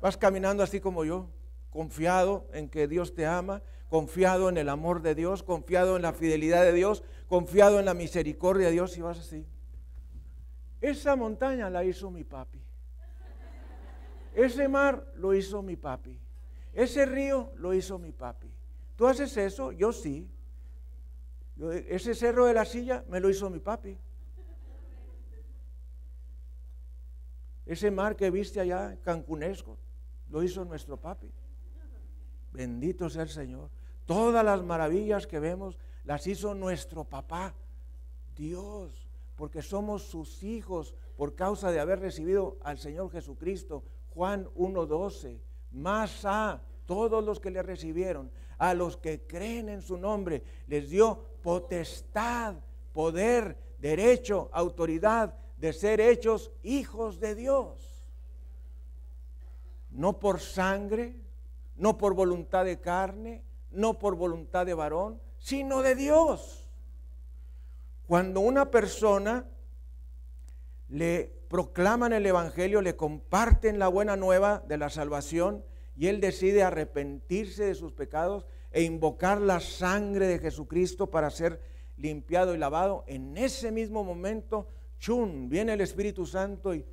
Vas 0.00 0.16
caminando 0.16 0.62
así 0.62 0.80
como 0.80 1.04
yo, 1.04 1.28
confiado 1.70 2.46
en 2.52 2.68
que 2.68 2.88
Dios 2.88 3.14
te 3.14 3.26
ama, 3.26 3.62
confiado 3.88 4.48
en 4.48 4.56
el 4.56 4.68
amor 4.68 5.02
de 5.02 5.14
Dios, 5.14 5.42
confiado 5.42 5.96
en 5.96 6.02
la 6.02 6.12
fidelidad 6.12 6.62
de 6.62 6.72
Dios, 6.72 7.02
confiado 7.28 7.78
en 7.78 7.84
la 7.84 7.94
misericordia 7.94 8.66
de 8.66 8.72
Dios 8.72 8.96
y 8.96 9.02
vas 9.02 9.18
así. 9.18 9.46
Esa 10.80 11.16
montaña 11.16 11.70
la 11.70 11.84
hizo 11.84 12.10
mi 12.10 12.24
papi. 12.24 12.60
Ese 14.34 14.68
mar 14.68 15.12
lo 15.16 15.34
hizo 15.34 15.62
mi 15.62 15.76
papi. 15.76 16.20
Ese 16.74 17.06
río 17.06 17.52
lo 17.56 17.72
hizo 17.72 17.98
mi 17.98 18.12
papi. 18.12 18.52
¿Tú 18.96 19.06
haces 19.06 19.36
eso? 19.36 19.72
Yo 19.72 19.92
sí. 19.92 20.28
ese 21.88 22.14
cerro 22.14 22.44
de 22.44 22.52
la 22.52 22.66
silla 22.66 23.02
me 23.08 23.18
lo 23.18 23.30
hizo 23.30 23.48
mi 23.48 23.60
papi. 23.60 23.98
Ese 27.64 27.90
mar 27.90 28.14
que 28.14 28.30
viste 28.30 28.60
allá, 28.60 28.96
Cancunesco, 29.02 29.76
lo 30.28 30.42
hizo 30.42 30.64
nuestro 30.64 30.98
papi. 30.98 31.32
Bendito 32.56 33.10
sea 33.10 33.24
el 33.24 33.28
Señor. 33.28 33.70
Todas 34.06 34.42
las 34.42 34.62
maravillas 34.62 35.26
que 35.26 35.38
vemos 35.38 35.78
las 36.04 36.26
hizo 36.26 36.54
nuestro 36.54 37.04
papá, 37.04 37.54
Dios, 38.34 39.06
porque 39.34 39.60
somos 39.60 40.04
sus 40.04 40.42
hijos 40.42 40.94
por 41.16 41.34
causa 41.34 41.70
de 41.70 41.80
haber 41.80 42.00
recibido 42.00 42.56
al 42.62 42.78
Señor 42.78 43.10
Jesucristo. 43.10 43.84
Juan 44.08 44.46
1.12, 44.54 45.38
más 45.72 46.24
a 46.24 46.62
todos 46.86 47.22
los 47.22 47.40
que 47.40 47.50
le 47.50 47.62
recibieron, 47.62 48.30
a 48.56 48.72
los 48.72 48.96
que 48.96 49.26
creen 49.26 49.68
en 49.68 49.82
su 49.82 49.98
nombre, 49.98 50.42
les 50.66 50.88
dio 50.88 51.20
potestad, 51.42 52.54
poder, 52.94 53.58
derecho, 53.78 54.48
autoridad 54.52 55.34
de 55.58 55.74
ser 55.74 56.00
hechos 56.00 56.50
hijos 56.62 57.20
de 57.20 57.34
Dios. 57.34 58.06
No 59.90 60.18
por 60.18 60.40
sangre, 60.40 61.25
no 61.76 61.98
por 61.98 62.14
voluntad 62.14 62.64
de 62.64 62.80
carne, 62.80 63.44
no 63.70 63.98
por 63.98 64.16
voluntad 64.16 64.66
de 64.66 64.74
varón, 64.74 65.20
sino 65.38 65.82
de 65.82 65.94
Dios. 65.94 66.68
Cuando 68.06 68.40
una 68.40 68.70
persona 68.70 69.48
le 70.88 71.32
proclaman 71.48 72.12
el 72.12 72.26
Evangelio, 72.26 72.80
le 72.80 72.96
comparten 72.96 73.78
la 73.78 73.88
buena 73.88 74.16
nueva 74.16 74.62
de 74.66 74.78
la 74.78 74.90
salvación 74.90 75.64
y 75.96 76.08
él 76.08 76.20
decide 76.20 76.62
arrepentirse 76.62 77.64
de 77.64 77.74
sus 77.74 77.92
pecados 77.92 78.46
e 78.70 78.82
invocar 78.82 79.40
la 79.40 79.60
sangre 79.60 80.26
de 80.26 80.38
Jesucristo 80.38 81.10
para 81.10 81.30
ser 81.30 81.60
limpiado 81.96 82.54
y 82.54 82.58
lavado, 82.58 83.04
en 83.06 83.36
ese 83.36 83.72
mismo 83.72 84.04
momento, 84.04 84.68
chun, 84.98 85.48
viene 85.48 85.72
el 85.72 85.80
Espíritu 85.80 86.26
Santo 86.26 86.74
y 86.74 86.84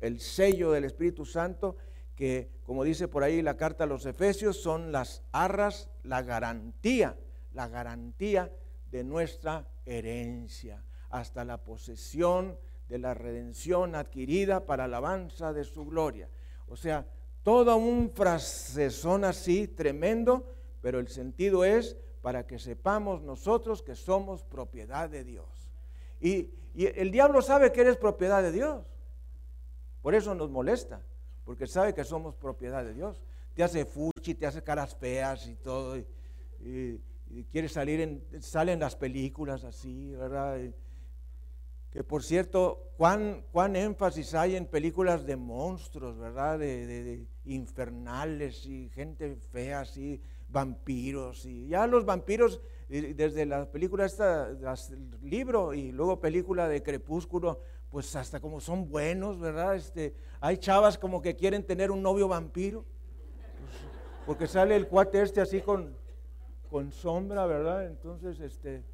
el 0.00 0.20
sello 0.20 0.72
del 0.72 0.84
Espíritu 0.84 1.24
Santo 1.24 1.76
que, 2.14 2.50
como 2.64 2.84
dice 2.84 3.08
por 3.08 3.22
ahí 3.22 3.42
la 3.42 3.56
carta 3.56 3.84
a 3.84 3.86
los 3.86 4.06
Efesios, 4.06 4.60
son 4.60 4.92
las 4.92 5.22
arras, 5.32 5.88
la 6.02 6.22
garantía, 6.22 7.16
la 7.52 7.68
garantía 7.68 8.52
de 8.90 9.04
nuestra 9.04 9.66
herencia, 9.84 10.84
hasta 11.10 11.44
la 11.44 11.58
posesión 11.58 12.58
de 12.88 12.98
la 12.98 13.14
redención 13.14 13.94
adquirida 13.94 14.66
para 14.66 14.84
alabanza 14.84 15.52
de 15.52 15.64
su 15.64 15.84
gloria. 15.84 16.28
O 16.68 16.76
sea, 16.76 17.06
todo 17.42 17.76
un 17.76 18.10
frasezón 18.10 19.24
así 19.24 19.68
tremendo, 19.68 20.54
pero 20.80 20.98
el 20.98 21.08
sentido 21.08 21.64
es 21.64 21.96
para 22.22 22.46
que 22.46 22.58
sepamos 22.58 23.22
nosotros 23.22 23.82
que 23.82 23.96
somos 23.96 24.44
propiedad 24.44 25.10
de 25.10 25.24
Dios. 25.24 25.46
Y, 26.20 26.50
y 26.74 26.86
el 26.86 27.10
diablo 27.10 27.42
sabe 27.42 27.72
que 27.72 27.82
eres 27.82 27.96
propiedad 27.96 28.42
de 28.42 28.52
Dios. 28.52 28.86
Por 30.00 30.14
eso 30.14 30.34
nos 30.34 30.50
molesta 30.50 31.02
porque 31.44 31.66
sabe 31.66 31.94
que 31.94 32.04
somos 32.04 32.34
propiedad 32.34 32.84
de 32.84 32.94
Dios. 32.94 33.22
Te 33.54 33.62
hace 33.62 33.84
fuchi, 33.84 34.34
te 34.34 34.46
hace 34.46 34.62
caras 34.62 34.96
feas 34.96 35.46
y 35.46 35.56
todo, 35.56 35.96
y, 35.96 37.00
quiere 37.50 37.68
salir 37.68 38.00
en, 38.00 38.24
salen 38.40 38.80
las 38.80 38.96
películas 38.96 39.64
así, 39.64 40.14
¿verdad? 40.14 40.58
que 41.94 42.02
por 42.02 42.24
cierto, 42.24 42.90
¿cuán, 42.96 43.44
cuán 43.52 43.76
énfasis 43.76 44.34
hay 44.34 44.56
en 44.56 44.66
películas 44.66 45.24
de 45.24 45.36
monstruos, 45.36 46.18
¿verdad? 46.18 46.58
De, 46.58 47.24
infernales 47.44 48.66
y 48.66 48.88
gente 48.88 49.36
fea 49.52 49.80
así, 49.80 50.20
vampiros, 50.48 51.46
y 51.46 51.68
ya 51.68 51.86
los 51.86 52.04
vampiros, 52.04 52.60
desde 52.88 53.46
la 53.46 53.70
película 53.70 54.06
esta, 54.06 54.48
el 54.48 55.30
libro 55.30 55.72
y 55.72 55.92
luego 55.92 56.20
película 56.20 56.68
de 56.68 56.82
Crepúsculo, 56.82 57.60
pues 57.90 58.16
hasta 58.16 58.40
como 58.40 58.58
son 58.58 58.88
buenos, 58.88 59.38
¿verdad? 59.38 59.76
Este, 59.76 60.14
hay 60.44 60.58
chavas 60.58 60.98
como 60.98 61.22
que 61.22 61.36
quieren 61.36 61.64
tener 61.64 61.90
un 61.90 62.02
novio 62.02 62.28
vampiro, 62.28 62.84
porque 64.26 64.46
sale 64.46 64.76
el 64.76 64.88
cuate 64.88 65.22
este 65.22 65.40
así 65.40 65.62
con, 65.62 65.96
con 66.70 66.92
sombra, 66.92 67.46
¿verdad? 67.46 67.86
Entonces, 67.86 68.38
este, 68.40 68.84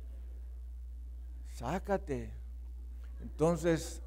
sácate. 1.55 2.33
Entonces, 3.21 4.01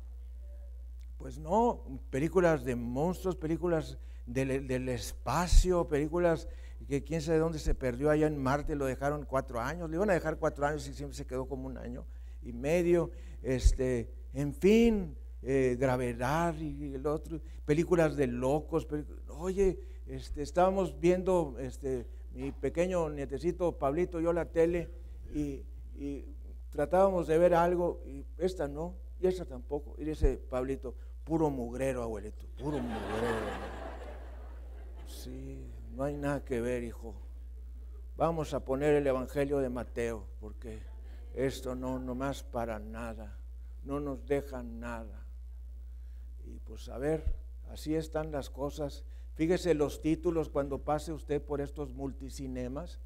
pues 1.18 1.38
no, 1.38 1.84
películas 2.10 2.64
de 2.64 2.78
monstruos, 2.78 3.36
películas 3.36 3.98
del, 4.26 4.66
del, 4.66 4.88
espacio, 4.88 5.86
películas 5.89 6.48
que 6.88 7.04
quién 7.04 7.22
sabe 7.22 7.39
dónde 7.39 7.60
se 7.60 7.76
perdió 7.76 8.10
allá 8.10 8.28
en 8.28 8.41
Marte, 8.41 8.74
lo 8.74 8.86
dejaron 8.86 9.26
cuatro 9.26 9.60
años, 9.60 9.89
le 9.89 9.98
iban 9.98 10.10
a 10.10 10.14
dejar 10.14 10.38
cuatro 10.38 10.66
años 10.66 10.88
y 10.88 10.94
siempre 10.94 11.18
se 11.18 11.28
quedó 11.28 11.46
como 11.46 11.68
un 11.68 11.78
año 11.78 12.06
y 12.41 12.54
medio, 12.54 13.12
este, 13.41 14.10
en 14.32 14.54
fin, 14.54 15.18
eh, 15.44 15.76
gravedad 15.80 16.56
y 16.56 16.94
el 16.96 17.06
otro, 17.06 17.39
películas 17.66 18.16
de 18.16 18.28
locos. 18.28 18.88
Oye, 19.30 19.80
este, 20.08 20.41
estábamos 20.41 21.00
viendo 21.00 21.56
este, 21.60 22.08
mi 22.34 22.52
pequeño 22.52 23.10
nietecito 23.10 23.78
Pablito, 23.78 24.20
yo 24.20 24.34
la 24.34 24.46
tele 24.46 24.89
y, 25.34 25.64
tratábamos 26.70 27.28
de 27.28 27.38
ver 27.38 27.54
algo 27.54 28.02
y 28.04 28.26
esta 28.38 28.68
no, 28.68 28.96
y 29.20 29.28
esta 29.28 29.46
tampoco. 29.46 29.96
Y 30.00 30.06
dice 30.06 30.38
Pablito, 30.38 30.96
puro 31.24 31.50
mugrero, 31.50 32.02
abuelito, 32.02 32.48
puro 32.58 32.80
mugrero. 32.80 33.38
Sí, 35.08 35.68
no 35.96 36.04
hay 36.04 36.18
nada 36.18 36.44
que 36.44 36.60
ver, 36.60 36.84
hijo. 36.84 37.14
Vamos 38.18 38.54
a 38.54 38.66
poner 38.66 38.96
el 38.96 39.06
Evangelio 39.06 39.60
de 39.60 39.70
Mateo, 39.70 40.26
porque 40.39 40.80
esto 41.36 41.76
no, 41.76 42.00
no 42.00 42.16
más 42.16 42.44
para 42.44 42.80
nada 42.80 43.38
no 43.86 44.00
nos 44.00 44.26
dejan 44.26 44.80
nada. 44.80 45.22
Y 46.46 46.60
pues 46.60 46.89
a 46.89 46.98
ver, 46.98 47.36
así 47.70 47.96
están 47.96 48.32
las 48.32 48.50
cosas. 48.50 49.04
Fíjese 49.36 49.74
los 49.74 50.02
títulos 50.02 50.50
cuando 50.50 50.80
pase 50.80 51.12
usted 51.12 51.41
por 51.41 51.62
estos 51.62 51.94
multicinemas. 51.94 53.00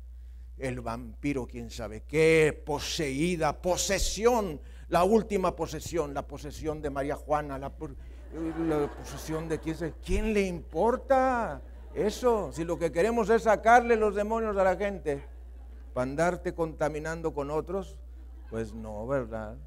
El 0.58 0.82
vampiro, 0.82 1.46
quién 1.46 1.70
sabe 1.70 2.04
qué, 2.08 2.64
poseída, 2.66 3.62
posesión, 3.62 4.60
la 4.90 5.04
última 5.04 5.56
posesión, 5.56 6.16
la 6.16 6.26
posesión 6.26 6.82
de 6.82 6.90
María 6.90 7.16
Juana, 7.16 7.60
la, 7.60 7.70
posesión 7.78 9.48
de 9.48 9.60
quién 9.60 9.76
sabe. 9.76 9.94
¿Quién 10.04 10.34
le 10.34 10.42
importa 10.42 11.62
eso? 11.94 12.52
Si 12.52 12.64
lo 12.64 12.80
que 12.80 12.92
queremos 12.92 13.30
es 13.30 13.44
sacarle 13.44 13.96
los 13.96 14.16
demonios 14.16 14.58
a 14.58 14.64
la 14.64 14.76
gente 14.76 15.24
para 15.94 16.10
andarte 16.10 16.56
contaminando 16.56 17.34
con 17.36 17.52
otros, 17.52 18.00
pues 18.50 18.74
no, 18.74 19.06
¿verdad? 19.06 19.58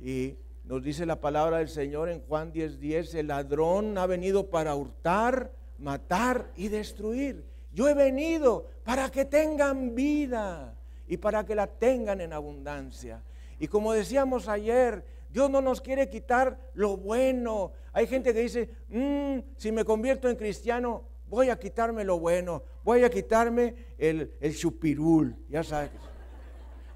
Y 0.00 0.36
nos 0.68 0.82
dice 0.82 1.06
la 1.06 1.18
palabra 1.18 1.58
del 1.58 1.70
Señor 1.70 2.10
en 2.10 2.20
Juan 2.20 2.52
10:10, 2.52 3.14
el 3.14 3.28
ladrón 3.28 3.96
ha 3.96 4.06
venido 4.06 4.50
para 4.50 4.74
hurtar, 4.74 5.50
matar 5.78 6.52
y 6.56 6.68
destruir. 6.68 7.42
Yo 7.72 7.88
he 7.88 7.94
venido 7.94 8.66
para 8.84 9.10
que 9.10 9.24
tengan 9.24 9.94
vida 9.94 10.74
y 11.06 11.16
para 11.16 11.46
que 11.46 11.54
la 11.54 11.66
tengan 11.66 12.20
en 12.20 12.34
abundancia. 12.34 13.22
Y 13.58 13.66
como 13.66 13.94
decíamos 13.94 14.46
ayer, 14.46 15.02
Dios 15.30 15.48
no 15.48 15.62
nos 15.62 15.80
quiere 15.80 16.10
quitar 16.10 16.60
lo 16.74 16.98
bueno. 16.98 17.72
Hay 17.94 18.06
gente 18.06 18.34
que 18.34 18.40
dice, 18.40 18.68
mm, 18.90 19.38
si 19.56 19.72
me 19.72 19.86
convierto 19.86 20.28
en 20.28 20.36
cristiano, 20.36 21.04
voy 21.30 21.48
a 21.48 21.58
quitarme 21.58 22.04
lo 22.04 22.18
bueno, 22.18 22.62
voy 22.84 23.04
a 23.04 23.10
quitarme 23.10 23.74
el, 23.96 24.34
el 24.38 24.54
chupirul, 24.54 25.34
ya 25.48 25.64
sabes, 25.64 25.90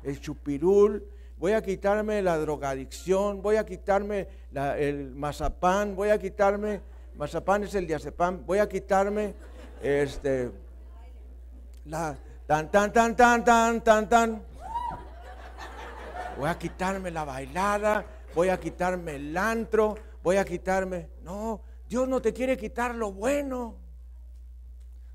el 0.03 0.21
chupirul, 0.21 1.07
voy 1.43 1.55
a 1.55 1.61
quitarme 1.61 2.23
la 2.23 2.39
drogadicción, 2.39 3.43
voy 3.43 3.57
a 3.57 3.67
quitarme 3.67 4.29
el 4.79 5.11
mazapán, 5.11 5.97
voy 5.97 6.11
a 6.11 6.17
quitarme, 6.17 6.81
mazapán 7.17 7.65
es 7.65 7.75
el 7.75 7.85
diazepam, 7.85 8.47
voy 8.47 8.61
a 8.61 8.69
quitarme 8.69 9.35
este, 9.83 10.53
la 11.87 12.17
tan, 12.47 12.71
tan, 12.71 12.93
tan, 12.93 13.17
tan, 13.17 13.45
tan, 13.45 13.83
tan, 13.83 14.09
tan. 14.09 14.43
Voy 16.39 16.49
a 16.49 16.57
quitarme 16.57 17.11
la 17.11 17.25
bailada, 17.25 18.07
voy 18.37 18.49
a 18.49 18.61
quitarme 18.61 19.17
el 19.17 19.37
antro, 19.37 19.97
voy 20.23 20.37
a 20.37 20.45
quitarme. 20.45 21.09
No, 21.23 21.61
Dios 21.89 22.07
no 22.07 22.23
te 22.23 22.33
quiere 22.33 22.57
quitar 22.57 22.95
lo 22.95 23.11
bueno. 23.11 23.81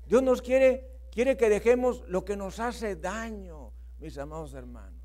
Dios 0.04 0.22
nos 0.22 0.42
quiere, 0.42 0.90
quiere 1.10 1.38
que 1.38 1.48
dejemos 1.48 2.04
lo 2.06 2.26
que 2.26 2.36
nos 2.36 2.60
hace 2.60 2.96
daño, 2.96 3.72
mis 3.98 4.18
amados 4.18 4.52
hermanos. 4.52 4.97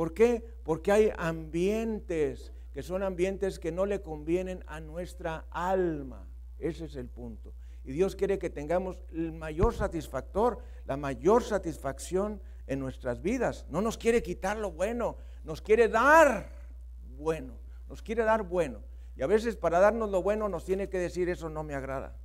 ¿Por 0.00 0.14
qué? 0.14 0.42
Porque 0.64 0.92
hay 0.92 1.12
ambientes 1.18 2.54
que 2.72 2.82
son 2.82 3.02
ambientes 3.02 3.58
que 3.58 3.70
no 3.70 3.84
le 3.84 4.00
convienen 4.00 4.64
a 4.66 4.80
nuestra 4.80 5.44
alma. 5.50 6.26
Ese 6.58 6.86
es 6.86 6.96
el 6.96 7.06
punto. 7.06 7.52
Y 7.84 7.92
Dios 7.92 8.16
quiere 8.16 8.38
que 8.38 8.48
tengamos 8.48 8.98
el 9.12 9.32
mayor 9.32 9.74
satisfactor, 9.74 10.60
la 10.86 10.96
mayor 10.96 11.42
satisfacción 11.42 12.40
en 12.66 12.80
nuestras 12.80 13.20
vidas. 13.20 13.66
No 13.68 13.82
nos 13.82 13.98
quiere 13.98 14.22
quitar 14.22 14.56
lo 14.56 14.70
bueno, 14.70 15.18
nos 15.44 15.60
quiere 15.60 15.86
dar 15.86 16.50
bueno, 17.18 17.58
nos 17.86 18.00
quiere 18.00 18.24
dar 18.24 18.42
bueno. 18.42 18.82
Y 19.16 19.22
a 19.22 19.26
veces 19.26 19.54
para 19.54 19.80
darnos 19.80 20.08
lo 20.08 20.22
bueno 20.22 20.48
nos 20.48 20.64
tiene 20.64 20.88
que 20.88 20.96
decir 20.96 21.28
eso 21.28 21.50
no 21.50 21.62
me 21.62 21.74
agrada. 21.74 22.16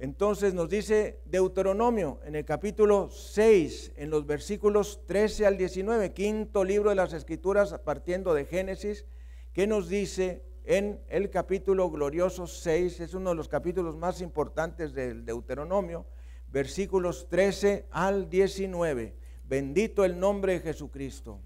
Entonces 0.00 0.54
nos 0.54 0.70
dice 0.70 1.20
Deuteronomio 1.26 2.20
en 2.24 2.34
el 2.34 2.46
capítulo 2.46 3.10
6, 3.10 3.92
en 3.96 4.08
los 4.08 4.26
versículos 4.26 5.02
13 5.06 5.44
al 5.44 5.58
19, 5.58 6.14
quinto 6.14 6.64
libro 6.64 6.88
de 6.88 6.96
las 6.96 7.12
Escrituras, 7.12 7.78
partiendo 7.84 8.32
de 8.32 8.46
Génesis, 8.46 9.04
que 9.52 9.66
nos 9.66 9.90
dice 9.90 10.42
en 10.64 11.02
el 11.08 11.28
capítulo 11.28 11.90
glorioso 11.90 12.46
6, 12.46 13.00
es 13.00 13.12
uno 13.12 13.30
de 13.30 13.36
los 13.36 13.48
capítulos 13.48 13.98
más 13.98 14.22
importantes 14.22 14.94
del 14.94 15.26
Deuteronomio, 15.26 16.06
versículos 16.48 17.28
13 17.28 17.86
al 17.90 18.30
19. 18.30 19.14
Bendito 19.44 20.06
el 20.06 20.18
nombre 20.18 20.54
de 20.54 20.60
Jesucristo. 20.60 21.40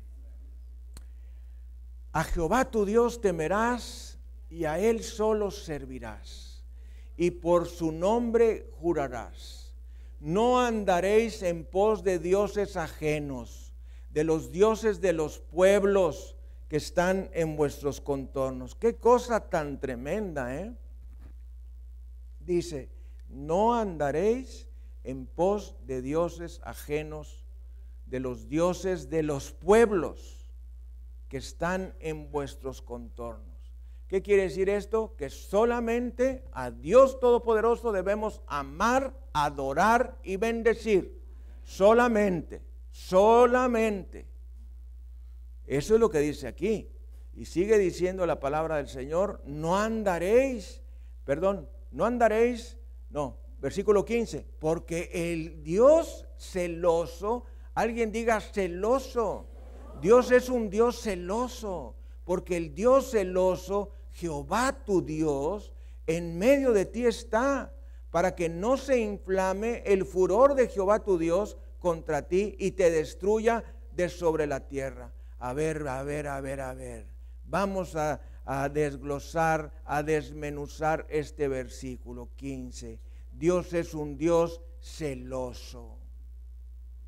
A 2.12 2.22
Jehová 2.22 2.70
tu 2.70 2.84
Dios 2.84 3.20
temerás 3.20 4.20
y 4.48 4.64
a 4.64 4.78
Él 4.78 5.02
solo 5.02 5.50
servirás, 5.50 6.53
y 7.16 7.30
por 7.30 7.68
su 7.68 7.92
nombre 7.92 8.70
jurarás. 8.80 9.72
No 10.20 10.60
andaréis 10.60 11.42
en 11.42 11.64
pos 11.64 12.02
de 12.02 12.18
dioses 12.18 12.76
ajenos, 12.76 13.72
de 14.10 14.24
los 14.24 14.52
dioses 14.52 15.00
de 15.00 15.12
los 15.12 15.38
pueblos 15.38 16.36
que 16.68 16.76
están 16.76 17.30
en 17.34 17.56
vuestros 17.56 18.00
contornos. 18.00 18.74
Qué 18.74 18.96
cosa 18.96 19.48
tan 19.48 19.80
tremenda, 19.80 20.56
¿eh? 20.56 20.74
Dice, 22.40 22.88
no 23.28 23.74
andaréis 23.74 24.68
en 25.02 25.26
pos 25.26 25.74
de 25.86 26.02
dioses 26.02 26.60
ajenos, 26.64 27.44
de 28.06 28.20
los 28.20 28.48
dioses 28.48 29.10
de 29.10 29.22
los 29.22 29.52
pueblos 29.52 30.50
que 31.28 31.36
están 31.36 31.94
en 32.00 32.30
vuestros 32.30 32.80
contornos. 32.80 33.53
¿Qué 34.08 34.22
quiere 34.22 34.42
decir 34.42 34.68
esto? 34.68 35.14
Que 35.16 35.30
solamente 35.30 36.44
a 36.52 36.70
Dios 36.70 37.18
Todopoderoso 37.20 37.90
debemos 37.92 38.42
amar, 38.46 39.14
adorar 39.32 40.18
y 40.22 40.36
bendecir. 40.36 41.20
Solamente, 41.62 42.62
solamente. 42.90 44.26
Eso 45.66 45.94
es 45.94 46.00
lo 46.00 46.10
que 46.10 46.18
dice 46.18 46.46
aquí. 46.46 46.90
Y 47.32 47.46
sigue 47.46 47.78
diciendo 47.78 48.26
la 48.26 48.38
palabra 48.38 48.76
del 48.76 48.88
Señor, 48.88 49.42
no 49.44 49.76
andaréis, 49.76 50.82
perdón, 51.24 51.68
no 51.90 52.04
andaréis, 52.04 52.76
no, 53.10 53.38
versículo 53.58 54.04
15, 54.04 54.46
porque 54.58 55.10
el 55.12 55.64
Dios 55.64 56.26
celoso, 56.36 57.44
alguien 57.74 58.12
diga 58.12 58.40
celoso, 58.40 59.46
Dios 60.00 60.30
es 60.30 60.48
un 60.48 60.70
Dios 60.70 61.00
celoso, 61.00 61.96
porque 62.24 62.56
el 62.56 62.74
Dios 62.74 63.10
celoso, 63.10 63.90
Jehová 64.12 64.84
tu 64.84 65.02
Dios, 65.02 65.72
en 66.06 66.38
medio 66.38 66.72
de 66.72 66.86
ti 66.86 67.06
está, 67.06 67.72
para 68.10 68.34
que 68.34 68.48
no 68.48 68.76
se 68.76 69.00
inflame 69.00 69.82
el 69.86 70.04
furor 70.04 70.54
de 70.54 70.68
Jehová 70.68 71.02
tu 71.02 71.18
Dios 71.18 71.56
contra 71.80 72.22
ti 72.22 72.54
y 72.58 72.72
te 72.72 72.90
destruya 72.90 73.64
de 73.92 74.08
sobre 74.08 74.46
la 74.46 74.60
tierra. 74.66 75.12
A 75.38 75.52
ver, 75.52 75.86
a 75.88 76.02
ver, 76.02 76.28
a 76.28 76.40
ver, 76.40 76.60
a 76.60 76.74
ver. 76.74 77.06
Vamos 77.44 77.96
a, 77.96 78.20
a 78.44 78.68
desglosar, 78.68 79.72
a 79.84 80.02
desmenuzar 80.02 81.06
este 81.10 81.48
versículo 81.48 82.30
15. 82.36 83.00
Dios 83.32 83.72
es 83.72 83.94
un 83.94 84.16
Dios 84.16 84.60
celoso, 84.80 85.98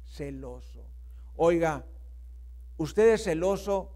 celoso. 0.06 0.84
Oiga, 1.36 1.84
usted 2.78 3.14
es 3.14 3.24
celoso 3.24 3.95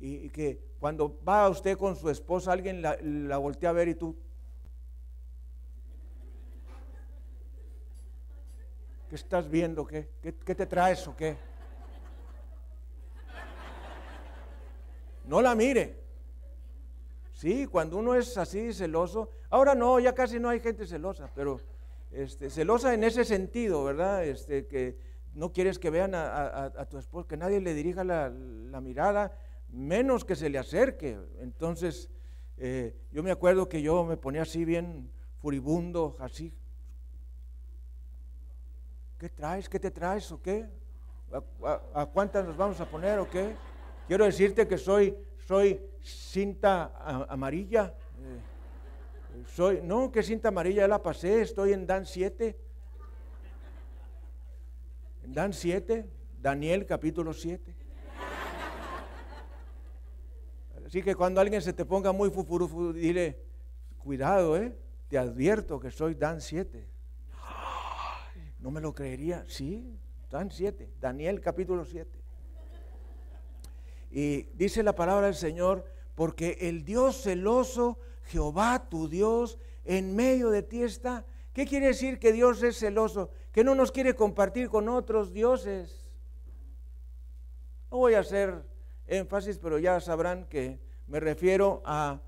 y, 0.00 0.28
que 0.30 0.60
cuando 0.78 1.18
va 1.26 1.48
usted 1.48 1.76
con 1.76 1.96
su 1.96 2.08
esposa, 2.10 2.52
alguien 2.52 2.82
la, 2.82 3.38
voltea 3.38 3.70
a 3.70 3.72
ver 3.72 3.88
y 3.88 3.94
tú... 3.94 4.16
¿Qué 9.08 9.14
estás 9.14 9.48
viendo? 9.48 9.86
¿Qué, 9.86 10.08
qué, 10.22 10.54
te 10.54 10.66
traes 10.66 11.06
o 11.08 11.16
qué? 11.16 11.36
No 15.24 15.40
la 15.40 15.54
mire. 15.54 15.98
Sí, 17.32 17.66
cuando 17.66 17.96
uno 17.96 18.14
es 18.14 18.36
así 18.36 18.72
celoso, 18.72 19.30
ahora 19.48 19.74
no, 19.74 19.98
ya 19.98 20.14
casi 20.14 20.38
no 20.38 20.48
hay 20.48 20.60
gente 20.60 20.86
celosa, 20.86 21.30
pero 21.34 21.60
este, 22.10 22.50
celosa 22.50 22.94
en 22.94 23.04
ese 23.04 23.24
sentido, 23.24 23.84
¿verdad? 23.84 24.24
Este, 24.24 24.66
que 24.66 24.98
no 25.34 25.52
quieres 25.52 25.78
que 25.78 25.90
vean 25.90 26.14
a, 26.14 26.86
tu 26.90 26.98
esposo, 26.98 27.28
que 27.28 27.36
nadie 27.36 27.60
le 27.60 27.74
dirija 27.74 28.02
la, 28.02 28.30
mirada, 28.80 29.32
menos 29.68 30.24
que 30.24 30.36
se 30.36 30.48
le 30.48 30.58
acerque. 30.58 31.18
Entonces, 31.40 32.10
eh, 32.56 32.96
yo 33.12 33.22
me 33.22 33.30
acuerdo 33.30 33.68
que 33.68 33.82
yo 33.82 34.04
me 34.04 34.16
ponía 34.16 34.42
así 34.42 34.64
bien 34.64 35.10
furibundo, 35.40 36.16
así. 36.18 36.52
¿Qué 39.18 39.28
traes? 39.28 39.68
¿Qué 39.68 39.80
te 39.80 39.90
traes 39.90 40.30
o 40.32 40.40
qué? 40.40 40.68
¿A, 41.94 42.06
cuántas 42.06 42.46
nos 42.46 42.56
vamos 42.56 42.80
a 42.80 42.88
poner 42.88 43.18
o 43.18 43.28
qué? 43.28 43.54
Quiero 44.06 44.24
decirte 44.24 44.66
que 44.66 44.78
soy, 44.78 45.16
soy 45.46 45.80
cinta 46.00 46.92
amarilla. 47.28 47.94
Eh, 48.22 49.44
soy, 49.46 49.80
no, 49.82 50.10
que 50.10 50.22
cinta 50.22 50.48
amarilla 50.48 50.82
ya 50.82 50.88
la 50.88 51.02
pasé, 51.02 51.42
estoy 51.42 51.72
en 51.72 51.86
Dan 51.86 52.06
7. 52.06 52.58
Dan 55.26 55.52
7, 55.52 56.08
Daniel 56.40 56.86
capítulo 56.86 57.34
7. 57.34 57.77
Así 60.88 61.02
que 61.02 61.14
cuando 61.14 61.42
alguien 61.42 61.60
se 61.60 61.74
te 61.74 61.84
ponga 61.84 62.12
muy 62.12 62.30
fufurufu, 62.30 62.94
dile, 62.94 63.38
cuidado, 63.98 64.56
eh, 64.56 64.74
te 65.08 65.18
advierto 65.18 65.78
que 65.78 65.90
soy 65.90 66.14
Dan 66.14 66.40
7. 66.40 66.88
No 68.58 68.70
me 68.70 68.80
lo 68.80 68.94
creería, 68.94 69.44
sí, 69.46 69.98
Dan 70.30 70.50
7, 70.50 70.94
Daniel 70.98 71.42
capítulo 71.42 71.84
7. 71.84 72.10
Y 74.10 74.44
dice 74.54 74.82
la 74.82 74.94
palabra 74.94 75.26
del 75.26 75.34
Señor, 75.34 75.84
porque 76.14 76.56
el 76.62 76.86
Dios 76.86 77.20
celoso, 77.20 77.98
Jehová 78.22 78.88
tu 78.88 79.08
Dios, 79.08 79.58
en 79.84 80.16
medio 80.16 80.48
de 80.48 80.62
ti 80.62 80.82
está. 80.82 81.26
¿Qué 81.52 81.66
quiere 81.66 81.88
decir 81.88 82.18
que 82.18 82.32
Dios 82.32 82.62
es 82.62 82.78
celoso? 82.78 83.30
que 83.52 83.64
no 83.64 83.74
nos 83.74 83.90
quiere 83.90 84.14
compartir 84.14 84.68
con 84.68 84.88
otros 84.88 85.32
dioses. 85.32 86.08
No 87.90 87.98
voy 87.98 88.14
a 88.14 88.20
hacer 88.20 88.67
énfasis, 89.08 89.58
pero 89.58 89.78
ya 89.78 90.00
sabrán 90.00 90.44
que 90.46 90.78
me 91.06 91.20
refiero 91.20 91.82
a 91.84 92.20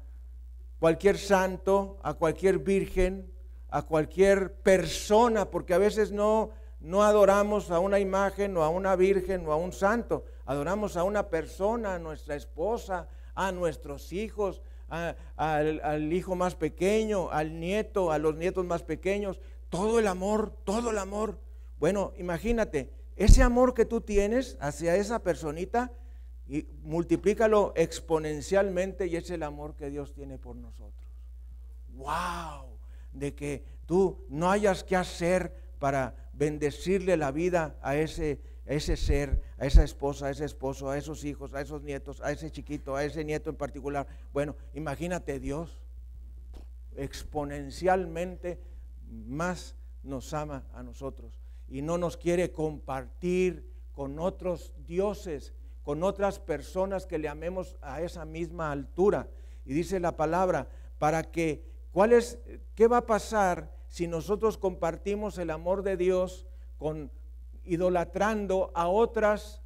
cualquier 0.78 1.18
santo, 1.18 1.98
a 2.02 2.14
cualquier 2.14 2.58
virgen, 2.58 3.30
a 3.68 3.82
cualquier 3.82 4.54
persona, 4.54 5.50
porque 5.50 5.74
a 5.74 5.78
veces 5.78 6.10
no, 6.10 6.50
no 6.80 7.04
adoramos 7.04 7.70
a 7.70 7.78
una 7.78 8.00
imagen 8.00 8.56
o 8.56 8.64
a 8.64 8.68
una 8.68 8.96
virgen 8.96 9.46
o 9.46 9.52
a 9.52 9.56
un 9.56 9.72
santo, 9.72 10.24
adoramos 10.46 10.96
a 10.96 11.04
una 11.04 11.28
persona, 11.28 11.94
a 11.94 11.98
nuestra 11.98 12.34
esposa, 12.34 13.08
a 13.34 13.52
nuestros 13.52 14.12
hijos, 14.12 14.62
al, 14.88 15.80
al 15.84 16.12
hijo 16.12 16.34
más 16.34 16.56
pequeño, 16.56 17.30
al 17.30 17.60
nieto, 17.60 18.10
a 18.10 18.18
los 18.18 18.34
nietos 18.36 18.64
más 18.64 18.82
pequeños 18.82 19.40
todo 19.70 20.00
el 20.00 20.08
amor, 20.08 20.52
todo 20.64 20.90
el 20.90 20.98
amor. 20.98 21.38
Bueno, 21.78 22.12
imagínate, 22.18 22.90
ese 23.16 23.42
amor 23.42 23.72
que 23.72 23.86
tú 23.86 24.02
tienes 24.02 24.58
hacia 24.60 24.96
esa 24.96 25.20
personita, 25.20 25.92
y 26.50 26.66
multiplícalo 26.82 27.72
exponencialmente 27.76 29.06
y 29.06 29.14
es 29.14 29.30
el 29.30 29.44
amor 29.44 29.76
que 29.76 29.88
Dios 29.88 30.12
tiene 30.12 30.36
por 30.36 30.56
nosotros. 30.56 31.08
¡Wow! 31.94 32.76
De 33.12 33.36
que 33.36 33.62
tú 33.86 34.26
no 34.28 34.50
hayas 34.50 34.82
que 34.82 34.96
hacer 34.96 35.54
para 35.78 36.28
bendecirle 36.32 37.16
la 37.16 37.30
vida 37.30 37.78
a 37.82 37.94
ese, 37.94 38.40
a 38.66 38.72
ese 38.72 38.96
ser, 38.96 39.40
a 39.58 39.66
esa 39.66 39.84
esposa, 39.84 40.26
a 40.26 40.30
ese 40.30 40.44
esposo, 40.44 40.90
a 40.90 40.98
esos 40.98 41.24
hijos, 41.24 41.54
a 41.54 41.60
esos 41.60 41.84
nietos, 41.84 42.20
a 42.20 42.32
ese 42.32 42.50
chiquito, 42.50 42.96
a 42.96 43.04
ese 43.04 43.24
nieto 43.24 43.48
en 43.48 43.56
particular. 43.56 44.08
Bueno, 44.32 44.56
imagínate 44.74 45.38
Dios 45.38 45.80
exponencialmente 46.96 48.58
más 49.08 49.76
nos 50.02 50.34
ama 50.34 50.64
a 50.74 50.82
nosotros 50.82 51.38
y 51.68 51.80
no 51.82 51.96
nos 51.96 52.16
quiere 52.16 52.50
compartir 52.50 53.70
con 53.92 54.18
otros 54.18 54.72
dioses, 54.84 55.54
con 55.82 56.02
otras 56.02 56.38
personas 56.38 57.06
que 57.06 57.18
le 57.18 57.28
amemos 57.28 57.76
a 57.80 58.02
esa 58.02 58.24
misma 58.24 58.70
altura. 58.72 59.28
Y 59.64 59.74
dice 59.74 60.00
la 60.00 60.16
palabra, 60.16 60.68
para 60.98 61.24
que, 61.24 61.64
¿cuál 61.92 62.12
es, 62.12 62.38
qué 62.74 62.86
va 62.86 62.98
a 62.98 63.06
pasar 63.06 63.74
si 63.88 64.06
nosotros 64.06 64.58
compartimos 64.58 65.38
el 65.38 65.50
amor 65.50 65.82
de 65.82 65.96
Dios 65.96 66.46
con 66.78 67.10
idolatrando 67.64 68.70
a 68.74 68.88
otras, 68.88 69.62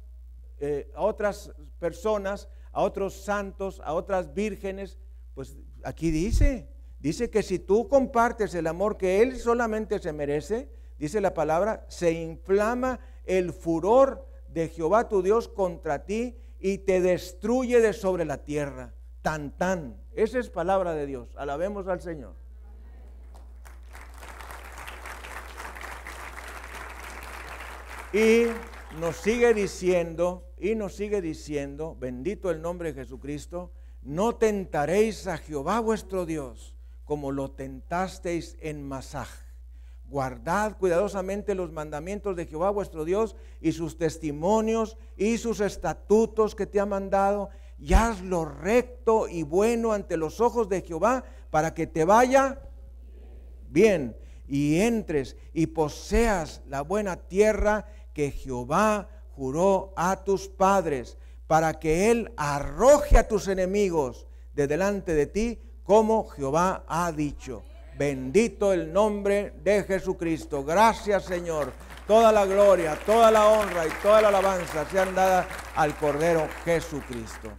eh, 0.59 0.91
a 0.95 1.01
otras 1.01 1.51
personas, 1.79 2.49
a 2.71 2.81
otros 2.81 3.13
santos, 3.13 3.81
a 3.83 3.93
otras 3.93 4.33
vírgenes? 4.33 4.99
Pues 5.33 5.57
aquí 5.83 6.11
dice, 6.11 6.69
Dice 7.05 7.29
que 7.29 7.43
si 7.43 7.59
tú 7.59 7.87
compartes 7.87 8.55
el 8.55 8.65
amor 8.65 8.97
que 8.97 9.21
Él 9.21 9.37
solamente 9.37 9.99
se 9.99 10.11
merece, 10.11 10.69
dice 10.97 11.21
la 11.21 11.35
palabra, 11.35 11.85
se 11.87 12.11
inflama 12.11 12.99
el 13.25 13.53
furor 13.53 14.27
de 14.55 14.69
Jehová 14.69 15.09
tu 15.09 15.21
Dios 15.21 15.49
contra 15.49 16.05
ti 16.05 16.37
y 16.61 16.77
te 16.77 17.01
destruye 17.01 17.81
de 17.81 17.91
sobre 17.91 18.23
la 18.23 18.37
tierra. 18.37 18.93
Tan 19.21 19.51
tan. 19.57 20.01
Esa 20.13 20.39
es 20.39 20.49
palabra 20.49 20.93
de 20.93 21.05
Dios. 21.05 21.35
Alabemos 21.35 21.89
al 21.89 21.99
Señor. 21.99 22.33
Y 28.13 28.45
nos 28.97 29.17
sigue 29.17 29.53
diciendo, 29.53 30.47
y 30.57 30.75
nos 30.75 30.95
sigue 30.95 31.21
diciendo, 31.21 31.97
bendito 31.99 32.49
el 32.49 32.61
nombre 32.61 32.93
de 32.93 33.01
Jesucristo, 33.01 33.73
no 34.03 34.35
tentaréis 34.35 35.27
a 35.27 35.37
Jehová 35.37 35.81
vuestro 35.81 36.25
Dios 36.25 36.77
como 37.03 37.33
lo 37.33 37.51
tentasteis 37.51 38.57
en 38.61 38.87
Masaj. 38.87 39.44
Guardad 40.15 40.77
cuidadosamente 40.77 41.55
los 41.55 41.73
mandamientos 41.73 42.37
de 42.37 42.45
Jehová 42.45 42.69
vuestro 42.69 43.03
Dios 43.03 43.35
y 43.59 43.73
sus 43.73 43.97
testimonios 43.97 44.95
y 45.17 45.37
sus 45.37 45.59
estatutos 45.59 46.55
que 46.55 46.65
te 46.65 46.79
ha 46.79 46.85
mandado 46.85 47.49
y 47.77 47.95
haz 47.95 48.21
lo 48.21 48.45
recto 48.45 49.27
y 49.27 49.43
bueno 49.43 49.91
ante 49.91 50.15
los 50.15 50.39
ojos 50.39 50.69
de 50.69 50.83
Jehová 50.83 51.25
para 51.49 51.73
que 51.73 51.85
te 51.85 52.05
vaya 52.05 52.61
bien 53.67 54.15
y 54.47 54.79
entres 54.79 55.35
y 55.51 55.67
poseas 55.67 56.61
la 56.69 56.79
buena 56.79 57.17
tierra 57.17 57.85
que 58.13 58.31
Jehová 58.31 59.09
juró 59.35 59.91
a 59.97 60.23
tus 60.23 60.47
padres 60.47 61.17
para 61.45 61.73
que 61.73 62.09
Él 62.09 62.31
arroje 62.37 63.17
a 63.17 63.27
tus 63.27 63.49
enemigos 63.49 64.27
de 64.53 64.65
delante 64.67 65.13
de 65.13 65.25
ti 65.25 65.59
como 65.83 66.23
Jehová 66.29 66.85
ha 66.87 67.11
dicho. 67.11 67.63
Bendito 67.97 68.73
el 68.73 68.91
nombre 68.91 69.53
de 69.63 69.83
Jesucristo. 69.83 70.65
Gracias 70.65 71.23
Señor. 71.23 71.71
Toda 72.05 72.29
la 72.33 72.45
gloria, 72.45 72.99
toda 73.05 73.31
la 73.31 73.47
honra 73.47 73.87
y 73.87 73.89
toda 74.03 74.21
la 74.21 74.27
alabanza 74.27 74.85
sean 74.89 75.15
dadas 75.15 75.47
al 75.75 75.95
Cordero 75.95 76.45
Jesucristo. 76.65 77.51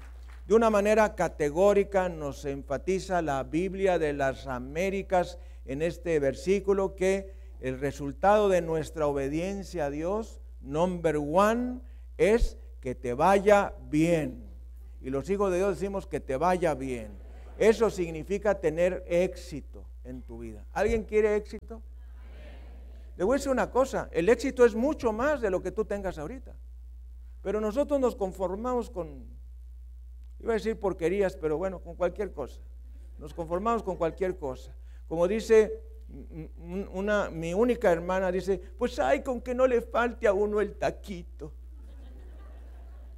De 0.46 0.54
una 0.54 0.68
manera 0.68 1.14
categórica 1.14 2.10
nos 2.10 2.44
enfatiza 2.44 3.22
la 3.22 3.44
Biblia 3.44 3.98
de 3.98 4.12
las 4.12 4.46
Américas 4.46 5.38
en 5.64 5.80
este 5.80 6.20
versículo 6.20 6.94
que 6.94 7.32
el 7.60 7.80
resultado 7.80 8.50
de 8.50 8.60
nuestra 8.60 9.06
obediencia 9.06 9.86
a 9.86 9.90
Dios, 9.90 10.42
number 10.60 11.16
one, 11.16 11.80
es 12.18 12.58
que 12.80 12.94
te 12.94 13.14
vaya 13.14 13.72
bien. 13.88 14.44
Y 15.00 15.08
los 15.08 15.30
hijos 15.30 15.50
de 15.50 15.56
Dios 15.56 15.80
decimos 15.80 16.06
que 16.06 16.20
te 16.20 16.36
vaya 16.36 16.74
bien. 16.74 17.08
Eso 17.58 17.88
significa 17.88 18.60
tener 18.60 19.02
éxito 19.08 19.86
en 20.06 20.22
tu 20.22 20.38
vida. 20.38 20.64
¿Alguien 20.72 21.04
quiere 21.04 21.36
éxito? 21.36 21.82
Le 23.16 23.24
voy 23.24 23.34
a 23.34 23.38
decir 23.38 23.50
una 23.50 23.70
cosa, 23.70 24.08
el 24.12 24.28
éxito 24.28 24.64
es 24.64 24.74
mucho 24.74 25.12
más 25.12 25.40
de 25.40 25.50
lo 25.50 25.62
que 25.62 25.72
tú 25.72 25.84
tengas 25.84 26.18
ahorita. 26.18 26.54
Pero 27.42 27.60
nosotros 27.60 27.98
nos 27.98 28.14
conformamos 28.14 28.90
con, 28.90 29.24
iba 30.38 30.52
a 30.52 30.54
decir 30.54 30.78
porquerías, 30.78 31.36
pero 31.36 31.56
bueno, 31.56 31.80
con 31.80 31.94
cualquier 31.94 32.32
cosa. 32.32 32.60
Nos 33.18 33.32
conformamos 33.32 33.82
con 33.82 33.96
cualquier 33.96 34.36
cosa. 34.36 34.74
Como 35.08 35.26
dice 35.26 35.82
una, 36.92 37.30
mi 37.30 37.54
única 37.54 37.90
hermana, 37.90 38.30
dice, 38.30 38.60
pues 38.78 38.98
hay 38.98 39.22
con 39.22 39.40
que 39.40 39.54
no 39.54 39.66
le 39.66 39.80
falte 39.80 40.26
a 40.26 40.32
uno 40.32 40.60
el 40.60 40.74
taquito. 40.74 41.52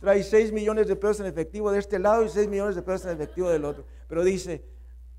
Trae 0.01 0.23
6 0.23 0.53
millones 0.53 0.87
de 0.87 0.95
pesos 0.95 1.21
en 1.21 1.27
efectivo 1.27 1.73
de 1.73 1.81
este 1.81 1.99
lado 1.99 2.25
y 2.25 2.29
6 2.29 2.49
millones 2.49 2.77
de 2.77 2.83
pesos 2.83 3.07
en 3.07 3.13
efectivo 3.13 3.51
del 3.51 3.65
otro. 3.65 3.85
Pero 4.07 4.23
dice, 4.23 4.65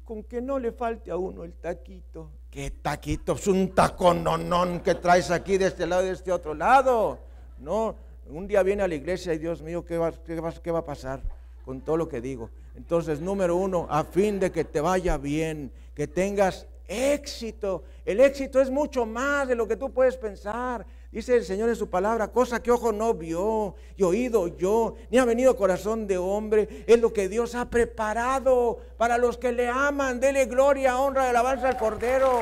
con 0.09 0.23
que 0.23 0.41
no 0.41 0.57
le 0.57 0.71
falte 0.71 1.11
a 1.11 1.17
uno 1.17 1.43
el 1.43 1.53
taquito. 1.53 2.31
¿Qué 2.49 2.71
taquito? 2.71 3.33
Es 3.33 3.45
un 3.45 3.75
tacononón 3.75 4.79
que 4.79 4.95
traes 4.95 5.29
aquí 5.29 5.59
de 5.59 5.67
este 5.67 5.85
lado 5.85 6.01
y 6.01 6.07
de 6.07 6.13
este 6.13 6.31
otro 6.31 6.55
lado. 6.55 7.19
No, 7.59 7.95
un 8.27 8.47
día 8.47 8.63
viene 8.63 8.81
a 8.81 8.87
la 8.87 8.95
iglesia 8.95 9.35
y 9.35 9.37
Dios 9.37 9.61
mío, 9.61 9.85
¿qué 9.85 9.99
va, 9.99 10.11
qué 10.11 10.41
va, 10.41 10.51
qué 10.51 10.71
va 10.71 10.79
a 10.79 10.83
pasar 10.83 11.21
con 11.63 11.81
todo 11.81 11.95
lo 11.95 12.09
que 12.09 12.21
digo? 12.21 12.49
Entonces, 12.75 13.21
número 13.21 13.55
uno, 13.55 13.85
a 13.87 14.03
fin 14.03 14.39
de 14.39 14.51
que 14.51 14.63
te 14.63 14.81
vaya 14.81 15.15
bien, 15.19 15.71
que 15.93 16.07
tengas 16.07 16.65
éxito. 16.87 17.83
El 18.03 18.19
éxito 18.19 18.59
es 18.59 18.71
mucho 18.71 19.05
más 19.05 19.47
de 19.47 19.53
lo 19.53 19.67
que 19.67 19.75
tú 19.75 19.91
puedes 19.91 20.17
pensar. 20.17 20.87
Dice 21.11 21.35
el 21.35 21.43
Señor 21.43 21.69
en 21.69 21.75
su 21.75 21.89
palabra, 21.89 22.31
cosa 22.31 22.61
que 22.61 22.71
ojo 22.71 22.91
no 22.91 23.15
vio 23.15 23.73
y 23.95 24.03
oído 24.03 24.47
yo, 24.47 24.93
ni 25.09 25.17
ha 25.17 25.25
venido 25.25 25.55
corazón 25.55 26.05
de 26.05 26.19
hombre, 26.19 26.85
es 26.85 26.99
lo 26.99 27.11
que 27.11 27.27
Dios 27.27 27.55
ha 27.55 27.67
preparado 27.69 28.77
para 28.95 29.17
los 29.17 29.37
que 29.37 29.51
le 29.51 29.67
aman. 29.67 30.19
Dele 30.19 30.45
gloria, 30.45 30.99
honra, 30.99 31.29
alabanza 31.29 31.69
al 31.69 31.77
Cordero. 31.77 32.41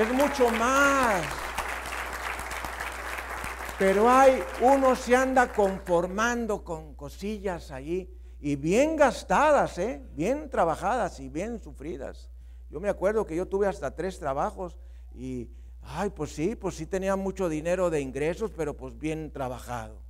Es 0.00 0.10
mucho 0.12 0.48
más. 0.50 1.22
Pero 3.78 4.08
hay, 4.08 4.42
uno 4.62 4.96
se 4.96 5.14
anda 5.14 5.52
conformando 5.52 6.64
con 6.64 6.94
cosillas 6.94 7.70
allí 7.70 8.10
y 8.40 8.56
bien 8.56 8.96
gastadas, 8.96 9.78
¿eh? 9.78 10.02
bien 10.14 10.48
trabajadas 10.48 11.20
y 11.20 11.28
bien 11.28 11.60
sufridas. 11.60 12.30
Yo 12.70 12.80
me 12.80 12.88
acuerdo 12.88 13.26
que 13.26 13.36
yo 13.36 13.46
tuve 13.46 13.66
hasta 13.66 13.94
tres 13.94 14.18
trabajos 14.18 14.78
y 15.14 15.50
Ay, 15.82 16.10
pues 16.10 16.32
sí, 16.32 16.54
pues 16.54 16.74
sí 16.74 16.86
tenía 16.86 17.16
mucho 17.16 17.48
dinero 17.48 17.90
de 17.90 18.00
ingresos, 18.00 18.50
pero 18.56 18.76
pues 18.76 18.98
bien 18.98 19.30
trabajado. 19.30 20.00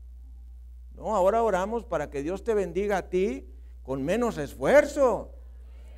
No, 0.95 1.15
ahora 1.15 1.43
oramos 1.43 1.85
para 1.85 2.11
que 2.11 2.23
Dios 2.23 2.43
te 2.43 2.55
bendiga 2.55 2.99
a 2.99 3.09
ti 3.09 3.49
con 3.83 4.03
menos 4.03 4.37
esfuerzo. 4.39 5.33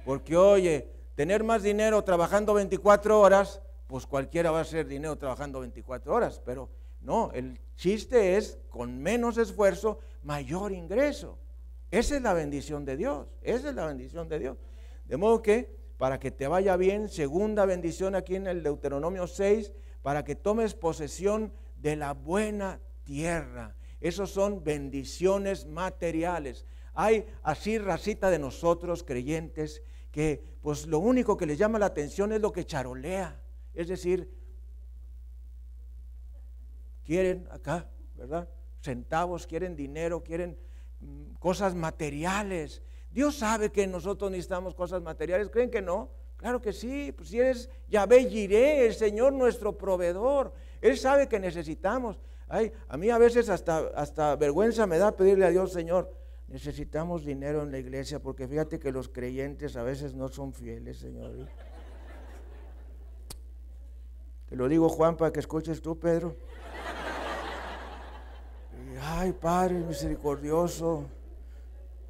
Porque 0.05 0.37
oye, 0.37 0.89
tener 1.15 1.43
más 1.43 1.63
dinero 1.63 2.03
trabajando 2.05 2.55
24 2.55 3.21
horas, 3.21 3.63
pues 3.87 4.07
cualquiera 4.07 4.51
va 4.51 4.59
a 4.59 4.63
hacer 4.63 4.87
dinero 4.87 5.17
trabajando 5.17 5.61
24 5.61 6.15
horas, 6.15 6.41
pero 6.45 6.69
no, 7.01 7.31
el 7.33 7.59
chiste 7.77 8.37
es 8.37 8.59
con 8.69 8.99
menos 8.99 9.39
esfuerzo, 9.39 9.99
mayor 10.23 10.73
ingreso. 10.73 11.39
Esa 11.91 12.17
es 12.17 12.23
la 12.23 12.35
bendición 12.35 12.85
de 12.85 12.97
Dios, 12.97 13.27
esa 13.43 13.71
es 13.71 13.75
la 13.75 13.87
bendición 13.87 14.29
de 14.29 14.39
Dios. 14.39 14.59
De 15.07 15.17
modo 15.17 15.43
que 15.43 15.80
para 16.01 16.19
que 16.19 16.31
te 16.31 16.49
vaya 16.49 16.79
bien. 16.79 17.11
Segunda 17.11 17.67
bendición 17.67 18.15
aquí 18.15 18.35
en 18.35 18.47
el 18.47 18.63
Deuteronomio 18.63 19.27
6, 19.27 19.71
para 20.01 20.25
que 20.25 20.35
tomes 20.35 20.73
posesión 20.73 21.53
de 21.77 21.95
la 21.95 22.15
buena 22.15 22.81
tierra. 23.05 23.77
Esos 24.01 24.31
son 24.31 24.65
bendiciones 24.65 25.67
materiales. 25.67 26.65
Hay 26.95 27.27
así 27.43 27.77
racita 27.77 28.31
de 28.31 28.39
nosotros 28.39 29.05
creyentes 29.05 29.83
que 30.11 30.43
pues 30.63 30.87
lo 30.87 31.01
único 31.01 31.37
que 31.37 31.45
les 31.45 31.59
llama 31.59 31.79
la 31.79 31.87
atención 31.87 32.33
es 32.33 32.41
lo 32.41 32.51
que 32.51 32.65
charolea. 32.65 33.39
Es 33.75 33.89
decir, 33.89 34.33
quieren 37.05 37.47
acá, 37.51 37.91
¿verdad? 38.15 38.49
Centavos, 38.81 39.47
quieren 39.47 39.77
dinero, 39.77 40.25
quieren 40.25 40.57
mm, 41.01 41.35
cosas 41.35 41.75
materiales. 41.75 42.81
Dios 43.11 43.37
sabe 43.37 43.71
que 43.71 43.87
nosotros 43.87 44.31
necesitamos 44.31 44.75
cosas 44.75 45.03
materiales. 45.03 45.49
¿Creen 45.51 45.71
que 45.71 45.83
no? 45.83 46.11
Claro 46.37 46.61
que 46.61 46.73
sí. 46.73 47.13
Pues 47.13 47.29
si 47.29 47.41
eres 47.41 47.69
Yahvé 47.89 48.25
Jiré, 48.29 48.87
el 48.87 48.95
Señor 48.95 49.33
nuestro 49.33 49.77
proveedor. 49.77 50.53
Él 50.81 50.97
sabe 50.97 51.29
que 51.29 51.39
necesitamos. 51.39 52.21
Ay, 52.49 52.73
a 52.89 52.97
mí 52.97 53.11
a 53.11 53.19
veces 53.19 53.49
hasta, 53.49 53.79
hasta 53.95 54.37
vergüenza 54.37 54.87
me 54.87 54.99
da 54.99 55.17
pedirle 55.17 55.47
a 55.47 55.51
Dios, 55.51 55.73
Señor, 55.73 56.13
necesitamos 56.49 57.25
dinero 57.25 57.63
en 57.63 57.71
la 57.71 57.79
iglesia 57.79 58.21
porque 58.21 58.49
fíjate 58.49 58.81
que 58.81 58.91
los 58.91 59.09
creyentes 59.09 59.77
a 59.77 59.85
veces 59.85 60.15
no 60.15 60.29
son 60.29 60.53
fieles, 60.53 60.99
Señor. 60.99 61.49
Te 64.49 64.57
lo 64.57 64.69
digo, 64.69 64.89
Juan, 64.89 65.17
para 65.17 65.33
que 65.33 65.39
escuches 65.39 65.81
tú, 65.81 65.97
Pedro. 65.97 66.37
Ay, 69.01 69.33
Padre 69.33 69.75
misericordioso, 69.75 71.05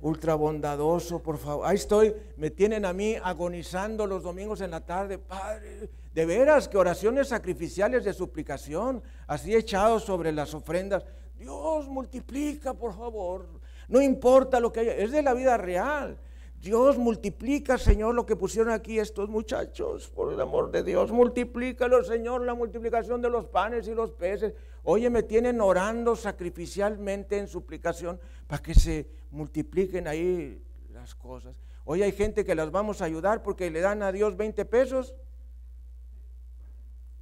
ultra 0.03 0.35
bondadoso, 0.35 1.23
por 1.23 1.39
favor. 1.39 1.67
Ahí 1.67 1.77
estoy, 1.77 2.15
me 2.37 2.51
tienen 2.51 2.85
a 2.85 2.93
mí 2.93 3.17
agonizando 3.23 4.07
los 4.07 4.23
domingos 4.23 4.61
en 4.61 4.71
la 4.71 4.81
tarde, 4.81 5.19
Padre. 5.19 5.91
De 6.15 6.27
veras 6.27 6.69
que 6.69 6.77
oraciones 6.77 7.29
sacrificiales 7.29 8.05
de 8.05 8.13
suplicación, 8.13 9.03
así 9.27 9.55
echados 9.55 10.05
sobre 10.05 10.33
las 10.33 10.55
ofrendas. 10.55 11.05
Dios 11.39 11.89
multiplica, 11.89 12.75
por 12.75 12.97
favor. 12.97 13.47
No 13.89 14.01
importa 14.01 14.61
lo 14.61 14.73
que 14.73 14.81
haya, 14.81 14.95
es 14.95 15.13
de 15.13 15.23
la 15.23 15.35
vida 15.35 15.57
real. 15.57 16.19
Dios 16.61 16.99
multiplica, 16.99 17.79
Señor, 17.79 18.15
lo 18.15 18.27
que 18.27 18.37
pusieron 18.37 18.71
aquí 18.71 18.99
estos 18.99 19.31
muchachos, 19.31 20.11
por 20.11 20.31
el 20.31 20.41
amor 20.41 20.71
de 20.71 20.83
Dios. 20.83 21.11
Multiplícalo, 21.11 22.05
Señor, 22.05 22.43
la 22.43 22.53
multiplicación 22.53 23.23
de 23.23 23.31
los 23.31 23.47
panes 23.47 23.89
y 23.89 23.95
los 23.95 24.13
peces. 24.13 24.53
Oye, 24.83 25.09
me 25.09 25.23
tienen 25.23 25.63
orando 25.63 26.15
sacrificialmente 26.17 27.39
en 27.39 27.49
suplicación 27.49 28.21
para 28.47 28.63
que 28.63 28.75
se 28.75 29.09
multipliquen 29.31 30.07
ahí 30.07 30.63
las 30.93 31.15
cosas. 31.15 31.57
Hoy 31.87 32.03
hay 32.03 32.13
gente 32.13 32.45
que 32.45 32.55
las 32.55 32.71
vamos 32.71 33.01
a 33.01 33.07
ayudar 33.07 33.43
porque 33.43 33.71
le 33.71 33.81
dan 33.81 34.03
a 34.03 34.13
Dios 34.13 34.37
20 34.37 34.67
pesos. 34.67 35.15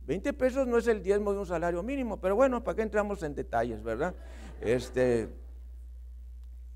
20 0.07 0.32
pesos 0.32 0.66
no 0.66 0.78
es 0.78 0.89
el 0.89 1.01
diezmo 1.01 1.32
de 1.32 1.39
un 1.39 1.47
salario 1.47 1.80
mínimo, 1.84 2.18
pero 2.18 2.34
bueno, 2.34 2.64
¿para 2.64 2.74
qué 2.74 2.82
entramos 2.82 3.22
en 3.22 3.36
detalles, 3.36 3.84
verdad? 3.84 4.16
Este, 4.61 5.28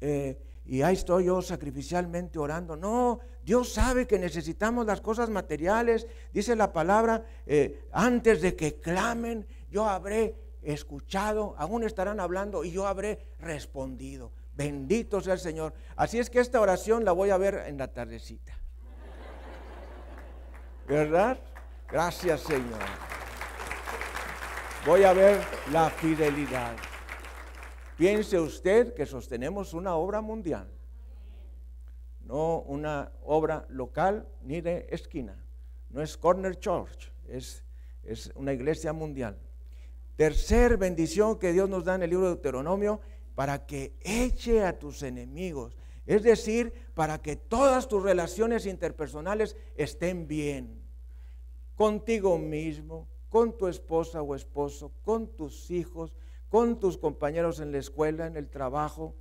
eh, 0.00 0.38
y 0.72 0.80
ahí 0.80 0.94
estoy 0.94 1.26
yo 1.26 1.42
sacrificialmente 1.42 2.38
orando. 2.38 2.76
No, 2.76 3.20
Dios 3.44 3.74
sabe 3.74 4.06
que 4.06 4.18
necesitamos 4.18 4.86
las 4.86 5.02
cosas 5.02 5.28
materiales. 5.28 6.06
Dice 6.32 6.56
la 6.56 6.72
palabra, 6.72 7.26
eh, 7.44 7.84
antes 7.92 8.40
de 8.40 8.56
que 8.56 8.80
clamen, 8.80 9.46
yo 9.70 9.86
habré 9.86 10.34
escuchado, 10.62 11.54
aún 11.58 11.84
estarán 11.84 12.20
hablando 12.20 12.64
y 12.64 12.70
yo 12.70 12.86
habré 12.86 13.18
respondido. 13.38 14.32
Bendito 14.54 15.20
sea 15.20 15.34
el 15.34 15.40
Señor. 15.40 15.74
Así 15.94 16.18
es 16.18 16.30
que 16.30 16.40
esta 16.40 16.58
oración 16.58 17.04
la 17.04 17.12
voy 17.12 17.28
a 17.28 17.36
ver 17.36 17.64
en 17.66 17.76
la 17.76 17.88
tardecita. 17.88 18.54
¿Verdad? 20.88 21.38
Gracias 21.86 22.40
Señor. 22.40 22.80
Voy 24.86 25.04
a 25.04 25.12
ver 25.12 25.38
la 25.70 25.90
fidelidad. 25.90 26.72
Piense 28.02 28.40
usted 28.40 28.94
que 28.94 29.06
sostenemos 29.06 29.74
una 29.74 29.94
obra 29.94 30.20
mundial, 30.20 30.68
no 32.24 32.62
una 32.62 33.12
obra 33.22 33.64
local 33.68 34.26
ni 34.42 34.60
de 34.60 34.88
esquina. 34.90 35.40
No 35.88 36.02
es 36.02 36.16
Corner 36.16 36.58
Church, 36.58 37.12
es, 37.28 37.64
es 38.02 38.32
una 38.34 38.52
iglesia 38.52 38.92
mundial. 38.92 39.38
Tercer 40.16 40.78
bendición 40.78 41.38
que 41.38 41.52
Dios 41.52 41.68
nos 41.68 41.84
da 41.84 41.94
en 41.94 42.02
el 42.02 42.10
libro 42.10 42.24
de 42.24 42.34
Deuteronomio, 42.34 43.00
para 43.36 43.66
que 43.66 43.94
eche 44.00 44.64
a 44.64 44.76
tus 44.76 45.04
enemigos. 45.04 45.76
Es 46.04 46.24
decir, 46.24 46.72
para 46.94 47.22
que 47.22 47.36
todas 47.36 47.86
tus 47.86 48.02
relaciones 48.02 48.66
interpersonales 48.66 49.56
estén 49.76 50.26
bien. 50.26 50.82
Contigo 51.76 52.36
mismo, 52.36 53.06
con 53.28 53.56
tu 53.56 53.68
esposa 53.68 54.22
o 54.22 54.34
esposo, 54.34 54.90
con 55.04 55.28
tus 55.36 55.70
hijos, 55.70 56.12
con 56.52 56.78
tus 56.78 56.98
compañeros 56.98 57.60
en 57.60 57.72
la 57.72 57.78
escuela, 57.78 58.26
en 58.26 58.36
el 58.36 58.50
trabajo, 58.50 59.16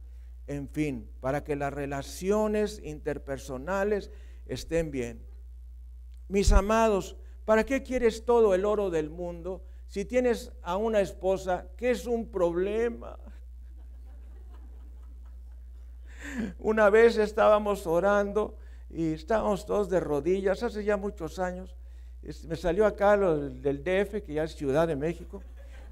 en 0.47 0.67
fin, 0.67 1.09
para 1.21 1.45
que 1.45 1.55
las 1.55 1.71
relaciones 1.71 2.81
interpersonales 2.83 4.11
estén 4.47 4.91
bien. 4.91 5.25
Mis 6.27 6.51
amados, 6.51 7.15
¿para 7.45 7.65
qué 7.65 7.83
quieres 7.83 8.25
todo 8.25 8.53
el 8.53 8.65
oro 8.65 8.89
del 8.89 9.09
mundo 9.09 9.63
si 9.87 10.03
tienes 10.03 10.51
a 10.61 10.75
una 10.75 10.99
esposa 10.99 11.69
que 11.77 11.91
es 11.91 12.05
un 12.05 12.29
problema? 12.29 13.17
Una 16.59 16.89
vez 16.89 17.15
estábamos 17.15 17.87
orando 17.87 18.57
y 18.89 19.13
estábamos 19.13 19.65
todos 19.65 19.89
de 19.89 20.01
rodillas, 20.01 20.63
hace 20.63 20.83
ya 20.83 20.97
muchos 20.97 21.39
años. 21.39 21.77
Me 22.45 22.57
salió 22.57 22.85
acá 22.85 23.15
del 23.15 23.81
DF, 23.85 24.21
que 24.21 24.33
ya 24.33 24.43
es 24.43 24.53
Ciudad 24.53 24.85
de 24.85 24.97
México. 24.97 25.41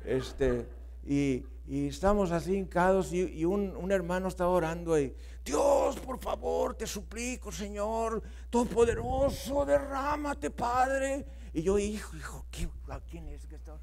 Este, 0.03 0.65
y, 1.09 1.45
estamos 1.87 2.31
así 2.31 2.55
hincados 2.55 3.11
y, 3.13 3.43
un, 3.45 3.91
hermano 3.91 4.27
estaba 4.27 4.51
orando 4.51 4.99
y 4.99 5.15
Dios, 5.43 5.99
por 5.99 6.19
favor, 6.19 6.75
te 6.75 6.85
suplico, 6.85 7.51
Señor, 7.51 8.21
Todopoderoso, 8.49 9.65
derrámate, 9.65 10.51
Padre. 10.51 11.25
Y 11.53 11.63
yo, 11.63 11.79
hijo, 11.79 12.15
hijo, 12.15 12.45
¿quién 13.09 13.27
es 13.29 13.47
que 13.47 13.55
está? 13.55 13.79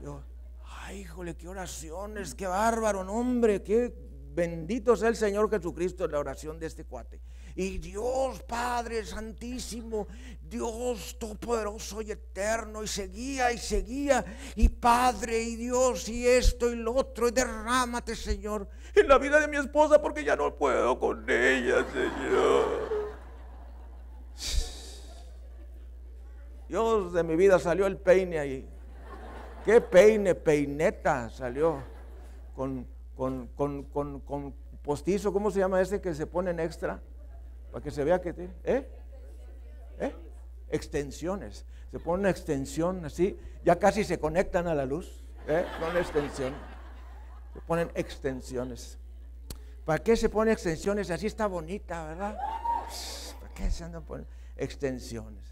Yo, 0.00 0.22
ay, 0.64 1.00
híjole, 1.00 1.36
qué 1.36 1.48
oraciones, 1.48 2.34
qué 2.36 2.46
bárbaro, 2.46 3.00
hombre, 3.00 3.62
qué 3.64 3.92
bendito 4.34 4.94
sea 4.94 5.08
el 5.08 5.16
Señor 5.16 5.50
Jesucristo 5.50 6.04
en 6.04 6.12
la 6.12 6.20
oración 6.20 6.60
de 6.60 6.66
este 6.66 6.84
cuate. 6.84 7.20
Y 7.58 7.78
Dios 7.78 8.40
Padre 8.44 9.04
Santísimo, 9.04 10.06
Dios 10.40 11.18
Todopoderoso 11.18 12.00
y 12.02 12.12
Eterno, 12.12 12.84
y 12.84 12.86
seguía 12.86 13.50
y 13.50 13.58
seguía, 13.58 14.24
y 14.54 14.68
Padre 14.68 15.42
y 15.42 15.56
Dios 15.56 16.08
y 16.08 16.24
esto 16.24 16.72
y 16.72 16.76
lo 16.76 16.94
otro, 16.94 17.26
y 17.26 17.32
derrámate 17.32 18.14
Señor 18.14 18.68
en 18.94 19.08
la 19.08 19.18
vida 19.18 19.40
de 19.40 19.48
mi 19.48 19.56
esposa 19.56 20.00
porque 20.00 20.22
ya 20.22 20.36
no 20.36 20.54
puedo 20.54 21.00
con 21.00 21.28
ella, 21.28 21.84
Señor. 21.92 22.88
Dios 26.68 27.12
de 27.12 27.24
mi 27.24 27.34
vida 27.34 27.58
salió 27.58 27.88
el 27.88 27.96
peine 27.96 28.38
ahí. 28.38 28.68
¿Qué 29.64 29.80
peine? 29.80 30.36
Peineta 30.36 31.28
salió 31.28 31.82
con, 32.54 32.86
con, 33.16 33.48
con, 33.48 33.82
con 34.20 34.54
postizo, 34.80 35.32
¿cómo 35.32 35.50
se 35.50 35.58
llama 35.58 35.80
ese 35.80 36.00
que 36.00 36.14
se 36.14 36.24
pone 36.24 36.52
en 36.52 36.60
extra? 36.60 37.02
Para 37.70 37.82
que 37.82 37.90
se 37.90 38.04
vea 38.04 38.20
que 38.20 38.32
tiene. 38.32 38.54
¿Eh? 38.64 38.88
¿Eh? 40.00 40.14
Extensiones. 40.70 41.64
Se 41.90 41.98
pone 41.98 42.20
una 42.20 42.30
extensión 42.30 43.04
así. 43.04 43.38
Ya 43.64 43.78
casi 43.78 44.04
se 44.04 44.18
conectan 44.18 44.66
a 44.66 44.74
la 44.74 44.84
luz. 44.86 45.24
¿eh? 45.46 45.64
Con 45.80 45.96
extensión. 45.96 46.54
Se 47.54 47.60
ponen 47.60 47.90
extensiones. 47.94 48.98
¿Para 49.84 50.02
qué 50.02 50.16
se 50.16 50.28
ponen 50.28 50.52
extensiones? 50.52 51.10
Así 51.10 51.26
está 51.26 51.46
bonita, 51.46 52.06
¿verdad? 52.06 52.36
¿Para 53.40 53.54
qué 53.54 53.70
se 53.70 53.84
andan 53.84 54.04
poniendo 54.04 54.30
extensiones? 54.56 55.44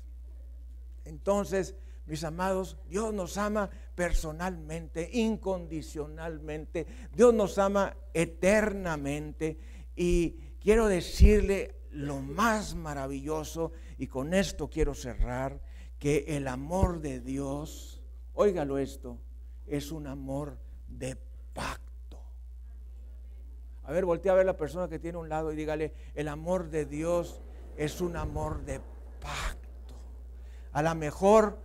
Entonces, 1.05 1.75
mis 2.07 2.23
amados, 2.23 2.77
Dios 2.89 3.13
nos 3.15 3.39
ama 3.39 3.71
personalmente, 3.95 5.09
incondicionalmente. 5.13 6.87
Dios 7.13 7.33
nos 7.33 7.59
ama 7.59 7.97
eternamente. 8.13 9.59
Y 9.97 10.33
quiero 10.61 10.87
decirle 10.87 11.75
lo 11.97 12.21
más 12.21 12.75
maravilloso, 12.75 13.73
y 13.99 14.07
con 14.07 14.35
esto 14.35 14.69
quiero 14.69 14.95
cerrar, 14.95 15.61
que 15.99 16.25
el 16.37 16.47
amor 16.47 17.01
de 17.01 17.21
Dios, 17.21 18.03
óigalo 18.35 18.79
esto, 18.79 19.19
es 19.67 19.91
un 19.91 20.07
amor 20.07 20.59
de 20.87 21.17
pacto. 21.55 22.23
A 23.83 23.93
ver, 23.93 24.05
voltea 24.05 24.33
a 24.33 24.37
ver 24.37 24.47
la 24.47 24.57
persona 24.57 24.89
que 24.89 24.99
tiene 24.99 25.19
un 25.19 25.29
lado 25.29 25.53
y 25.53 25.57
dígale, 25.57 25.95
el 26.15 26.29
amor 26.29 26.69
de 26.69 26.85
Dios 26.85 27.41
es 27.77 28.01
un 28.01 28.17
amor 28.17 28.65
de 28.65 28.81
pacto. 29.21 29.95
A 30.73 30.83
lo 30.83 30.95
mejor, 30.95 31.59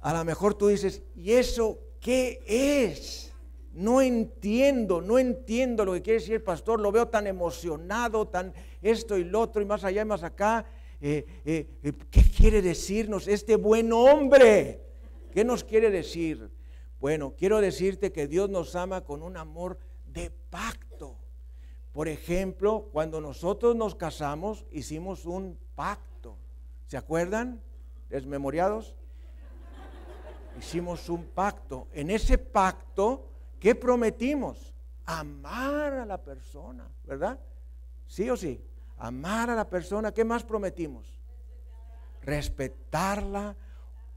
a 0.00 0.14
lo 0.14 0.24
mejor 0.24 0.54
tú 0.54 0.68
dices, 0.68 1.02
¿y 1.16 1.32
eso 1.32 1.78
qué 2.00 2.40
es? 2.46 3.27
No 3.72 4.00
entiendo, 4.00 5.00
no 5.00 5.18
entiendo 5.18 5.84
lo 5.84 5.92
que 5.92 6.02
quiere 6.02 6.20
decir 6.20 6.34
el 6.34 6.42
pastor, 6.42 6.80
lo 6.80 6.90
veo 6.90 7.08
tan 7.08 7.26
emocionado, 7.26 8.26
tan 8.26 8.52
esto 8.82 9.16
y 9.16 9.24
lo 9.24 9.40
otro 9.40 9.62
y 9.62 9.64
más 9.64 9.84
allá 9.84 10.02
y 10.02 10.04
más 10.04 10.22
acá. 10.22 10.66
Eh, 11.00 11.24
eh, 11.44 11.66
eh, 11.82 11.92
¿Qué 12.10 12.22
quiere 12.22 12.60
decirnos 12.62 13.28
este 13.28 13.56
buen 13.56 13.92
hombre? 13.92 14.82
¿Qué 15.32 15.44
nos 15.44 15.62
quiere 15.62 15.90
decir? 15.90 16.50
Bueno, 17.00 17.34
quiero 17.36 17.60
decirte 17.60 18.10
que 18.10 18.26
Dios 18.26 18.50
nos 18.50 18.74
ama 18.74 19.02
con 19.02 19.22
un 19.22 19.36
amor 19.36 19.78
de 20.06 20.30
pacto. 20.50 21.16
Por 21.92 22.08
ejemplo, 22.08 22.88
cuando 22.92 23.20
nosotros 23.20 23.76
nos 23.76 23.94
casamos, 23.94 24.66
hicimos 24.72 25.24
un 25.24 25.58
pacto. 25.74 26.36
¿Se 26.86 26.96
acuerdan? 26.96 27.60
¿Desmemoriados? 28.08 28.96
Hicimos 30.58 31.08
un 31.08 31.24
pacto. 31.26 31.86
En 31.92 32.10
ese 32.10 32.38
pacto 32.38 33.28
¿Qué 33.60 33.74
prometimos? 33.74 34.74
Amar 35.04 35.94
a 35.94 36.06
la 36.06 36.22
persona, 36.22 36.88
¿verdad? 37.04 37.38
¿Sí 38.06 38.28
o 38.30 38.36
sí? 38.36 38.60
Amar 38.98 39.50
a 39.50 39.54
la 39.54 39.68
persona. 39.68 40.12
¿Qué 40.12 40.24
más 40.24 40.44
prometimos? 40.44 41.18
Respetarla, 42.22 43.56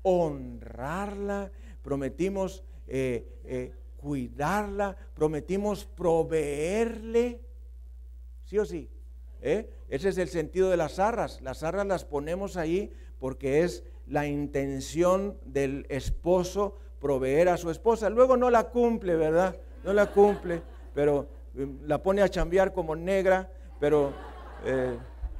honrarla. 0.03 1.51
Prometimos 1.81 2.63
eh, 2.87 3.39
eh, 3.45 3.73
cuidarla. 3.97 4.95
Prometimos 5.13 5.85
proveerle. 5.85 7.41
¿Sí 8.45 8.57
o 8.59 8.65
sí? 8.65 8.89
¿Eh? 9.41 9.69
Ese 9.87 10.09
es 10.09 10.17
el 10.17 10.29
sentido 10.29 10.69
de 10.69 10.77
las 10.77 10.99
arras. 10.99 11.41
Las 11.41 11.63
arras 11.63 11.87
las 11.87 12.05
ponemos 12.05 12.57
ahí 12.57 12.93
porque 13.19 13.63
es 13.63 13.83
la 14.07 14.27
intención 14.27 15.37
del 15.45 15.85
esposo 15.89 16.77
proveer 17.01 17.49
a 17.49 17.57
su 17.57 17.69
esposa. 17.69 18.09
Luego 18.09 18.37
no 18.37 18.49
la 18.49 18.65
cumple, 18.65 19.15
¿verdad? 19.15 19.55
No 19.83 19.91
la 19.91 20.11
cumple, 20.11 20.61
pero 20.93 21.27
eh, 21.57 21.67
la 21.85 21.97
pone 22.01 22.21
a 22.21 22.29
chambear 22.29 22.71
como 22.71 22.95
negra, 22.95 23.51
pero 23.79 24.13
eh, 24.63 24.95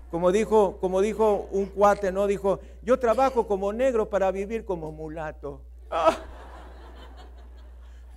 como, 0.10 0.32
dijo, 0.32 0.78
como 0.82 1.00
dijo 1.00 1.48
un 1.52 1.68
cuate, 1.68 2.12
¿no? 2.12 2.28
Dijo, 2.28 2.60
yo 2.82 3.00
trabajo 3.00 3.48
como 3.48 3.72
negro 3.72 4.10
para 4.10 4.32
vivir 4.32 4.66
como 4.66 4.92
mulato. 4.92 5.62
¡Ah! 5.90 6.18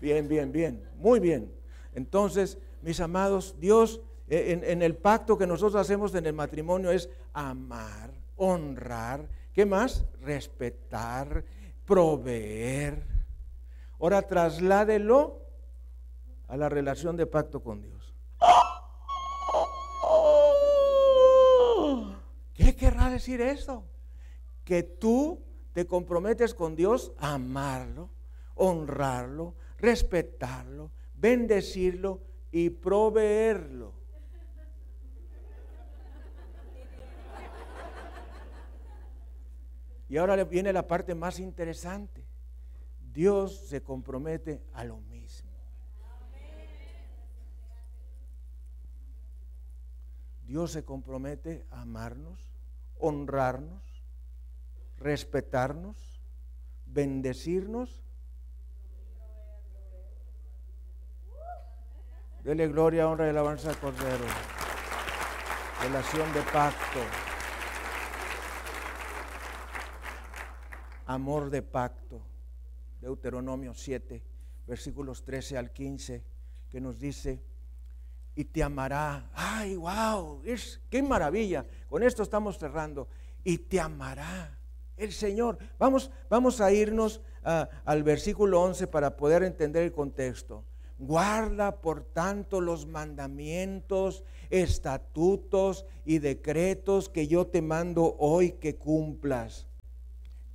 Bien, 0.00 0.26
bien, 0.26 0.50
bien, 0.50 0.82
muy 0.96 1.20
bien. 1.20 1.52
Entonces, 1.94 2.58
mis 2.82 2.98
amados, 3.00 3.54
Dios 3.58 4.00
eh, 4.28 4.60
en, 4.66 4.82
el 4.82 4.96
pacto 4.96 5.36
que 5.36 5.46
nosotros 5.46 5.80
hacemos 5.80 6.14
en 6.14 6.26
el 6.26 6.32
matrimonio 6.32 6.90
es 6.90 7.10
amar, 7.32 8.10
honrar, 8.36 9.28
¿qué 9.52 9.66
más? 9.66 10.04
Respetar, 10.20 11.44
proveer. 11.84 13.13
Ahora 14.00 14.22
trasládelo 14.22 15.40
a 16.48 16.56
la 16.56 16.68
relación 16.68 17.16
de 17.16 17.26
pacto 17.26 17.62
con 17.62 17.82
Dios. 17.82 18.14
¿Qué 22.54 22.76
querrá 22.76 23.10
decir 23.10 23.40
esto? 23.40 23.84
Que 24.64 24.82
tú 24.82 25.42
te 25.72 25.86
comprometes 25.86 26.54
con 26.54 26.76
Dios 26.76 27.12
a 27.18 27.34
amarlo, 27.34 28.10
honrarlo, 28.54 29.54
respetarlo, 29.78 30.90
bendecirlo 31.14 32.20
y 32.52 32.70
proveerlo. 32.70 33.92
Y 40.08 40.16
ahora 40.16 40.44
viene 40.44 40.72
la 40.72 40.86
parte 40.86 41.14
más 41.14 41.40
interesante. 41.40 42.23
Dios 43.14 43.68
se 43.68 43.80
compromete 43.80 44.60
a 44.72 44.82
lo 44.82 44.96
mismo. 44.96 45.52
Dios 50.42 50.72
se 50.72 50.84
compromete 50.84 51.64
a 51.70 51.82
amarnos, 51.82 52.40
honrarnos, 52.98 53.82
respetarnos, 54.98 56.20
bendecirnos. 56.86 58.02
Dele 62.42 62.66
gloria, 62.66 63.08
honra 63.08 63.26
y 63.26 63.30
alabanza 63.30 63.70
al 63.70 63.78
Cordero. 63.78 64.24
Relación 65.82 66.32
de 66.32 66.42
pacto. 66.42 67.00
Amor 71.06 71.48
de 71.48 71.62
pacto. 71.62 72.33
Deuteronomio 73.04 73.74
7, 73.74 74.22
versículos 74.66 75.24
13 75.24 75.58
al 75.58 75.72
15, 75.72 76.24
que 76.70 76.80
nos 76.80 76.98
dice, 76.98 77.42
y 78.34 78.44
te 78.44 78.62
amará. 78.62 79.30
Ay, 79.34 79.76
wow, 79.76 80.42
qué 80.88 81.02
maravilla. 81.02 81.66
Con 81.88 82.02
esto 82.02 82.22
estamos 82.22 82.58
cerrando. 82.58 83.06
Y 83.44 83.58
te 83.58 83.78
amará 83.78 84.58
el 84.96 85.12
Señor. 85.12 85.58
Vamos, 85.78 86.10
vamos 86.30 86.62
a 86.62 86.72
irnos 86.72 87.20
al 87.42 88.02
versículo 88.02 88.62
11 88.62 88.86
para 88.86 89.16
poder 89.16 89.42
entender 89.42 89.82
el 89.82 89.92
contexto. 89.92 90.64
Guarda 90.98 91.82
por 91.82 92.04
tanto 92.04 92.62
los 92.62 92.86
mandamientos, 92.86 94.24
estatutos 94.48 95.84
y 96.06 96.20
decretos 96.20 97.10
que 97.10 97.28
yo 97.28 97.46
te 97.46 97.60
mando 97.60 98.16
hoy 98.18 98.52
que 98.52 98.76
cumplas. 98.76 99.68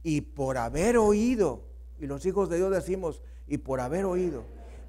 Y 0.02 0.22
por 0.22 0.58
haber 0.58 0.97
oído, 0.97 1.68
y 2.00 2.08
los 2.08 2.26
hijos 2.26 2.50
de 2.50 2.58
Dios 2.58 2.72
decimos, 2.72 3.22
y 3.47 3.58
por 3.58 3.80
haber 3.80 4.06
oído, 4.06 4.43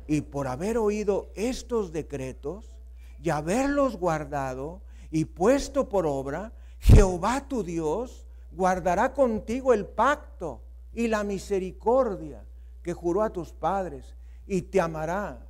y 0.07 0.21
por 0.21 0.49
haber 0.49 0.79
oído 0.79 1.31
estos 1.35 1.93
decretos, 1.93 2.77
y 3.23 3.31
haberlos 3.31 3.97
guardado 3.97 4.81
y 5.11 5.27
puesto 5.27 5.89
por 5.89 6.07
obra, 6.07 6.53
Jehová 6.79 7.47
tu 7.47 7.63
Dios 7.63 8.27
guardará 8.53 9.13
contigo 9.13 9.73
el 9.73 9.87
pacto 9.87 10.63
y 10.93 11.09
la 11.09 11.25
misericordia 11.25 12.45
que 12.83 12.95
juró 12.95 13.23
a 13.23 13.31
tus 13.31 13.53
padres 13.53 14.17
y 14.47 14.63
te 14.63 14.81
amará, 14.81 15.47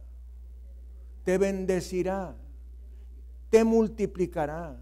te 1.24 1.38
bendecirá, 1.38 2.34
te 3.48 3.64
multiplicará, 3.64 4.76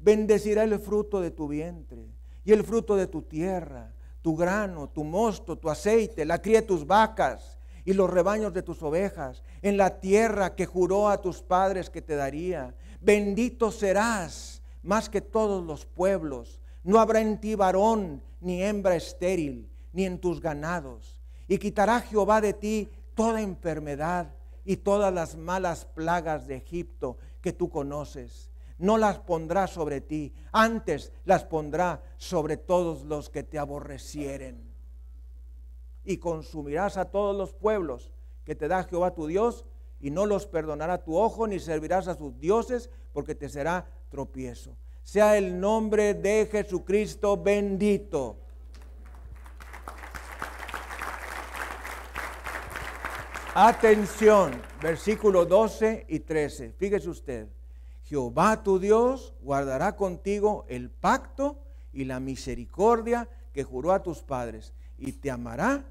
bendecirá 0.00 0.64
el 0.64 0.78
fruto 0.78 1.20
de 1.20 1.30
tu 1.30 1.48
vientre 1.48 2.06
y 2.44 2.52
el 2.52 2.64
fruto 2.64 2.96
de 2.96 3.06
tu 3.06 3.22
tierra, 3.22 3.91
tu 4.22 4.36
grano, 4.36 4.88
tu 4.88 5.04
mosto, 5.04 5.58
tu 5.58 5.68
aceite, 5.68 6.24
la 6.24 6.40
cría 6.40 6.60
de 6.60 6.66
tus 6.66 6.86
vacas 6.86 7.58
y 7.84 7.92
los 7.92 8.08
rebaños 8.08 8.52
de 8.52 8.62
tus 8.62 8.80
ovejas, 8.82 9.42
en 9.60 9.76
la 9.76 10.00
tierra 10.00 10.54
que 10.54 10.66
juró 10.66 11.08
a 11.08 11.20
tus 11.20 11.42
padres 11.42 11.90
que 11.90 12.00
te 12.00 12.14
daría. 12.14 12.74
Bendito 13.00 13.72
serás 13.72 14.62
más 14.82 15.08
que 15.08 15.20
todos 15.20 15.64
los 15.64 15.84
pueblos. 15.84 16.60
No 16.84 17.00
habrá 17.00 17.20
en 17.20 17.40
ti 17.40 17.56
varón 17.56 18.22
ni 18.40 18.62
hembra 18.62 18.94
estéril, 18.94 19.68
ni 19.92 20.04
en 20.04 20.18
tus 20.18 20.40
ganados. 20.40 21.20
Y 21.48 21.58
quitará 21.58 22.00
Jehová 22.00 22.40
de 22.40 22.52
ti 22.52 22.88
toda 23.14 23.42
enfermedad 23.42 24.32
y 24.64 24.76
todas 24.76 25.12
las 25.12 25.36
malas 25.36 25.84
plagas 25.84 26.46
de 26.46 26.56
Egipto 26.56 27.18
que 27.40 27.52
tú 27.52 27.68
conoces. 27.68 28.51
No 28.82 28.98
las 28.98 29.20
pondrá 29.20 29.68
sobre 29.68 30.00
ti, 30.00 30.34
antes 30.50 31.12
las 31.24 31.44
pondrá 31.44 32.02
sobre 32.16 32.56
todos 32.56 33.04
los 33.04 33.30
que 33.30 33.44
te 33.44 33.56
aborrecieren 33.56 34.72
y 36.04 36.16
consumirás 36.16 36.96
a 36.96 37.04
todos 37.04 37.36
los 37.36 37.54
pueblos 37.54 38.10
que 38.44 38.56
te 38.56 38.66
da 38.66 38.82
Jehová 38.82 39.14
tu 39.14 39.28
Dios, 39.28 39.66
y 40.00 40.10
no 40.10 40.26
los 40.26 40.48
perdonará 40.48 41.04
tu 41.04 41.16
ojo, 41.16 41.46
ni 41.46 41.60
servirás 41.60 42.08
a 42.08 42.16
sus 42.16 42.36
dioses, 42.40 42.90
porque 43.12 43.36
te 43.36 43.48
será 43.48 43.86
tropiezo. 44.10 44.76
Sea 45.04 45.38
el 45.38 45.60
nombre 45.60 46.14
de 46.14 46.48
Jesucristo 46.50 47.36
bendito. 47.36 48.36
Atención, 53.54 54.60
versículo 54.82 55.46
12 55.46 56.06
y 56.08 56.18
13. 56.18 56.72
Fíjese 56.72 57.08
usted, 57.08 57.46
Jehová 58.12 58.62
tu 58.62 58.78
Dios 58.78 59.32
guardará 59.40 59.96
contigo 59.96 60.66
el 60.68 60.90
pacto 60.90 61.56
y 61.94 62.04
la 62.04 62.20
misericordia 62.20 63.26
que 63.54 63.64
juró 63.64 63.90
a 63.92 64.02
tus 64.02 64.22
padres 64.22 64.74
y 64.98 65.12
te 65.12 65.30
amará. 65.30 65.82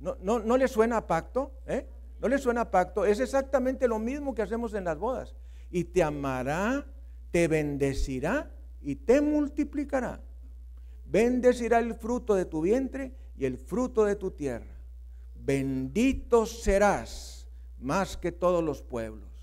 ¿No, 0.00 0.16
no, 0.20 0.56
le 0.56 0.66
suena 0.66 1.06
pacto? 1.06 1.52
¿Eh? 1.68 1.86
¿No 2.18 2.26
le 2.26 2.38
suena 2.38 2.72
pacto? 2.72 3.04
Es 3.04 3.20
exactamente 3.20 3.86
lo 3.86 4.00
mismo 4.00 4.34
que 4.34 4.42
hacemos 4.42 4.74
en 4.74 4.82
las 4.82 4.98
bodas. 4.98 5.36
Y 5.70 5.84
te 5.84 6.02
amará, 6.02 6.84
te 7.30 7.46
bendecirá 7.46 8.50
y 8.82 8.96
te 8.96 9.20
multiplicará. 9.20 10.20
Bendecirá 11.04 11.78
el 11.78 11.94
fruto 11.94 12.34
de 12.34 12.46
tu 12.46 12.62
vientre 12.62 13.14
y 13.36 13.44
el 13.44 13.58
fruto 13.58 14.04
de 14.04 14.16
tu 14.16 14.32
tierra. 14.32 14.74
Bendito 15.36 16.46
serás 16.46 17.46
más 17.78 18.16
que 18.16 18.32
todos 18.32 18.64
los 18.64 18.82
pueblos. 18.82 19.33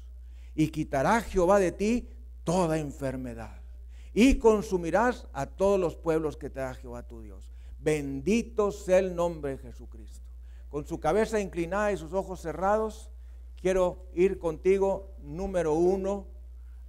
Y 0.55 0.69
quitará 0.69 1.21
Jehová 1.21 1.59
de 1.59 1.71
ti 1.71 2.09
toda 2.43 2.77
enfermedad. 2.77 3.61
Y 4.13 4.35
consumirás 4.39 5.27
a 5.33 5.45
todos 5.45 5.79
los 5.79 5.95
pueblos 5.95 6.37
que 6.37 6.49
te 6.49 6.59
da 6.59 6.73
Jehová 6.73 7.03
tu 7.03 7.21
Dios. 7.21 7.51
Bendito 7.79 8.71
sea 8.71 8.99
el 8.99 9.15
nombre 9.15 9.51
de 9.51 9.57
Jesucristo. 9.57 10.25
Con 10.69 10.85
su 10.85 10.99
cabeza 10.99 11.39
inclinada 11.39 11.91
y 11.91 11.97
sus 11.97 12.13
ojos 12.13 12.41
cerrados, 12.41 13.09
quiero 13.59 14.05
ir 14.13 14.39
contigo, 14.39 15.13
número 15.21 15.73
uno, 15.73 16.27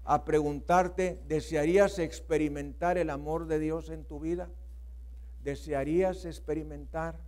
a 0.04 0.24
preguntarte, 0.24 1.22
¿desearías 1.28 1.98
experimentar 1.98 2.98
el 2.98 3.10
amor 3.10 3.46
de 3.46 3.58
Dios 3.58 3.88
en 3.88 4.04
tu 4.04 4.20
vida? 4.20 4.50
¿Desearías 5.42 6.24
experimentar 6.24 7.20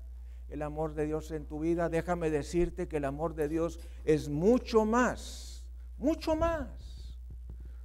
el 0.48 0.62
amor 0.62 0.94
de 0.94 1.06
Dios 1.06 1.30
en 1.30 1.46
tu 1.46 1.60
vida? 1.60 1.88
Déjame 1.88 2.30
decirte 2.30 2.88
que 2.88 2.96
el 2.96 3.04
amor 3.04 3.34
de 3.34 3.48
Dios 3.48 3.78
es 4.04 4.28
mucho 4.28 4.84
más, 4.84 5.53
mucho 5.98 6.36
más. 6.36 6.68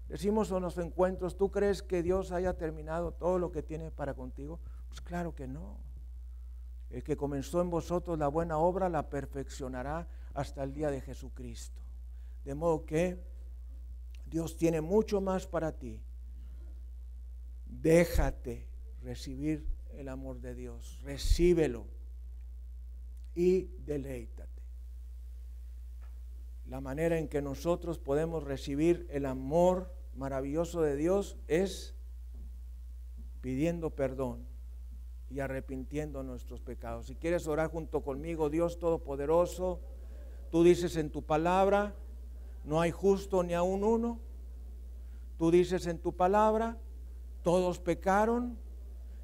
Decimos 0.07 0.51
en 0.51 0.61
los 0.61 0.77
encuentros, 0.77 1.37
¿tú 1.37 1.51
crees 1.51 1.83
que 1.83 2.01
Dios 2.01 2.31
haya 2.31 2.57
terminado 2.57 3.11
todo 3.11 3.37
lo 3.37 3.51
que 3.51 3.61
tiene 3.61 3.91
para 3.91 4.15
contigo? 4.15 4.59
Pues 4.87 5.01
claro 5.01 5.35
que 5.35 5.47
no. 5.47 5.77
El 6.89 7.03
que 7.03 7.15
comenzó 7.15 7.61
en 7.61 7.69
vosotros 7.69 8.17
la 8.17 8.27
buena 8.27 8.57
obra 8.57 8.89
la 8.89 9.09
perfeccionará 9.09 10.07
hasta 10.33 10.63
el 10.63 10.73
día 10.73 10.89
de 10.89 11.01
Jesucristo. 11.01 11.79
De 12.43 12.55
modo 12.55 12.85
que 12.85 13.23
Dios 14.25 14.57
tiene 14.57 14.81
mucho 14.81 15.21
más 15.21 15.45
para 15.45 15.71
ti. 15.71 16.01
Déjate 17.65 18.67
recibir 19.03 19.67
el 19.93 20.09
amor 20.09 20.39
de 20.39 20.55
Dios. 20.55 20.99
Recíbelo 21.03 21.85
y 23.35 23.69
deleítate. 23.85 24.38
La 26.69 26.81
manera 26.81 27.17
en 27.17 27.27
que 27.27 27.41
nosotros 27.41 27.97
podemos 27.97 28.43
recibir 28.43 29.07
el 29.09 29.25
amor 29.25 29.91
maravilloso 30.13 30.81
de 30.81 30.95
Dios 30.95 31.35
es 31.47 31.95
pidiendo 33.41 33.89
perdón 33.89 34.45
y 35.31 35.39
arrepintiendo 35.39 36.21
nuestros 36.21 36.61
pecados. 36.61 37.07
Si 37.07 37.15
quieres 37.15 37.47
orar 37.47 37.71
junto 37.71 38.01
conmigo, 38.01 38.51
Dios 38.51 38.77
Todopoderoso, 38.77 39.79
tú 40.51 40.63
dices 40.63 40.95
en 40.95 41.09
tu 41.09 41.23
palabra, 41.23 41.95
no 42.63 42.79
hay 42.79 42.91
justo 42.91 43.41
ni 43.41 43.55
aún 43.55 43.83
uno. 43.83 44.19
Tú 45.39 45.49
dices 45.49 45.87
en 45.87 45.97
tu 45.97 46.13
palabra, 46.13 46.77
todos 47.41 47.79
pecaron 47.79 48.59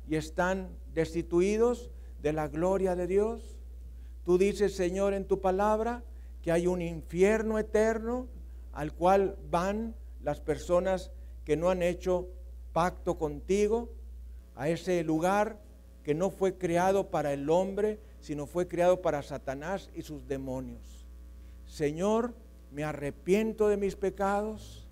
y 0.07 0.15
están 0.15 0.75
destituidos 0.95 1.91
de 2.23 2.33
la 2.33 2.47
gloria 2.47 2.95
de 2.95 3.05
Dios. 3.05 3.59
Tú 4.23 4.39
dices, 4.39 4.75
Señor, 4.75 5.13
en 5.13 5.25
tu 5.25 5.41
palabra, 5.41 6.03
que 6.45 6.51
hay 6.51 6.67
un 6.67 6.79
infierno 6.79 7.57
eterno 7.57 8.27
al 8.71 8.93
cual 8.93 9.35
van 9.49 9.95
las 10.21 10.39
personas 10.39 11.11
que 11.43 11.57
no 11.57 11.71
han 11.71 11.81
hecho 11.81 12.27
pacto 12.71 13.17
contigo, 13.17 13.89
a 14.53 14.69
ese 14.69 15.03
lugar 15.03 15.59
que 16.03 16.13
no 16.13 16.29
fue 16.29 16.55
creado 16.55 17.09
para 17.09 17.33
el 17.33 17.49
hombre, 17.49 17.99
sino 18.19 18.45
fue 18.45 18.67
creado 18.67 19.01
para 19.01 19.23
Satanás 19.23 19.89
y 19.95 20.03
sus 20.03 20.27
demonios. 20.27 21.07
Señor, 21.65 22.35
me 22.71 22.83
arrepiento 22.83 23.67
de 23.67 23.77
mis 23.77 23.95
pecados, 23.95 24.87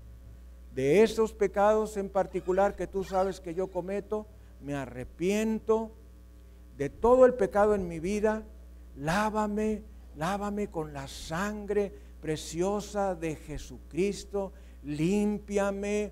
de 0.74 1.04
esos 1.04 1.34
pecados 1.34 1.98
en 1.98 2.10
particular 2.10 2.76
que 2.76 2.88
tú 2.88 3.04
sabes 3.04 3.40
que 3.40 3.54
yo 3.54 3.68
cometo, 3.68 4.26
me 4.60 4.74
arrepiento 4.74 5.92
de 6.78 6.90
todo 6.90 7.28
el 7.28 7.36
pecado 7.36 7.76
en 7.76 7.88
mi 7.88 8.00
vida, 8.00 8.42
lávame, 8.96 9.84
lávame 10.16 10.68
con 10.70 10.94
la 10.94 11.08
sangre 11.08 11.92
preciosa 12.22 13.16
de 13.16 13.36
Jesucristo, 13.36 14.54
límpiame, 14.84 16.12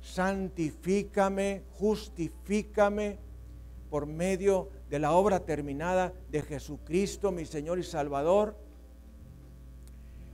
santifícame, 0.00 1.62
justifícame 1.72 3.18
por 3.90 4.06
medio 4.06 4.68
de 4.88 4.98
la 4.98 5.12
obra 5.12 5.40
terminada 5.40 6.12
de 6.30 6.42
Jesucristo, 6.42 7.32
mi 7.32 7.44
Señor 7.44 7.78
y 7.78 7.82
Salvador. 7.82 8.56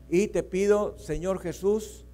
Y 0.09 0.29
te 0.29 0.43
pido, 0.43 0.97
Señor 0.99 1.41
Jesús, 1.41 2.05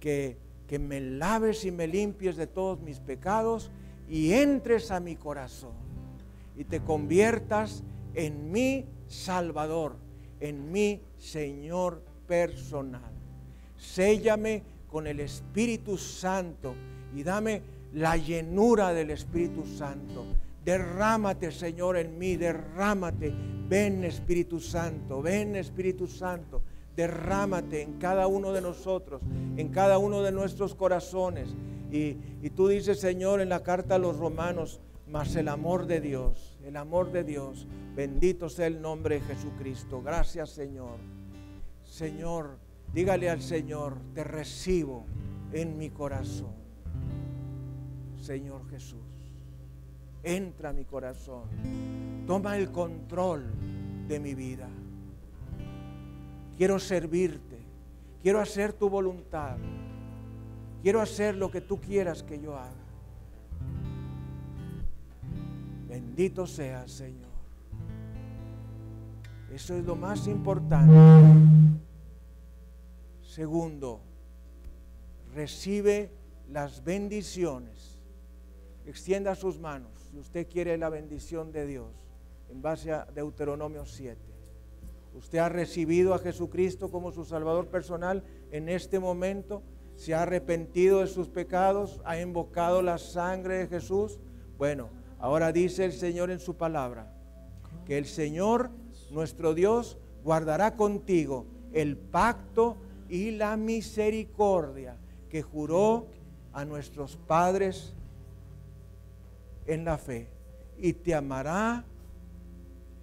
que, 0.00 0.38
que 0.66 0.78
me 0.78 1.00
laves 1.00 1.64
y 1.64 1.70
me 1.70 1.86
limpies 1.86 2.36
de 2.36 2.46
todos 2.46 2.80
mis 2.80 2.98
pecados 2.98 3.70
y 4.08 4.32
entres 4.32 4.90
a 4.90 5.00
mi 5.00 5.16
corazón 5.16 5.86
y 6.56 6.64
te 6.64 6.80
conviertas 6.80 7.84
en 8.14 8.50
mi 8.50 8.86
Salvador, 9.06 9.96
en 10.40 10.70
mi 10.72 11.00
Señor 11.18 12.02
personal. 12.26 13.12
Séllame 13.76 14.62
con 14.88 15.06
el 15.06 15.20
Espíritu 15.20 15.98
Santo 15.98 16.74
y 17.14 17.22
dame 17.22 17.62
la 17.92 18.16
llenura 18.16 18.92
del 18.92 19.10
Espíritu 19.10 19.64
Santo 19.64 20.24
Derrámate, 20.66 21.52
Señor, 21.52 21.96
en 21.96 22.18
mí, 22.18 22.34
derrámate. 22.34 23.32
Ven, 23.68 24.02
Espíritu 24.02 24.58
Santo, 24.58 25.22
ven, 25.22 25.54
Espíritu 25.54 26.08
Santo. 26.08 26.60
Derrámate 26.96 27.82
en 27.82 28.00
cada 28.00 28.26
uno 28.26 28.50
de 28.50 28.60
nosotros, 28.60 29.22
en 29.56 29.68
cada 29.68 29.98
uno 29.98 30.22
de 30.22 30.32
nuestros 30.32 30.74
corazones. 30.74 31.54
Y, 31.92 32.16
y 32.42 32.50
tú 32.50 32.66
dices, 32.66 32.98
Señor, 32.98 33.40
en 33.40 33.48
la 33.48 33.62
carta 33.62 33.94
a 33.94 33.98
los 33.98 34.16
romanos, 34.16 34.80
mas 35.08 35.36
el 35.36 35.46
amor 35.46 35.86
de 35.86 36.00
Dios, 36.00 36.55
el 36.66 36.76
amor 36.76 37.12
de 37.12 37.24
Dios, 37.24 37.66
bendito 37.94 38.48
sea 38.48 38.66
el 38.66 38.82
nombre 38.82 39.20
de 39.20 39.20
Jesucristo. 39.22 40.02
Gracias, 40.02 40.50
Señor. 40.50 40.98
Señor, 41.84 42.58
dígale 42.92 43.30
al 43.30 43.40
Señor, 43.40 43.96
te 44.14 44.24
recibo 44.24 45.06
en 45.52 45.78
mi 45.78 45.90
corazón. 45.90 46.54
Señor 48.20 48.68
Jesús 48.68 49.16
entra 50.26 50.70
a 50.70 50.72
mi 50.72 50.84
corazón, 50.84 51.44
toma 52.26 52.56
el 52.58 52.72
control 52.72 53.44
de 54.08 54.18
mi 54.18 54.34
vida. 54.34 54.68
Quiero 56.56 56.80
servirte, 56.80 57.58
quiero 58.22 58.40
hacer 58.40 58.72
tu 58.72 58.88
voluntad, 58.90 59.56
quiero 60.82 61.00
hacer 61.00 61.36
lo 61.36 61.50
que 61.50 61.60
tú 61.60 61.80
quieras 61.80 62.24
que 62.24 62.40
yo 62.40 62.56
haga. 62.56 62.85
Bendito 65.96 66.46
seas, 66.46 66.92
Señor. 66.92 67.32
Eso 69.50 69.74
es 69.74 69.82
lo 69.82 69.96
más 69.96 70.26
importante. 70.26 70.92
Segundo, 73.22 74.02
recibe 75.34 76.10
las 76.52 76.84
bendiciones. 76.84 77.98
Extienda 78.84 79.34
sus 79.34 79.58
manos 79.58 79.90
si 80.10 80.18
usted 80.18 80.46
quiere 80.46 80.76
la 80.76 80.90
bendición 80.90 81.50
de 81.50 81.66
Dios, 81.66 81.88
en 82.50 82.60
base 82.60 82.92
a 82.92 83.06
Deuteronomio 83.06 83.86
7. 83.86 84.20
Usted 85.14 85.38
ha 85.38 85.48
recibido 85.48 86.12
a 86.12 86.18
Jesucristo 86.18 86.90
como 86.90 87.10
su 87.10 87.24
Salvador 87.24 87.68
personal 87.68 88.22
en 88.50 88.68
este 88.68 89.00
momento, 89.00 89.62
se 89.94 90.12
ha 90.12 90.24
arrepentido 90.24 91.00
de 91.00 91.06
sus 91.06 91.30
pecados, 91.30 92.02
ha 92.04 92.20
invocado 92.20 92.82
la 92.82 92.98
sangre 92.98 93.56
de 93.56 93.66
Jesús. 93.66 94.18
Bueno, 94.58 94.90
ahora 95.18 95.52
dice 95.52 95.84
el 95.84 95.92
Señor 95.92 96.30
en 96.30 96.40
su 96.40 96.54
palabra, 96.56 97.12
que 97.84 97.98
el 97.98 98.06
Señor, 98.06 98.70
nuestro 99.10 99.54
Dios, 99.54 99.98
guardará 100.24 100.76
contigo 100.76 101.46
el 101.72 101.96
pacto 101.96 102.76
y 103.08 103.30
la 103.30 103.56
misericordia 103.56 104.96
que 105.28 105.42
juró 105.42 106.06
a 106.52 106.64
nuestros 106.64 107.16
padres 107.16 107.94
en 109.66 109.84
la 109.84 109.98
fe. 109.98 110.28
Y 110.78 110.92
te 110.92 111.14
amará, 111.14 111.84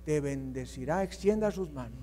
te 0.05 0.20
bendecirá, 0.20 1.03
extienda 1.03 1.51
sus 1.51 1.72
manos. 1.72 1.99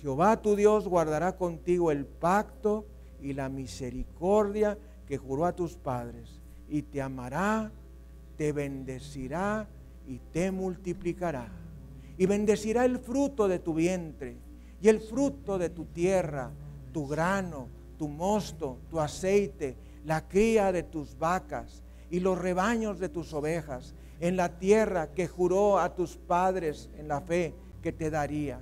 Jehová 0.00 0.40
tu 0.40 0.56
Dios 0.56 0.86
guardará 0.88 1.36
contigo 1.36 1.90
el 1.90 2.04
pacto 2.06 2.86
y 3.20 3.32
la 3.32 3.48
misericordia 3.48 4.78
que 5.06 5.16
juró 5.16 5.46
a 5.46 5.56
tus 5.56 5.76
padres. 5.76 6.40
Y 6.68 6.82
te 6.82 7.00
amará, 7.00 7.70
te 8.36 8.52
bendecirá 8.52 9.68
y 10.06 10.18
te 10.18 10.50
multiplicará. 10.50 11.48
Y 12.18 12.26
bendecirá 12.26 12.84
el 12.84 12.98
fruto 12.98 13.48
de 13.48 13.58
tu 13.58 13.74
vientre 13.74 14.36
y 14.80 14.88
el 14.88 15.00
fruto 15.00 15.58
de 15.58 15.70
tu 15.70 15.86
tierra, 15.86 16.50
tu 16.92 17.06
grano, 17.06 17.68
tu 17.98 18.08
mosto, 18.08 18.78
tu 18.90 19.00
aceite, 19.00 19.76
la 20.04 20.28
cría 20.28 20.72
de 20.72 20.82
tus 20.82 21.18
vacas 21.18 21.82
y 22.10 22.20
los 22.20 22.38
rebaños 22.38 22.98
de 22.98 23.08
tus 23.08 23.32
ovejas 23.32 23.94
en 24.20 24.36
la 24.36 24.58
tierra 24.58 25.12
que 25.12 25.26
juró 25.26 25.78
a 25.78 25.94
tus 25.94 26.16
padres 26.16 26.88
en 26.96 27.08
la 27.08 27.20
fe 27.20 27.54
que 27.82 27.92
te 27.92 28.10
daría. 28.10 28.60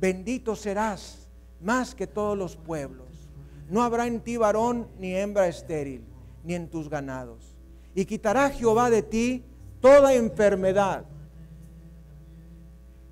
Bendito 0.00 0.56
serás 0.56 1.28
más 1.60 1.94
que 1.94 2.06
todos 2.06 2.36
los 2.36 2.56
pueblos. 2.56 3.28
No 3.70 3.82
habrá 3.82 4.06
en 4.06 4.20
ti 4.20 4.36
varón 4.36 4.88
ni 4.98 5.14
hembra 5.14 5.46
estéril, 5.46 6.04
ni 6.44 6.54
en 6.54 6.68
tus 6.68 6.88
ganados. 6.90 7.51
Y 7.94 8.04
quitará 8.04 8.50
Jehová 8.50 8.90
de 8.90 9.02
ti 9.02 9.44
toda 9.80 10.14
enfermedad. 10.14 11.04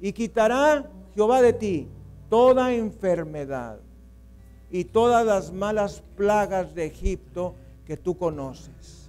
Y 0.01 0.13
quitará 0.13 0.91
Jehová 1.15 1.43
de 1.43 1.53
ti 1.53 1.89
toda 2.29 2.73
enfermedad 2.73 3.81
y 4.71 4.85
todas 4.85 5.27
las 5.27 5.53
malas 5.53 6.03
plagas 6.17 6.75
de 6.75 6.87
Egipto 6.87 7.55
que 7.85 7.97
tú 7.97 8.17
conoces 8.17 9.01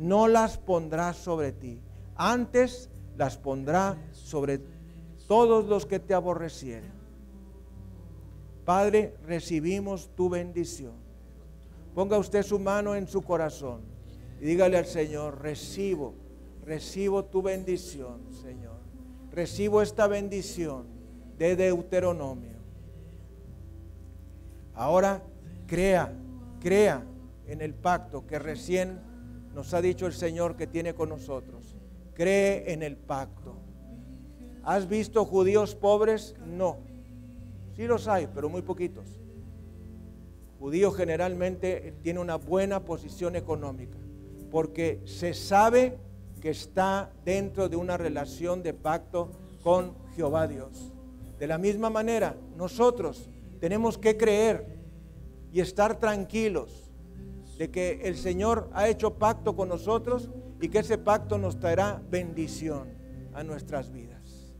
no 0.00 0.28
las 0.28 0.56
pondrá 0.56 1.12
sobre 1.12 1.52
ti, 1.52 1.78
antes 2.16 2.88
las 3.18 3.36
pondrá 3.36 3.98
sobre 4.12 4.62
todos 5.28 5.66
los 5.66 5.84
que 5.84 6.00
te 6.00 6.14
aborrecieren. 6.14 6.90
Padre, 8.64 9.14
recibimos 9.26 10.08
tu 10.16 10.30
bendición. 10.30 10.94
Ponga 11.94 12.16
usted 12.16 12.42
su 12.42 12.58
mano 12.58 12.94
en 12.94 13.06
su 13.06 13.20
corazón 13.20 13.82
y 14.40 14.44
dígale 14.46 14.78
al 14.78 14.86
Señor, 14.86 15.42
recibo, 15.42 16.14
recibo 16.64 17.26
tu 17.26 17.42
bendición, 17.42 18.20
Señor. 18.32 18.78
Recibo 19.30 19.82
esta 19.82 20.06
bendición 20.06 20.86
de 21.36 21.56
Deuteronomio. 21.56 22.58
Ahora 24.74 25.22
crea, 25.66 26.14
crea 26.58 27.04
en 27.46 27.60
el 27.60 27.74
pacto 27.74 28.26
que 28.26 28.38
recién 28.38 28.98
nos 29.54 29.74
ha 29.74 29.82
dicho 29.82 30.06
el 30.06 30.14
Señor 30.14 30.56
que 30.56 30.66
tiene 30.66 30.94
con 30.94 31.10
nosotros. 31.10 31.76
Cree 32.14 32.72
en 32.72 32.82
el 32.82 32.96
pacto. 32.96 33.56
¿Has 34.62 34.88
visto 34.88 35.26
judíos 35.26 35.74
pobres? 35.74 36.34
No. 36.46 36.78
Sí 37.76 37.86
los 37.86 38.08
hay, 38.08 38.26
pero 38.34 38.48
muy 38.48 38.62
poquitos. 38.62 39.20
Judío 40.58 40.92
generalmente 40.92 41.94
tiene 42.02 42.20
una 42.20 42.36
buena 42.36 42.84
posición 42.84 43.36
económica 43.36 43.99
porque 44.50 45.00
se 45.04 45.34
sabe 45.34 45.98
que 46.40 46.50
está 46.50 47.12
dentro 47.24 47.68
de 47.68 47.76
una 47.76 47.96
relación 47.96 48.62
de 48.62 48.74
pacto 48.74 49.30
con 49.62 49.94
Jehová 50.14 50.46
Dios. 50.48 50.92
De 51.38 51.46
la 51.46 51.58
misma 51.58 51.90
manera, 51.90 52.36
nosotros 52.56 53.28
tenemos 53.60 53.98
que 53.98 54.16
creer 54.16 54.78
y 55.52 55.60
estar 55.60 55.98
tranquilos 55.98 56.90
de 57.58 57.70
que 57.70 58.00
el 58.04 58.16
Señor 58.16 58.70
ha 58.72 58.88
hecho 58.88 59.14
pacto 59.14 59.54
con 59.54 59.68
nosotros 59.68 60.30
y 60.60 60.68
que 60.68 60.78
ese 60.78 60.98
pacto 60.98 61.38
nos 61.38 61.58
traerá 61.58 62.02
bendición. 62.10 63.00
a 63.32 63.44
nuestras 63.44 63.92
vidas. 63.92 64.52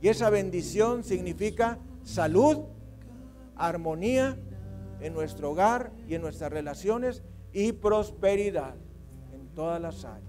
Y 0.00 0.08
esa 0.08 0.30
bendición 0.30 1.02
significa 1.02 1.78
salud, 2.04 2.58
armonía 3.56 4.38
en 5.00 5.12
nuestro 5.12 5.50
hogar 5.50 5.92
y 6.08 6.14
en 6.14 6.22
nuestras 6.22 6.52
relaciones 6.52 7.22
y 7.52 7.72
prosperidad 7.72 8.74
todas 9.54 9.80
las 9.80 10.04
áreas. 10.04 10.22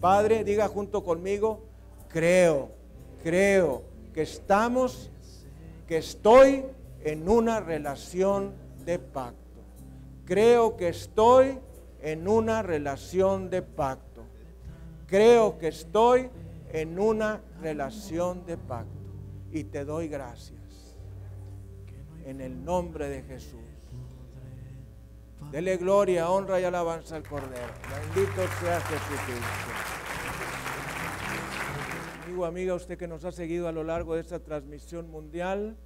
Padre, 0.00 0.44
diga 0.44 0.68
junto 0.68 1.02
conmigo, 1.02 1.64
creo, 2.08 2.70
creo 3.22 3.82
que 4.12 4.22
estamos, 4.22 5.10
que 5.86 5.98
estoy 5.98 6.64
en 7.02 7.28
una 7.28 7.60
relación 7.60 8.52
de 8.84 8.98
pacto. 8.98 9.36
Creo 10.24 10.76
que 10.76 10.88
estoy 10.88 11.58
en 12.00 12.28
una 12.28 12.62
relación 12.62 13.50
de 13.50 13.62
pacto. 13.62 14.22
Creo 15.06 15.58
que 15.58 15.68
estoy 15.68 16.30
en 16.72 16.98
una 16.98 17.40
relación 17.60 18.44
de 18.44 18.56
pacto. 18.56 18.90
Y 19.52 19.64
te 19.64 19.84
doy 19.84 20.08
gracias. 20.08 20.96
En 22.24 22.40
el 22.40 22.64
nombre 22.64 23.08
de 23.08 23.22
Jesús. 23.22 23.65
Dele 25.50 25.76
gloria, 25.76 26.28
honra 26.28 26.60
y 26.60 26.64
alabanza 26.64 27.16
al 27.16 27.22
Cordero. 27.22 27.72
Bendito 28.14 28.42
sea 28.60 28.80
Jesucristo. 28.80 29.70
Amigo, 32.24 32.44
amiga, 32.44 32.74
usted 32.74 32.98
que 32.98 33.06
nos 33.06 33.24
ha 33.24 33.30
seguido 33.30 33.68
a 33.68 33.72
lo 33.72 33.84
largo 33.84 34.14
de 34.14 34.20
esta 34.20 34.40
transmisión 34.40 35.08
mundial, 35.08 35.76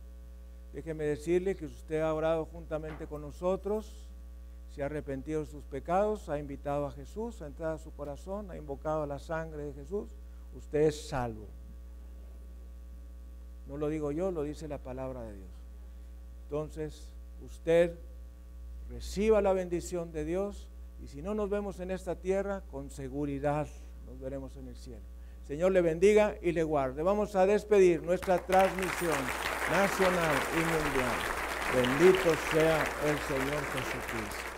déjeme 0.73 1.05
decirle 1.05 1.57
que 1.57 1.67
usted 1.67 2.01
ha 2.01 2.15
orado 2.15 2.47
juntamente 2.47 3.07
con 3.07 3.21
nosotros, 3.21 4.09
se 4.75 4.83
ha 4.83 4.87
arrepentido 4.87 5.41
de 5.41 5.47
sus 5.47 5.65
pecados, 5.65 6.31
ha 6.31 6.39
invitado 6.39 6.87
a 6.87 6.93
Jesús 6.93 7.43
a 7.43 7.47
entrar 7.47 7.75
a 7.75 7.79
su 7.79 7.93
corazón, 7.93 8.51
ha 8.51 8.57
invocado 8.57 9.05
la 9.07 9.19
sangre 9.19 9.65
de 9.65 9.75
Jesús, 9.75 10.09
usted 10.57 10.81
es 10.81 11.09
salvo. 11.09 11.47
No 13.69 13.77
lo 13.77 13.89
digo 13.89 14.11
yo, 14.11 14.31
lo 14.31 14.43
dice 14.43 14.67
la 14.67 14.79
palabra 14.79 15.23
de 15.23 15.37
Dios. 15.37 15.51
Entonces, 16.45 17.13
usted 17.45 17.97
reciba 18.91 19.41
la 19.41 19.53
bendición 19.53 20.12
de 20.12 20.24
Dios 20.24 20.68
y 21.03 21.07
si 21.09 21.22
no 21.22 21.34
nos 21.34 21.49
vemos 21.49 21.80
en 21.80 21.91
esta 21.91 22.16
tierra, 22.16 22.62
con 22.70 22.91
seguridad 22.91 23.68
nos 24.07 24.20
veremos 24.20 24.57
en 24.57 24.68
el 24.68 24.76
cielo. 24.76 25.03
Señor 25.45 25.72
le 25.72 25.80
bendiga 25.80 26.36
y 26.43 26.53
le 26.53 26.62
guarde. 26.62 27.03
Vamos 27.03 27.34
a 27.34 27.47
despedir 27.47 28.03
nuestra 28.03 28.38
transmisión 28.38 29.16
nacional 29.70 30.36
y 30.55 30.59
mundial. 30.59 31.16
Bendito 31.74 32.34
sea 32.53 32.84
el 33.07 33.18
Señor 33.18 33.62
Jesucristo. 33.72 34.50